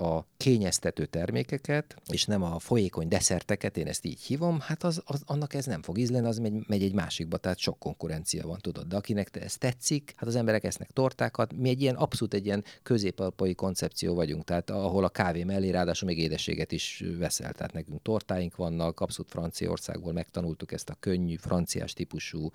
a 0.00 0.26
kényeztető 0.36 1.06
termékeket, 1.06 1.96
és 2.06 2.24
nem 2.24 2.42
a 2.42 2.58
folyékony 2.58 3.08
desszerteket, 3.08 3.76
én 3.76 3.86
ezt 3.86 4.04
így 4.04 4.20
hívom, 4.20 4.60
hát 4.60 4.84
az, 4.84 5.02
az, 5.04 5.22
annak 5.26 5.54
ez 5.54 5.64
nem 5.64 5.82
fog 5.82 5.98
ízleni, 5.98 6.26
az 6.26 6.38
megy, 6.38 6.52
megy 6.66 6.82
egy 6.82 6.92
másikba, 6.92 7.36
tehát 7.36 7.58
sok 7.58 7.78
konkurencia 7.78 8.46
van, 8.46 8.58
tudod. 8.58 8.86
De 8.86 8.96
akinek 8.96 9.28
te- 9.28 9.40
ez 9.40 9.56
tetszik, 9.56 10.12
hát 10.16 10.28
az 10.28 10.36
emberek 10.36 10.64
esznek 10.64 10.90
tortákat, 10.90 11.52
mi 11.52 11.68
egy 11.68 11.80
ilyen 11.80 11.94
abszolút 11.94 12.34
egy 12.34 12.46
ilyen 12.46 12.64
középalpai 12.82 13.54
koncepció 13.54 14.14
vagyunk, 14.14 14.44
tehát 14.44 14.70
ahol 14.70 15.04
a 15.04 15.08
kávé 15.08 15.44
mellé 15.44 15.70
ráadásul 15.70 16.08
még 16.08 16.18
édességet 16.18 16.72
is 16.72 17.04
veszel, 17.18 17.52
tehát 17.52 17.72
nekünk 17.72 18.02
tortáink 18.02 18.56
vannak, 18.56 19.00
abszolút 19.00 19.30
Franciaországból 19.30 20.12
megtanultuk 20.12 20.72
ezt 20.72 20.90
a 20.90 20.96
könnyű, 21.00 21.36
franciás 21.36 21.92
típusú 21.92 22.50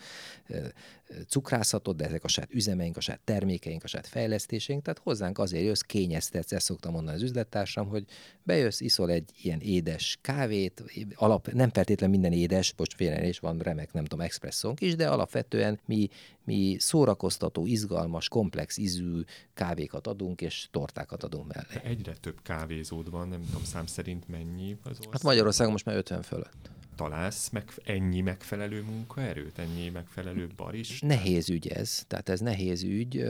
cukrászatot, 1.28 1.96
de 1.96 2.06
ezek 2.06 2.24
a 2.24 2.28
saját 2.28 2.54
üzemeink, 2.54 2.98
a 2.98 3.02
saját 3.02 3.22
termékeink, 3.24 3.84
a 3.84 3.88
saját 3.88 4.08
fejlesztéseink, 4.08 4.84
tehát 4.84 5.00
hozzánk 5.00 5.40
azért 5.40 5.64
jössz, 5.64 5.82
kényeztetsz, 5.82 6.52
ezt 6.52 6.66
szoktam 6.66 6.92
mondani 6.92 7.18
az 7.18 7.24
üzlettársam, 7.34 7.88
hogy 7.88 8.06
bejössz, 8.44 8.80
iszol 8.80 9.10
egy 9.12 9.30
ilyen 9.42 9.60
édes 9.60 10.18
kávét, 10.22 10.84
alap, 11.16 11.52
nem 11.52 11.70
feltétlenül 11.70 12.20
minden 12.20 12.40
édes, 12.40 12.74
most 12.78 12.94
félreértés 12.94 13.40
van 13.40 13.60
remek, 13.60 13.94
nem 13.94 14.06
tudom, 14.06 14.26
expresszónk 14.26 14.82
is, 14.82 14.96
de 14.96 15.08
alapvetően 15.08 15.80
mi, 15.86 16.10
mi 16.44 16.76
szórakoztató, 16.80 17.66
izgalmas, 17.66 18.28
komplex 18.28 18.78
ízű 18.78 19.22
kávékat 19.54 20.08
adunk, 20.08 20.42
és 20.42 20.68
tortákat 20.72 21.24
adunk 21.24 21.54
mellé. 21.54 21.82
Egyre 21.84 22.14
több 22.14 22.42
kávézód 22.42 23.10
van, 23.10 23.28
nem 23.28 23.46
tudom 23.46 23.64
szám 23.64 23.86
szerint 23.86 24.28
mennyi 24.28 24.78
az 24.84 24.90
ország. 24.90 25.12
Hát 25.12 25.24
Magyarországon 25.24 25.72
most 25.72 25.86
már 25.86 25.96
50 25.96 26.22
fölött. 26.22 26.70
Találsz 26.96 27.50
meg, 27.50 27.72
ennyi 27.84 28.22
megfelelő 28.22 28.82
munkaerőt, 28.82 29.58
ennyi 29.60 29.90
megfelelő 29.90 30.50
baris? 30.56 31.02
Nehéz 31.02 31.50
ügy 31.50 31.68
ez, 31.68 32.04
tehát 32.08 32.30
ez 32.30 32.40
nehéz 32.40 32.84
ügy. 32.84 33.24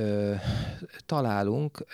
Találunk, 1.06 1.86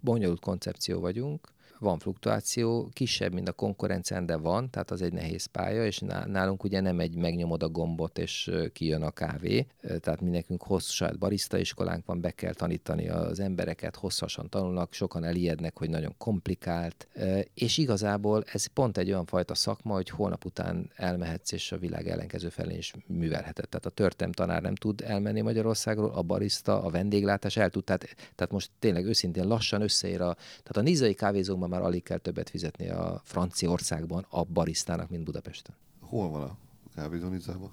bonyolult 0.00 0.40
koncepció 0.40 1.00
vagyunk, 1.00 1.48
van 1.80 1.98
fluktuáció, 1.98 2.88
kisebb, 2.92 3.32
mint 3.32 3.48
a 3.48 3.52
konkurencián, 3.52 4.26
de 4.26 4.36
van, 4.36 4.70
tehát 4.70 4.90
az 4.90 5.02
egy 5.02 5.12
nehéz 5.12 5.44
pálya, 5.44 5.84
és 5.84 5.98
ná- 5.98 6.26
nálunk 6.26 6.64
ugye 6.64 6.80
nem 6.80 7.00
egy 7.00 7.16
megnyomod 7.16 7.62
a 7.62 7.68
gombot, 7.68 8.18
és 8.18 8.50
kijön 8.72 9.02
a 9.02 9.10
kávé, 9.10 9.66
tehát 10.00 10.20
mi 10.20 10.30
nekünk 10.30 10.62
hosszú 10.62 10.92
saját 10.92 11.18
barista 11.18 11.58
iskolánk 11.58 12.06
van, 12.06 12.20
be 12.20 12.30
kell 12.30 12.54
tanítani 12.54 13.08
az 13.08 13.40
embereket, 13.40 13.96
hosszasan 13.96 14.48
tanulnak, 14.48 14.92
sokan 14.92 15.24
elijednek, 15.24 15.78
hogy 15.78 15.90
nagyon 15.90 16.14
komplikált, 16.18 17.08
és 17.54 17.78
igazából 17.78 18.44
ez 18.52 18.66
pont 18.66 18.98
egy 18.98 19.08
olyan 19.08 19.26
fajta 19.26 19.54
szakma, 19.54 19.94
hogy 19.94 20.08
holnap 20.08 20.44
után 20.44 20.90
elmehetsz, 20.94 21.52
és 21.52 21.72
a 21.72 21.78
világ 21.78 22.08
ellenkező 22.08 22.48
felén 22.48 22.78
is 22.78 22.92
művelheted. 23.06 23.68
Tehát 23.68 23.86
a 23.86 23.90
törtem 23.90 24.32
tanár 24.32 24.62
nem 24.62 24.74
tud 24.74 25.00
elmenni 25.00 25.40
Magyarországról, 25.40 26.10
a 26.10 26.22
barista, 26.22 26.82
a 26.82 26.90
vendéglátás 26.90 27.56
el 27.56 27.70
tud, 27.70 27.84
tehát, 27.84 28.14
tehát 28.34 28.52
most 28.52 28.70
tényleg 28.78 29.06
őszintén 29.06 29.46
lassan 29.46 29.82
összeér 29.82 30.20
a, 30.20 30.34
tehát 30.34 30.76
a 30.76 30.80
nizai 30.80 31.14
kávézókban 31.14 31.69
már 31.70 31.82
alig 31.82 32.02
kell 32.02 32.18
többet 32.18 32.50
fizetni 32.50 32.88
a 32.88 33.20
Franciaországban 33.24 34.26
a 34.30 34.44
baristának, 34.44 35.10
mint 35.10 35.24
Budapesten. 35.24 35.74
Hol 36.00 36.28
van 36.28 36.42
a 36.42 36.56
kávézónizában? 36.94 37.70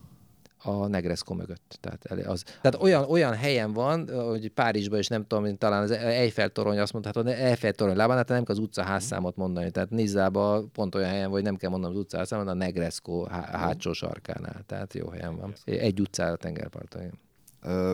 a 0.64 0.88
Negresco 0.88 1.34
mögött. 1.34 1.78
Tehát, 1.82 2.28
az, 2.28 2.43
tehát 2.43 2.82
olyan, 2.82 3.04
olyan 3.04 3.34
helyen 3.34 3.74
van, 3.74 4.10
hogy 4.30 4.50
Párizsban 4.50 5.00
is 5.00 5.08
nem 5.08 5.22
tudom, 5.28 5.43
mint 5.43 5.60
talán 5.60 5.82
az 5.82 5.91
Eiffel 5.91 6.50
torony 6.50 6.80
azt 6.80 6.93
mondta, 6.93 7.12
hát 7.16 7.39
Eiffel 7.39 7.74
torony 7.74 7.95
lábán, 7.95 8.18
hát 8.18 8.28
nem 8.28 8.43
kell 8.43 8.56
az 8.56 8.62
utca 8.62 8.84
házszámot 8.84 9.36
mondani. 9.36 9.72
Tehát 9.72 9.89
Nizzában 9.89 10.72
pont 10.72 10.95
olyan 10.95 11.10
helyen, 11.10 11.30
hogy 11.30 11.43
nem 11.43 11.56
kell 11.56 11.70
mondanom 11.70 11.95
az 11.95 12.02
utca 12.02 12.18
házszámot, 12.18 12.48
a 12.48 12.54
Negresco 12.54 13.24
há- 13.24 13.50
hátsó 13.50 13.93
sarkánál. 13.93 14.64
Tehát 14.66 14.93
jó 14.93 15.10
helyen 15.10 15.36
van. 15.36 15.54
Egy 15.66 16.02
utcára 16.02 16.32
a 16.32 16.36
tengerparton. 16.36 17.20
Ö, 17.62 17.93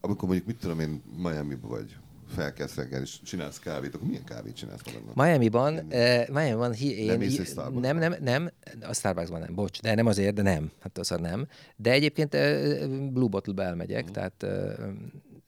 amikor 0.00 0.28
mondjuk, 0.28 0.48
mit 0.48 0.58
tudom 0.58 0.80
én, 0.80 1.02
miami 1.22 1.56
vagy, 1.60 1.96
felkelsz 2.32 2.74
reggel, 2.74 3.00
és 3.02 3.20
csinálsz 3.22 3.58
kávét, 3.58 3.94
akkor 3.94 4.06
milyen 4.06 4.24
kávét 4.24 4.56
csinálsz 4.56 4.80
magadnak? 4.84 5.14
Miami-ban, 5.14 5.90
eh, 5.92 6.26
Miami-ban 6.28 6.72
hi, 6.72 6.98
én, 6.98 7.06
Nem 7.06 7.20
hi- 7.20 7.54
nem, 7.80 7.96
nem, 7.98 8.14
nem, 8.20 8.50
a 8.80 8.94
Starbucksban 8.94 9.40
nem, 9.40 9.54
bocs, 9.54 9.80
de 9.80 9.94
nem 9.94 10.06
azért, 10.06 10.34
de 10.34 10.42
nem, 10.42 10.70
hát 10.80 10.98
az 10.98 11.08
nem. 11.08 11.46
De 11.76 11.90
egyébként 11.90 12.34
eh, 12.34 12.86
Blue 12.88 13.28
Bottle-be 13.28 13.62
elmegyek, 13.62 14.04
Mhm. 14.04 14.12
tehát 14.12 14.42
eh, 14.42 14.74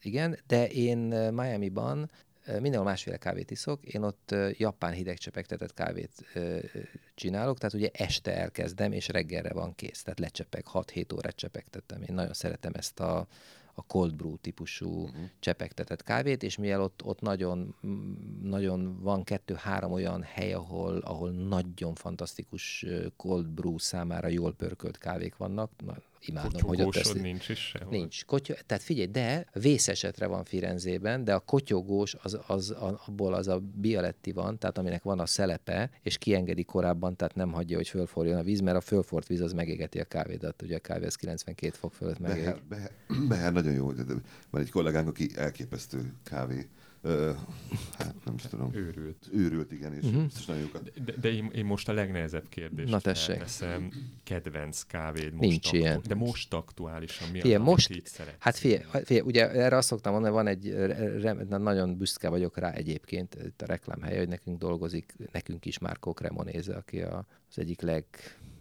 igen, 0.01 0.39
de 0.47 0.67
én 0.67 0.97
Miami-ban 1.33 2.11
mindenhol 2.59 2.87
másféle 2.89 3.17
kávét 3.17 3.51
iszok, 3.51 3.83
én 3.85 4.01
ott 4.03 4.35
japán 4.57 4.93
hideg 4.93 5.17
csepegtetett 5.17 5.73
kávét 5.73 6.11
csinálok, 7.15 7.57
tehát 7.57 7.73
ugye 7.75 7.89
este 7.93 8.37
elkezdem, 8.37 8.91
és 8.91 9.07
reggelre 9.07 9.53
van 9.53 9.75
kész, 9.75 10.01
tehát 10.03 10.19
lecsepeg, 10.19 10.65
6-7 10.73 11.13
órát 11.15 11.35
csepegtettem. 11.35 12.01
Én 12.01 12.15
nagyon 12.15 12.33
szeretem 12.33 12.71
ezt 12.75 12.99
a, 12.99 13.27
a 13.75 13.81
cold 13.81 14.15
brew 14.15 14.37
típusú 14.37 14.89
uh-huh. 14.89 15.23
csepegtetett 15.39 16.03
kávét, 16.03 16.43
és 16.43 16.57
mivel 16.57 16.81
ott, 16.81 17.03
ott 17.03 17.21
nagyon, 17.21 17.75
nagyon 18.41 18.99
van 19.01 19.23
kettő-három 19.23 19.91
olyan 19.91 20.23
hely, 20.23 20.53
ahol, 20.53 20.97
ahol 20.97 21.31
nagyon 21.31 21.95
fantasztikus 21.95 22.85
cold 23.15 23.47
brew 23.47 23.77
számára 23.77 24.27
jól 24.27 24.53
pörkölt 24.53 24.97
kávék 24.97 25.35
vannak, 25.35 25.71
na, 25.85 25.97
imádom, 26.27 26.61
hogy 26.61 26.81
ott 26.81 26.95
ezt... 26.95 27.21
nincs 27.21 27.49
is 27.49 27.59
sehol. 27.59 27.91
Nincs. 27.91 28.25
Kotyo, 28.25 28.53
tehát 28.65 28.83
figyelj, 28.83 29.07
de 29.07 29.45
vészesetre 29.53 30.27
van 30.27 30.43
Firenzében, 30.43 31.23
de 31.23 31.33
a 31.33 31.39
kotyogós, 31.39 32.15
az, 32.21 32.39
az, 32.47 32.71
a- 32.71 33.01
abból 33.05 33.33
az 33.33 33.47
a 33.47 33.59
bialetti 33.59 34.31
van, 34.31 34.57
tehát 34.57 34.77
aminek 34.77 35.03
van 35.03 35.19
a 35.19 35.25
szelepe, 35.25 35.89
és 36.01 36.17
kiengedi 36.17 36.63
korábban, 36.63 37.15
tehát 37.15 37.35
nem 37.35 37.51
hagyja, 37.51 37.77
hogy 37.77 37.87
fölforjon 37.87 38.37
a 38.37 38.43
víz, 38.43 38.59
mert 38.59 38.77
a 38.77 38.81
fölfort 38.81 39.27
víz 39.27 39.41
az 39.41 39.53
megégeti 39.53 39.99
a 39.99 40.03
kávédat. 40.03 40.61
Ugye 40.61 40.75
a 40.75 40.79
kávé 40.79 41.05
az 41.05 41.15
92 41.15 41.73
fok 41.77 41.93
fölött 41.93 42.19
megég. 42.19 42.43
Beher, 42.43 42.61
Beher, 42.69 42.91
Beher 43.27 43.53
nagyon 43.53 43.73
jó. 43.73 43.91
Van 44.49 44.61
egy 44.61 44.71
kollégánk, 44.71 45.07
aki 45.07 45.29
elképesztő 45.35 46.13
kávé 46.23 46.67
hát 47.97 48.15
nem 48.25 48.33
is 48.35 48.41
tudom. 48.41 48.69
Őrült. 48.73 49.27
Őrült, 49.33 49.71
igen, 49.71 49.93
és 49.93 50.05
biztos 50.09 50.45
nagyon 50.45 50.61
jókat. 50.61 51.03
De, 51.05 51.13
de 51.21 51.31
én, 51.31 51.49
én 51.55 51.65
most 51.65 51.89
a 51.89 51.93
legnehezebb 51.93 52.49
kérdést 52.49 52.89
Na, 52.91 52.99
tessék. 52.99 53.35
felteszem. 53.35 53.91
Kedvenc 54.23 54.81
kávéd 54.81 55.31
most 55.33 55.49
Nincs 55.49 55.71
ilyen. 55.71 56.01
De 56.07 56.15
most 56.15 56.53
aktuálisan 56.53 57.27
mi 57.31 57.37
az, 57.37 57.41
Figyelj, 57.41 57.55
amit 57.61 57.67
most- 57.73 57.89
így 57.89 58.05
szeretsz? 58.05 58.35
Hát 58.39 58.55
figyelj, 58.55 58.81
figyelj, 59.03 59.19
ugye 59.27 59.49
erre 59.51 59.75
azt 59.77 59.87
szoktam 59.87 60.11
mondani, 60.13 60.33
van 60.33 60.47
egy, 60.47 60.69
re- 60.73 61.17
re- 61.17 61.33
na, 61.49 61.57
nagyon 61.57 61.97
büszke 61.97 62.29
vagyok 62.29 62.57
rá 62.57 62.71
egyébként, 62.71 63.35
itt 63.45 63.61
a 63.61 63.65
reklámhelye, 63.65 64.17
hogy 64.17 64.27
nekünk 64.29 64.57
dolgozik, 64.59 65.15
nekünk 65.31 65.65
is 65.65 65.77
Márkó 65.77 66.11
Cremonéze, 66.11 66.75
aki 66.75 67.01
a, 67.01 67.25
az 67.49 67.57
egyik 67.59 67.81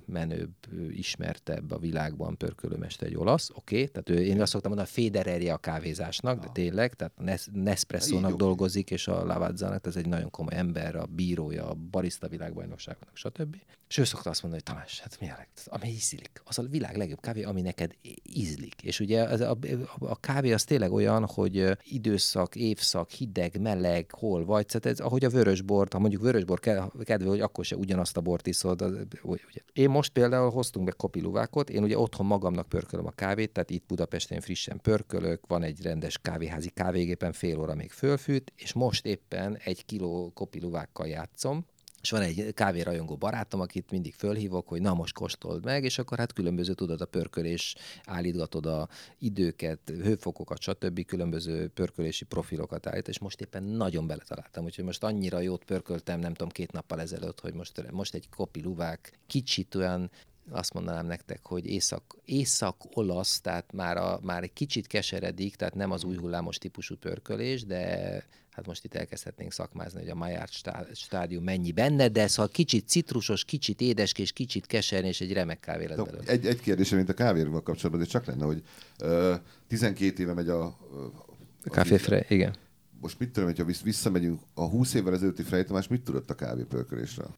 legmenőbb, 0.07 0.55
ismertebb 0.91 1.71
a 1.71 1.79
világban 1.79 2.37
pörkölőmester, 2.37 3.09
egy 3.09 3.17
olasz, 3.17 3.51
oké, 3.51 3.77
okay, 3.77 3.89
tehát 3.89 4.11
ő, 4.11 4.25
én 4.25 4.41
azt 4.41 4.51
szoktam 4.51 4.71
mondani, 4.71 4.91
a 4.97 5.03
Federerje 5.03 5.53
a 5.53 5.57
kávézásnak, 5.57 6.41
de 6.41 6.49
tényleg, 6.53 6.95
tehát 6.95 7.13
Nespresso-nak 7.53 8.37
dolgozik, 8.37 8.91
és 8.91 9.09
a 9.09 9.25
Lavazzának, 9.25 9.87
ez 9.87 9.97
egy 9.97 10.09
nagyon 10.09 10.31
komoly 10.31 10.55
ember, 10.55 10.97
a 10.97 11.07
bírója, 11.07 11.69
a 11.69 11.75
barista 11.75 12.29
világbajnokságnak, 12.29 13.11
stb. 13.17 13.57
És 13.89 14.01
ő 14.01 14.05
szokta 14.05 14.31
azt 14.31 14.43
mondani, 14.43 14.63
hogy 14.65 14.75
Tamás, 14.75 15.01
hát 15.01 15.21
mi 15.21 15.31
a 15.31 15.35
leg, 15.37 15.49
ami 15.65 15.89
ízlik? 15.89 16.43
Az 16.45 16.59
a 16.59 16.63
világ 16.63 16.97
legjobb 16.97 17.21
kávé, 17.21 17.43
ami 17.43 17.61
neked 17.61 17.97
ízlik. 18.23 18.83
És 18.83 19.01
ugye 19.01 19.23
az, 19.23 19.41
a, 19.41 19.57
a, 19.99 20.21
kávé 20.21 20.53
az 20.53 20.65
tényleg 20.65 20.93
olyan, 20.93 21.27
hogy 21.27 21.77
időszak, 21.83 22.57
évszak, 22.57 23.11
hideg, 23.11 23.61
meleg, 23.61 24.11
hol 24.11 24.45
vagy. 24.45 24.67
Tehát 24.67 24.87
ez, 24.87 25.01
ahogy 25.01 25.25
a 25.25 25.29
vörösbort, 25.29 25.93
ha 25.93 25.99
mondjuk 25.99 26.23
vörösbor 26.23 26.61
ke- 26.61 26.93
kedve, 27.05 27.29
hogy 27.29 27.41
akkor 27.41 27.65
se 27.65 27.77
ugyanazt 27.77 28.17
a 28.17 28.21
bort 28.21 28.47
iszod. 28.47 28.83
Az, 28.83 28.93
ugye. 29.23 29.61
Én 29.73 29.91
most 29.95 30.13
például 30.13 30.51
hoztunk 30.51 30.87
be 30.87 30.93
kopiluvákot, 30.93 31.71
én 31.71 31.83
ugye 31.83 31.99
otthon 31.99 32.27
magamnak 32.27 32.69
pörkölöm 32.69 33.07
a 33.07 33.11
kávét, 33.11 33.53
tehát 33.53 33.71
itt 33.71 33.87
Budapesten 33.87 34.41
frissen 34.41 34.81
pörkölök, 34.81 35.47
van 35.47 35.63
egy 35.63 35.83
rendes 35.83 36.19
kávéházi 36.19 36.71
kávégépen, 36.71 37.33
fél 37.33 37.59
óra 37.59 37.75
még 37.75 37.91
fölfűt, 37.91 38.53
és 38.57 38.73
most 38.73 39.07
éppen 39.07 39.59
egy 39.65 39.85
kiló 39.85 40.31
kopiluvákkal 40.35 41.07
játszom, 41.07 41.67
és 42.05 42.11
van 42.11 42.23
egy 42.23 42.55
kávérajongó 42.55 43.17
barátom, 43.17 43.61
akit 43.61 43.91
mindig 43.91 44.15
fölhívok, 44.15 44.69
hogy 44.69 44.81
na 44.81 44.95
most 44.95 45.15
kóstold 45.15 45.65
meg, 45.65 45.85
és 45.85 45.99
akkor 45.99 46.19
hát 46.19 46.33
különböző 46.33 46.75
tudod 46.75 47.01
a 47.01 47.07
pörkölés, 47.07 47.75
állítgatod 48.05 48.67
a 48.67 48.89
időket, 49.19 49.79
hőfokokat, 49.87 50.61
stb. 50.61 51.05
különböző 51.05 51.69
pörkölési 51.69 52.25
profilokat 52.25 52.87
állít, 52.87 53.09
és 53.09 53.19
most 53.19 53.41
éppen 53.41 53.63
nagyon 53.63 54.07
beletaláltam, 54.07 54.65
úgyhogy 54.65 54.85
most 54.85 55.03
annyira 55.05 55.41
jót 55.41 55.65
pörköltem, 55.65 56.21
nem 56.21 56.35
tudom, 56.35 56.49
két 56.49 56.73
nappal 56.73 57.01
ezelőtt, 57.01 57.41
hogy 57.41 57.55
most, 57.55 57.91
most 57.91 58.15
egy 58.15 58.29
kopiluvák 58.29 59.19
kicsit 59.27 59.75
olyan 59.75 60.11
azt 60.51 60.73
mondanám 60.73 61.07
nektek, 61.07 61.47
hogy 61.47 61.67
észak, 61.67 62.17
észak-olasz, 62.25 63.41
tehát 63.41 63.73
már, 63.73 63.97
a, 63.97 64.19
már 64.23 64.43
egy 64.43 64.53
kicsit 64.53 64.87
keseredik, 64.87 65.57
tehát 65.57 65.75
nem 65.75 65.91
az 65.91 66.05
új 66.05 66.17
hullámos 66.17 66.59
típusú 66.59 66.97
pörkölés, 66.97 67.65
de 67.65 68.25
hát 68.55 68.67
most 68.67 68.85
itt 68.85 68.95
elkezdhetnénk 68.95 69.53
szakmázni, 69.53 70.01
hogy 70.01 70.09
a 70.09 70.15
Maillard 70.15 70.51
stá- 70.51 70.97
stádium 70.97 71.45
mennyi 71.45 71.73
benne, 71.73 72.09
de 72.09 72.27
szóval 72.27 72.51
kicsit 72.53 72.89
citrusos, 72.89 73.45
kicsit 73.45 73.81
édeskés, 73.81 74.33
kicsit 74.33 74.67
keserny, 74.67 75.07
és 75.07 75.21
egy 75.21 75.33
remek 75.33 75.61
kávé 75.61 75.87
De 75.87 75.95
belőle. 75.95 76.23
egy, 76.27 76.47
egy 76.47 76.61
kérdésem, 76.61 76.97
mint 76.97 77.09
a 77.09 77.15
kávéról 77.15 77.63
kapcsolatban, 77.63 78.01
de 78.05 78.11
csak 78.11 78.25
lenne, 78.25 78.45
hogy 78.45 78.63
ö, 78.99 79.35
12 79.69 80.23
éve 80.23 80.33
megy 80.33 80.49
a... 80.49 80.65
az 80.65 81.71
Kávéfre, 81.71 82.25
igen. 82.29 82.55
Most 83.01 83.19
mit 83.19 83.31
tudom, 83.31 83.49
hogyha 83.49 83.65
vissz- 83.65 83.83
visszamegyünk, 83.83 84.41
a 84.55 84.69
20 84.69 84.95
évvel 84.95 85.15
ezelőtti 85.15 85.43
Frey 85.43 85.65
Tamás 85.65 85.89
mit 85.89 86.03
tudott 86.03 86.31
a 86.31 86.35
kávépörkölésről? 86.35 87.35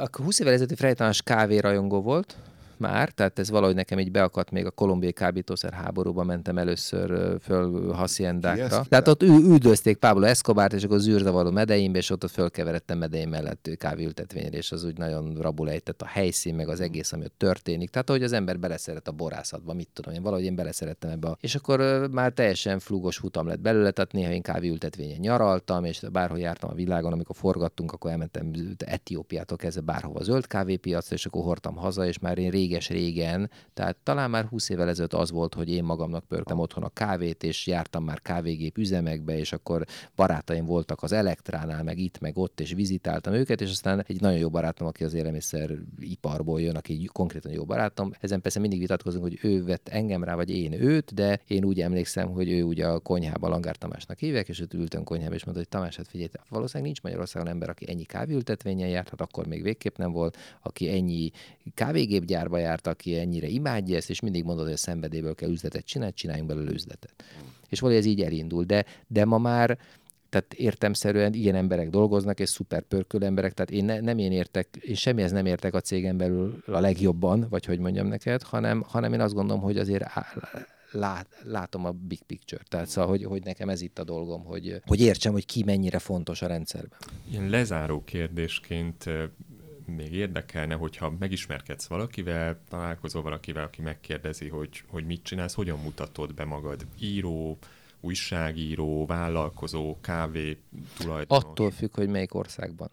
A 0.00 0.08
20 0.12 0.38
évvel 0.38 0.52
ezelőtti 0.52 0.74
Frejtanás 0.76 1.22
kávérajongó 1.22 2.02
volt, 2.02 2.36
már, 2.80 3.10
tehát 3.10 3.38
ez 3.38 3.50
valahogy 3.50 3.74
nekem 3.74 3.98
így 3.98 4.10
beakadt 4.10 4.50
még 4.50 4.66
a 4.66 4.70
kolumbiai 4.70 5.12
kábítószer 5.12 5.72
háborúban 5.72 6.26
mentem 6.26 6.58
először 6.58 7.36
föl 7.40 7.92
haciendákra. 7.92 8.84
Tehát 8.88 9.08
ott 9.08 9.22
üldözték 9.22 9.96
Pablo 9.96 10.24
Escobart, 10.24 10.72
és 10.72 10.84
akkor 10.84 10.98
zűrzavaró 10.98 11.50
medeimbe, 11.50 11.98
és 11.98 12.10
ott, 12.10 12.24
ott 12.24 12.30
fölkeveredtem 12.30 12.98
medeim 12.98 13.30
mellett 13.30 13.70
kávéültetvényre, 13.78 14.56
és 14.56 14.72
az 14.72 14.84
úgy 14.84 14.98
nagyon 14.98 15.36
rabul 15.40 15.70
ejtett 15.70 16.02
a 16.02 16.06
helyszín, 16.06 16.54
meg 16.54 16.68
az 16.68 16.80
egész, 16.80 17.12
ami 17.12 17.24
ott 17.24 17.34
történik. 17.36 17.90
Tehát, 17.90 18.08
hogy 18.08 18.22
az 18.22 18.32
ember 18.32 18.58
beleszeret 18.58 19.08
a 19.08 19.12
borászatba, 19.12 19.74
mit 19.74 19.88
tudom 19.92 20.14
én, 20.14 20.22
valahogy 20.22 20.44
én 20.44 20.54
beleszerettem 20.54 21.10
ebbe. 21.10 21.28
A... 21.28 21.36
És 21.40 21.54
akkor 21.54 22.08
már 22.10 22.32
teljesen 22.32 22.78
flugos 22.78 23.16
futam 23.16 23.46
lett 23.46 23.60
belőle, 23.60 23.90
tehát 23.90 24.12
néha 24.12 24.30
én 24.32 24.42
kávéültetvényen 24.42 25.18
nyaraltam, 25.20 25.84
és 25.84 26.02
bárhol 26.12 26.38
jártam 26.38 26.70
a 26.70 26.74
világon, 26.74 27.12
amikor 27.12 27.36
forgattunk, 27.36 27.92
akkor 27.92 28.10
elmentem 28.10 28.52
Etiópiától 28.78 29.56
kezdve 29.56 29.82
bárhova 29.82 30.18
a 30.18 30.22
zöld 30.22 30.46
kávépiacra, 30.46 31.16
és 31.16 31.26
akkor 31.26 31.42
hordtam 31.42 31.76
haza, 31.76 32.06
és 32.06 32.18
már 32.18 32.38
én 32.38 32.50
réges-régen, 32.70 33.50
tehát 33.74 33.96
talán 34.02 34.30
már 34.30 34.44
20 34.44 34.68
évvel 34.68 34.88
ezelőtt 34.88 35.12
az 35.12 35.30
volt, 35.30 35.54
hogy 35.54 35.70
én 35.70 35.84
magamnak 35.84 36.24
pörgtem 36.24 36.58
otthon 36.58 36.82
a 36.82 36.88
kávét, 36.88 37.42
és 37.42 37.66
jártam 37.66 38.04
már 38.04 38.20
kávégép 38.20 38.78
üzemekbe, 38.78 39.38
és 39.38 39.52
akkor 39.52 39.84
barátaim 40.16 40.64
voltak 40.64 41.02
az 41.02 41.12
Elektránál, 41.12 41.82
meg 41.82 41.98
itt, 41.98 42.20
meg 42.20 42.38
ott, 42.38 42.60
és 42.60 42.72
vizitáltam 42.72 43.32
őket, 43.32 43.60
és 43.60 43.70
aztán 43.70 44.04
egy 44.06 44.20
nagyon 44.20 44.38
jó 44.38 44.48
barátom, 44.48 44.86
aki 44.86 45.04
az 45.04 45.14
élelmiszer 45.14 45.70
iparból 45.98 46.60
jön, 46.60 46.76
aki 46.76 47.04
konkrétan 47.12 47.52
jó 47.52 47.64
barátom. 47.64 48.10
Ezen 48.20 48.40
persze 48.40 48.60
mindig 48.60 48.78
vitatkozunk, 48.78 49.22
hogy 49.22 49.38
ő 49.42 49.64
vett 49.64 49.88
engem 49.88 50.24
rá, 50.24 50.34
vagy 50.34 50.50
én 50.50 50.72
őt, 50.72 51.14
de 51.14 51.40
én 51.46 51.64
úgy 51.64 51.80
emlékszem, 51.80 52.28
hogy 52.28 52.50
ő 52.50 52.62
ugye 52.62 52.86
a 52.86 52.98
konyhában 52.98 53.50
Langár 53.50 53.76
Tamásnak 53.76 54.18
hívják, 54.18 54.48
és 54.48 54.60
őt 54.60 54.74
ültünk 54.74 55.04
konyhába, 55.04 55.34
és 55.34 55.44
mondta, 55.44 55.62
hogy 55.62 55.78
Tamás, 55.78 55.96
hát 55.96 56.08
figyelj, 56.08 56.28
valószínűleg 56.48 56.86
nincs 56.92 57.02
Magyarországon 57.02 57.48
ember, 57.48 57.68
aki 57.68 57.90
ennyi 57.90 58.04
kávéültetvényen 58.04 58.88
járt, 58.88 59.08
hát 59.08 59.20
akkor 59.20 59.46
még 59.46 59.62
végképp 59.62 59.96
nem 59.96 60.12
volt, 60.12 60.36
aki 60.62 60.88
ennyi 60.88 61.30
kávégépgyárba 61.74 62.58
járt, 62.60 62.86
aki 62.86 63.18
ennyire 63.18 63.46
imádja 63.46 63.96
ezt, 63.96 64.10
és 64.10 64.20
mindig 64.20 64.44
mondod, 64.44 64.64
hogy 64.64 64.72
a 64.72 64.76
szenvedélyből 64.76 65.34
kell 65.34 65.50
üzletet 65.50 65.84
csinálni, 65.84 66.14
csináljunk 66.14 66.48
belőle 66.48 66.70
üzletet. 66.70 67.24
És 67.68 67.80
valahogy 67.80 68.02
ez 68.02 68.08
így 68.08 68.22
elindul. 68.22 68.64
De, 68.64 68.84
de 69.06 69.24
ma 69.24 69.38
már 69.38 69.78
tehát 70.30 70.54
értemszerűen 70.54 71.32
ilyen 71.32 71.54
emberek 71.54 71.90
dolgoznak, 71.90 72.40
és 72.40 72.48
szuper 72.48 72.82
pörkölő 72.82 73.26
emberek, 73.26 73.52
tehát 73.52 73.70
én 73.70 73.84
ne, 73.84 74.00
nem 74.00 74.18
én 74.18 74.32
értek, 74.32 74.68
én 74.76 74.94
semmihez 74.94 75.32
nem 75.32 75.46
értek 75.46 75.74
a 75.74 75.80
cégen 75.80 76.16
belül 76.16 76.62
a 76.66 76.80
legjobban, 76.80 77.46
vagy 77.48 77.64
hogy 77.64 77.78
mondjam 77.78 78.06
neked, 78.06 78.42
hanem, 78.42 78.82
hanem 78.86 79.12
én 79.12 79.20
azt 79.20 79.34
gondolom, 79.34 79.62
hogy 79.62 79.78
azért 79.78 80.04
lát, 80.90 81.26
látom 81.44 81.84
a 81.84 81.90
big 81.90 82.22
picture. 82.22 82.62
Tehát 82.68 82.86
szóval, 82.86 83.10
hogy, 83.10 83.24
hogy 83.24 83.44
nekem 83.44 83.68
ez 83.68 83.80
itt 83.80 83.98
a 83.98 84.04
dolgom, 84.04 84.44
hogy, 84.44 84.80
hogy 84.86 85.00
értsem, 85.00 85.32
hogy 85.32 85.46
ki 85.46 85.62
mennyire 85.64 85.98
fontos 85.98 86.42
a 86.42 86.46
rendszerben. 86.46 86.98
Ilyen 87.30 87.48
lezáró 87.48 88.04
kérdésként 88.04 89.04
még 89.94 90.12
érdekelne, 90.12 90.74
hogyha 90.74 91.14
megismerkedsz 91.18 91.86
valakivel, 91.86 92.60
találkozol 92.68 93.22
valakivel, 93.22 93.64
aki 93.64 93.82
megkérdezi, 93.82 94.48
hogy, 94.48 94.82
hogy 94.88 95.06
mit 95.06 95.22
csinálsz, 95.22 95.54
hogyan 95.54 95.78
mutatod 95.78 96.34
be 96.34 96.44
magad? 96.44 96.86
Író, 96.98 97.58
újságíró, 98.00 99.06
vállalkozó, 99.06 100.00
kávé 100.00 100.58
tulajdonos? 100.98 101.44
Attól 101.44 101.70
függ, 101.70 101.94
hogy 101.94 102.08
melyik 102.08 102.34
országban. 102.34 102.88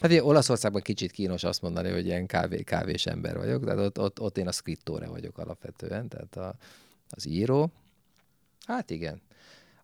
Hát 0.00 0.10
ugye 0.10 0.24
Olaszországban 0.24 0.82
kicsit 0.82 1.10
kínos 1.10 1.44
azt 1.44 1.62
mondani, 1.62 1.90
hogy 1.90 2.06
ilyen 2.06 2.26
kávé, 2.26 2.62
kávés 2.62 3.06
ember 3.06 3.36
vagyok, 3.36 3.64
tehát 3.64 3.78
ott, 3.78 3.98
ott, 3.98 4.20
ott 4.20 4.38
én 4.38 4.48
a 4.48 4.52
scrittore 4.52 5.08
vagyok 5.08 5.38
alapvetően, 5.38 6.08
tehát 6.08 6.36
a, 6.36 6.56
az 7.10 7.26
író. 7.26 7.72
Hát 8.66 8.90
igen. 8.90 9.22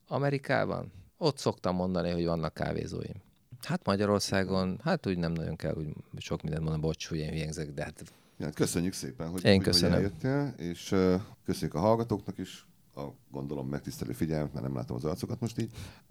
Amerikában 0.07 0.93
ott 1.17 1.39
szoktam 1.39 1.75
mondani, 1.75 2.11
hogy 2.11 2.25
vannak 2.25 2.55
kávézóim. 2.55 3.27
Hát 3.63 3.87
Magyarországon, 3.87 4.81
hát 4.85 5.07
úgy 5.07 5.19
nem 5.19 5.33
nagyon 5.33 5.57
kell, 5.57 5.75
úgy 5.75 5.93
sok 6.17 6.43
mindent 6.43 6.63
mondani, 6.63 6.83
bocs, 6.83 7.09
hogy 7.09 7.19
én 7.19 7.31
hülyengzek, 7.31 7.73
de 7.73 7.85
hát 7.85 8.03
Ja, 8.39 8.51
köszönjük 8.51 8.93
szépen, 8.93 9.29
hogy, 9.29 9.45
Én 9.45 9.61
köszönöm. 9.61 9.91
hogy 9.91 9.99
eljöttél, 10.05 10.55
és 10.67 10.93
uh, 10.93 11.21
köszönjük 11.45 11.75
a 11.75 11.79
hallgatóknak 11.79 12.39
is 12.39 12.67
a 12.95 13.15
gondolom 13.31 13.69
megtisztelő 13.69 14.13
figyelmet, 14.13 14.53
mert 14.53 14.65
nem 14.65 14.75
látom 14.75 14.97
az 14.97 15.05
arcokat 15.05 15.41
most 15.41 15.59
így. 15.59 15.71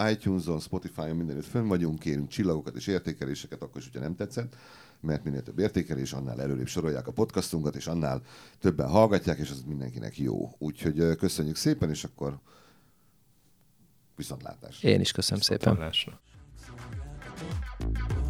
iTunes-on, 0.09 0.59
Spotify-on 0.59 1.15
mindenütt 1.15 1.45
fönn 1.45 1.67
vagyunk, 1.67 1.99
kérünk 1.99 2.27
csillagokat 2.27 2.75
és 2.75 2.87
értékeléseket, 2.87 3.61
akkor 3.61 3.77
is, 3.77 3.83
hogyha 3.83 3.99
nem 3.99 4.15
tetszett, 4.15 4.55
mert 4.99 5.23
minél 5.23 5.43
több 5.43 5.59
értékelés, 5.59 6.13
annál 6.13 6.41
előrébb 6.41 6.67
sorolják 6.67 7.07
a 7.07 7.11
podcastunkat, 7.11 7.75
és 7.75 7.87
annál 7.87 8.21
többen 8.59 8.89
hallgatják, 8.89 9.37
és 9.37 9.49
az 9.49 9.63
mindenkinek 9.67 10.17
jó. 10.17 10.51
Úgyhogy 10.57 11.15
köszönjük 11.15 11.55
szépen, 11.55 11.89
és 11.89 12.03
akkor 12.03 12.39
viszontlátásra. 14.15 14.89
én 14.89 14.99
is 14.99 15.11
köszönöm 15.11 15.41
szépen. 15.41 15.91
Boom. 17.39 18.26